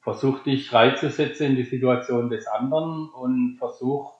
Versuch 0.00 0.42
dich 0.42 0.72
reinzusetzen 0.72 1.48
in 1.48 1.56
die 1.56 1.64
Situation 1.64 2.30
des 2.30 2.46
anderen 2.48 3.08
und 3.10 3.58
versuch 3.58 4.14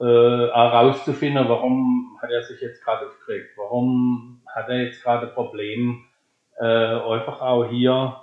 äh, 0.00 0.04
herauszufinden, 0.04 1.48
warum 1.48 2.18
hat 2.20 2.30
er 2.30 2.42
sich 2.42 2.60
jetzt 2.60 2.84
gerade 2.84 3.06
aufgeregt, 3.06 3.50
warum 3.56 4.42
hat 4.46 4.68
er 4.68 4.84
jetzt 4.84 5.02
gerade 5.02 5.28
ein 5.28 5.34
Problem, 5.34 6.04
äh, 6.58 6.64
einfach 6.66 7.40
auch 7.40 7.64
hier 7.66 8.20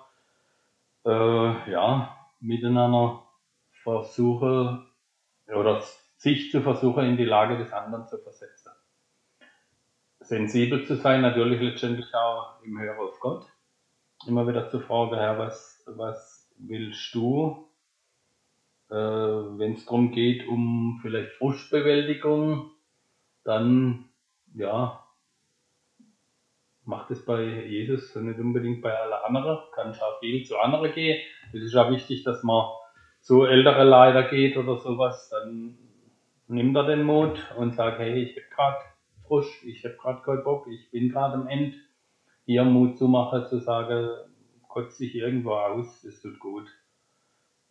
äh, 1.05 1.71
ja, 1.71 2.15
miteinander 2.41 3.23
versuche 3.83 4.83
oder 5.47 5.81
sich 6.19 6.51
zu 6.51 6.61
versuchen, 6.61 7.05
in 7.05 7.17
die 7.17 7.25
Lage 7.25 7.57
des 7.57 7.71
anderen 7.71 8.05
zu 8.07 8.17
versetzen. 8.17 8.71
Sensibel 10.19 10.85
zu 10.85 10.97
sein, 10.97 11.21
natürlich 11.21 11.61
letztendlich 11.61 12.13
auch 12.13 12.61
im 12.61 12.77
Hören 12.77 12.99
auf 12.99 13.19
Gott. 13.21 13.47
Immer 14.27 14.45
wieder 14.45 14.69
zu 14.69 14.81
fragen, 14.81 15.15
Herr, 15.15 15.39
was, 15.39 15.81
was 15.87 16.53
willst 16.57 17.15
du? 17.15 17.69
Äh, 18.89 18.95
Wenn 18.95 19.73
es 19.75 19.85
darum 19.85 20.11
geht, 20.11 20.45
um 20.45 20.99
vielleicht 21.01 21.31
Frustbewältigung, 21.37 22.69
dann, 23.45 24.09
ja, 24.53 25.01
macht 26.83 27.11
es 27.11 27.23
bei 27.23 27.43
Jesus 27.43 28.13
nicht 28.17 28.39
unbedingt 28.39 28.81
bei 28.81 28.93
allen 28.93 29.13
anderen. 29.13 29.59
Kann 29.73 29.93
auch 29.93 30.19
viel 30.19 30.45
zu 30.45 30.59
anderen 30.59 30.91
gehen. 30.91 31.21
Es 31.53 31.63
ist 31.63 31.75
auch 31.77 31.89
wichtig, 31.91 32.25
dass 32.25 32.43
man 32.43 32.67
zu 33.21 33.45
ältere 33.45 33.85
Leiter 33.85 34.23
geht 34.23 34.57
oder 34.57 34.77
sowas, 34.79 35.29
dann 35.29 35.77
nimmt 36.49 36.75
er 36.75 36.83
den 36.83 37.03
Mut 37.03 37.39
und 37.57 37.75
sagt, 37.75 37.99
hey, 37.99 38.23
ich 38.23 38.35
hab 38.35 38.49
grad 38.51 38.81
frisch, 39.27 39.63
ich 39.63 39.85
hab 39.85 39.97
grad 39.97 40.23
keinen 40.23 40.43
Bock, 40.43 40.67
ich 40.67 40.91
bin 40.91 41.09
gerade 41.09 41.35
am 41.35 41.47
Ende. 41.47 41.77
Hier 42.45 42.63
Mut 42.63 42.97
zu 42.97 43.07
machen, 43.07 43.45
zu 43.47 43.59
sagen, 43.59 44.09
kotzt 44.67 44.97
sich 44.97 45.13
irgendwo 45.15 45.51
aus, 45.51 46.01
das 46.01 46.19
tut 46.21 46.39
gut. 46.39 46.67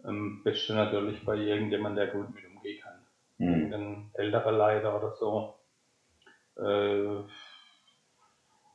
Am 0.04 0.42
besten 0.44 0.76
natürlich 0.76 1.24
bei 1.24 1.34
irgendjemandem, 1.36 2.06
der 2.06 2.14
gut 2.14 2.32
mit 2.32 2.44
umgehen 2.46 2.80
kann. 2.80 3.00
Mhm. 3.38 3.54
Irgendein 3.54 4.10
älterer 4.14 4.52
Leiter 4.52 4.96
oder 4.96 5.12
so. 5.16 5.54
Äh, 6.56 7.24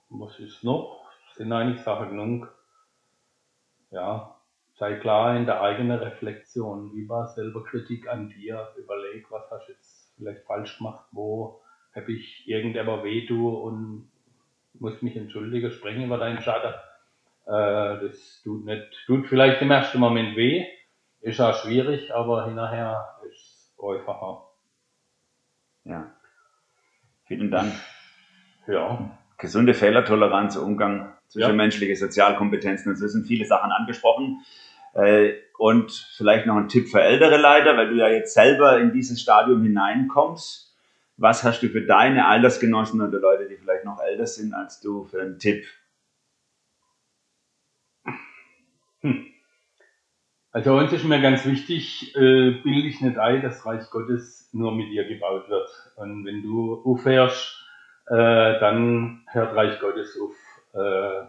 was 0.10 0.40
ist 0.40 0.64
noch? 0.64 1.06
Sind 1.36 1.54
eigentlich 1.54 1.82
Sachen 1.82 2.10
genug. 2.10 2.54
Ja, 3.92 4.33
sei 4.84 4.96
klar 4.96 5.38
in 5.38 5.46
der 5.46 5.62
eigenen 5.62 5.98
Reflexion. 5.98 6.92
Wie 6.94 7.08
war 7.08 7.28
selber 7.28 7.64
Kritik 7.64 8.10
an 8.10 8.28
dir? 8.28 8.68
Überleg, 8.78 9.32
was 9.32 9.50
hast 9.50 9.70
du 9.70 9.72
jetzt 9.72 10.14
vielleicht 10.18 10.44
falsch 10.44 10.78
gemacht? 10.78 11.06
Wo 11.14 11.62
habe 11.96 12.12
ich 12.12 12.46
irgendjemand 12.50 13.06
weh 13.06 13.26
du 13.26 13.48
und 13.48 14.12
muss 14.74 15.02
mich 15.02 15.16
entschuldigen, 15.16 15.72
sprechen 15.72 16.04
über 16.04 16.18
deinen 16.18 16.42
Schatten. 16.42 16.74
Äh, 17.46 18.02
das 18.02 18.42
tut 18.44 18.66
nicht, 18.66 19.06
tut 19.06 19.28
vielleicht 19.28 19.62
im 19.62 19.72
ersten 19.72 20.00
Moment 20.00 20.36
weh, 20.36 20.66
ist 21.22 21.40
auch 21.40 21.56
schwierig, 21.56 22.14
aber 22.14 22.46
hinterher 22.46 23.08
ist 23.32 23.38
es 23.38 23.74
einfacher. 23.82 24.50
Ja. 25.86 26.12
Vielen 27.26 27.52
Dank. 27.52 27.72
Ja, 28.68 29.18
Gesunde 29.44 29.74
Fehlertoleranz, 29.74 30.56
Umgang, 30.56 31.14
zwischenmenschliche 31.28 31.98
Sozialkompetenzen, 31.98 32.94
das 32.94 33.12
sind 33.12 33.28
viele 33.28 33.46
Sachen 33.46 33.72
angesprochen. 33.74 34.42
Äh, 34.94 35.34
Und 35.58 35.92
vielleicht 36.18 36.46
noch 36.46 36.58
ein 36.58 36.68
Tipp 36.68 36.90
für 36.90 37.02
ältere 37.02 37.38
Leiter, 37.38 37.78
weil 37.78 37.90
du 37.90 37.96
ja 37.96 38.10
jetzt 38.10 38.34
selber 38.34 38.80
in 38.80 38.92
dieses 38.92 39.22
Stadium 39.22 39.62
hineinkommst. 39.64 40.76
Was 41.18 41.44
hast 41.44 41.62
du 41.62 41.70
für 41.70 41.86
deine 41.86 42.28
Altersgenossen 42.28 43.00
oder 43.02 43.20
Leute, 43.20 43.48
die 43.48 43.56
vielleicht 43.58 43.86
noch 43.86 44.02
älter 44.02 44.26
sind 44.26 44.54
als 44.54 44.82
du, 44.82 45.06
für 45.06 45.22
einen 45.22 45.38
Tipp? 45.40 45.64
Also 50.52 50.76
uns 50.76 50.92
ist 50.94 51.04
mir 51.04 51.22
ganz 51.22 51.46
wichtig, 51.46 52.16
äh, 52.16 52.52
bilde 52.64 52.88
ich 52.88 53.02
nicht 53.02 53.18
ein, 53.18 53.42
dass 53.42 53.66
Reich 53.66 53.90
Gottes 53.90 54.50
nur 54.54 54.72
mit 54.76 54.90
dir 54.92 55.08
gebaut 55.08 55.50
wird. 55.50 55.70
Und 55.96 56.26
wenn 56.26 56.42
du 56.44 56.82
aufhörst, 56.84 57.64
äh, 58.08 58.60
dann 58.60 59.24
hört 59.28 59.56
Reich 59.56 59.80
Gottes 59.80 60.18
auf. 60.20 60.36
Äh, 60.74 61.28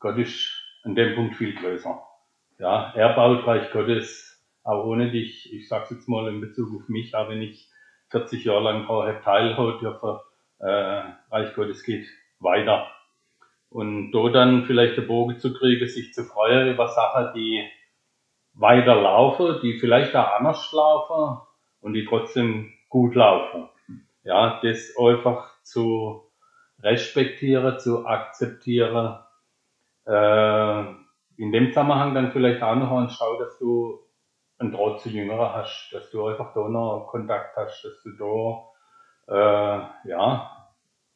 Gott 0.00 0.18
ist 0.18 0.52
an 0.84 0.94
dem 0.94 1.14
Punkt 1.14 1.36
viel 1.36 1.54
größer. 1.54 2.05
Ja, 2.58 2.92
er 2.94 3.14
baut 3.14 3.46
Reich 3.46 3.70
Gottes 3.70 4.42
auch 4.64 4.84
ohne 4.84 5.10
dich. 5.10 5.52
Ich 5.52 5.68
sag's 5.68 5.90
jetzt 5.90 6.08
mal 6.08 6.28
in 6.28 6.40
Bezug 6.40 6.74
auf 6.74 6.88
mich, 6.88 7.14
auch 7.14 7.28
wenn 7.28 7.42
ich 7.42 7.70
40 8.10 8.44
Jahre 8.44 8.62
lang 8.64 8.86
brauche 8.86 9.20
teilhaben 9.22 9.78
dürfen, 9.78 10.18
äh, 10.58 11.02
Reich 11.30 11.54
Gottes 11.54 11.82
geht 11.82 12.06
weiter. 12.40 12.90
Und 13.68 14.12
da 14.12 14.28
dann 14.30 14.64
vielleicht 14.64 14.96
den 14.96 15.06
Bogen 15.06 15.38
zu 15.38 15.52
kriegen, 15.52 15.86
sich 15.86 16.14
zu 16.14 16.24
freuen 16.24 16.72
über 16.72 16.88
Sachen, 16.88 17.34
die 17.34 17.68
weiterlaufen, 18.54 19.60
die 19.62 19.78
vielleicht 19.78 20.14
auch 20.16 20.38
anders 20.38 20.72
laufen 20.72 21.46
und 21.80 21.92
die 21.92 22.06
trotzdem 22.06 22.72
gut 22.88 23.14
laufen. 23.14 23.68
Ja, 24.22 24.60
das 24.62 24.94
einfach 24.98 25.62
zu 25.62 26.22
respektieren, 26.82 27.78
zu 27.78 28.06
akzeptieren. 28.06 29.18
Äh, 30.06 31.05
in 31.36 31.52
dem 31.52 31.68
Zusammenhang 31.68 32.14
dann 32.14 32.32
vielleicht 32.32 32.62
auch 32.62 32.76
noch 32.76 32.90
und 32.92 33.10
schau, 33.10 33.38
dass 33.38 33.58
du 33.58 34.00
einen 34.58 34.72
Draht 34.72 35.00
zu 35.00 35.10
Jüngeren 35.10 35.52
hast, 35.52 35.90
dass 35.92 36.10
du 36.10 36.26
einfach 36.26 36.54
da 36.54 36.68
noch 36.68 37.08
Kontakt 37.10 37.56
hast, 37.56 37.84
dass 37.84 38.02
du 38.02 38.72
da 39.26 39.34
äh, 39.34 40.08
ja 40.08 40.66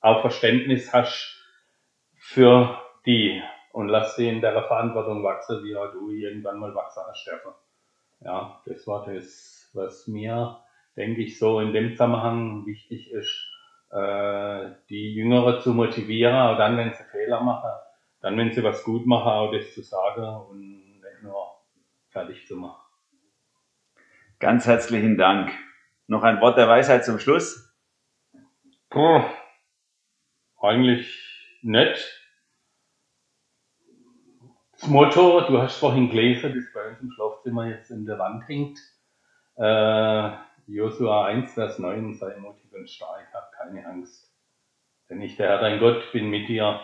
auch 0.01 0.21
Verständnis 0.21 0.93
hast 0.93 1.37
für 2.17 2.79
die 3.07 3.43
und 3.73 3.89
lass 3.89 4.17
sie 4.17 4.29
in 4.29 4.41
der 4.41 4.63
Verantwortung 4.65 5.23
wachsen, 5.23 5.63
wie 5.65 5.77
auch 5.77 5.93
du 5.93 6.11
irgendwann 6.11 6.59
mal 6.59 6.75
wachsen 6.75 7.03
hast, 7.09 7.21
Steffen. 7.21 7.53
Ja, 8.21 8.61
das 8.67 8.87
war 8.87 9.07
das, 9.07 9.71
was 9.75 10.07
mir, 10.07 10.59
denke 10.97 11.23
ich, 11.23 11.39
so 11.39 11.61
in 11.61 11.73
dem 11.73 11.93
Zusammenhang 11.93 12.67
wichtig 12.67 13.11
ist, 13.11 13.49
äh, 13.91 14.71
die 14.89 15.15
Jüngere 15.15 15.61
zu 15.61 15.73
motivieren, 15.73 16.35
auch 16.35 16.59
dann, 16.59 16.77
wenn 16.77 16.93
sie 16.93 17.05
Fehler 17.05 17.41
machen, 17.41 17.71
dann, 18.21 18.37
wenn 18.37 18.53
sie 18.53 18.63
was 18.63 18.85
gut 18.85 19.07
machen, 19.07 19.29
auch 19.29 19.53
das 19.53 19.73
zu 19.75 19.83
sagen 19.83 20.25
und 20.49 21.01
nicht 21.01 21.23
nur 21.23 21.61
fertig 22.09 22.47
zu 22.47 22.57
machen. 22.57 22.81
Ganz 24.39 24.67
herzlichen 24.67 25.17
Dank. 25.17 25.51
Noch 26.07 26.23
ein 26.23 26.41
Wort 26.41 26.57
der 26.57 26.69
Weisheit 26.69 27.05
zum 27.05 27.19
Schluss. 27.19 27.75
Puh, 28.89 29.23
eigentlich 30.61 31.59
nett. 31.63 32.17
Das 34.73 34.89
Motto, 34.89 35.43
du 35.43 35.61
hast 35.61 35.77
vorhin 35.77 36.09
gelesen, 36.09 36.55
das 36.55 36.73
bei 36.73 36.89
uns 36.89 37.01
im 37.01 37.11
Schlafzimmer 37.13 37.67
jetzt 37.67 37.91
in 37.91 38.07
der 38.07 38.19
Wand 38.19 38.49
hängt. 38.49 38.79
Äh, 39.57 40.31
Josua 40.67 41.27
1, 41.27 41.53
Vers 41.53 41.79
9, 41.79 42.15
sei 42.15 42.37
mutig 42.39 42.73
und 42.73 42.89
stark, 42.89 43.29
hab 43.35 43.53
keine 43.53 43.87
Angst. 43.87 44.35
Denn 45.09 45.21
ich, 45.21 45.37
der 45.37 45.49
Herr 45.49 45.61
dein 45.61 45.81
Gott, 45.81 46.13
bin 46.13 46.31
mit 46.31 46.49
dir 46.49 46.81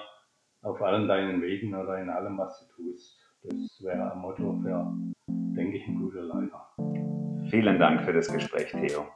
auf 0.66 0.82
allen 0.82 1.06
deinen 1.06 1.40
Wegen 1.42 1.74
oder 1.74 1.98
in 1.98 2.10
allem, 2.10 2.36
was 2.38 2.58
du 2.60 2.82
tust. 2.82 3.16
Das 3.44 3.80
wäre 3.84 4.12
ein 4.12 4.18
Motto 4.18 4.58
für, 4.62 4.92
denke 5.28 5.76
ich, 5.76 5.86
ein 5.86 6.00
guter 6.00 6.22
Leiter. 6.22 6.66
Vielen 7.48 7.78
Dank 7.78 8.02
für 8.02 8.12
das 8.12 8.32
Gespräch, 8.32 8.72
Theo. 8.72 9.06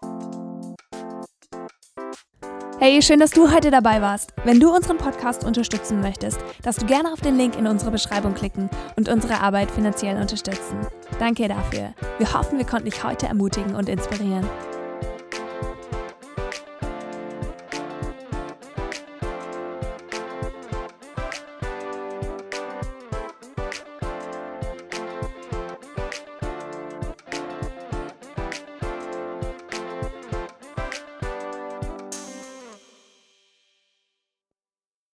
Hey, 2.79 3.03
schön, 3.03 3.19
dass 3.19 3.33
du 3.33 3.53
heute 3.53 3.71
dabei 3.71 4.01
warst. 4.01 4.33
Wenn 4.45 4.61
du 4.61 4.75
unseren 4.75 4.97
Podcast 4.97 5.45
unterstützen 5.45 6.01
möchtest, 6.01 6.41
darfst 6.63 6.81
du 6.81 6.87
gerne 6.87 7.13
auf 7.13 7.21
den 7.21 7.37
Link 7.37 7.59
in 7.59 7.67
unsere 7.67 7.91
Beschreibung 7.91 8.33
klicken 8.33 8.71
und 8.97 9.09
unsere 9.09 9.41
Arbeit 9.41 9.71
finanziell 9.71 10.19
unterstützen. 10.19 10.79
Danke 11.19 11.49
dafür. 11.49 11.93
Wir 12.19 12.33
hoffen, 12.33 12.59
wir 12.59 12.65
konnten 12.65 12.89
dich 12.89 13.03
heute 13.05 13.27
ermutigen 13.27 13.75
und 13.75 13.89
inspirieren. 13.89 14.49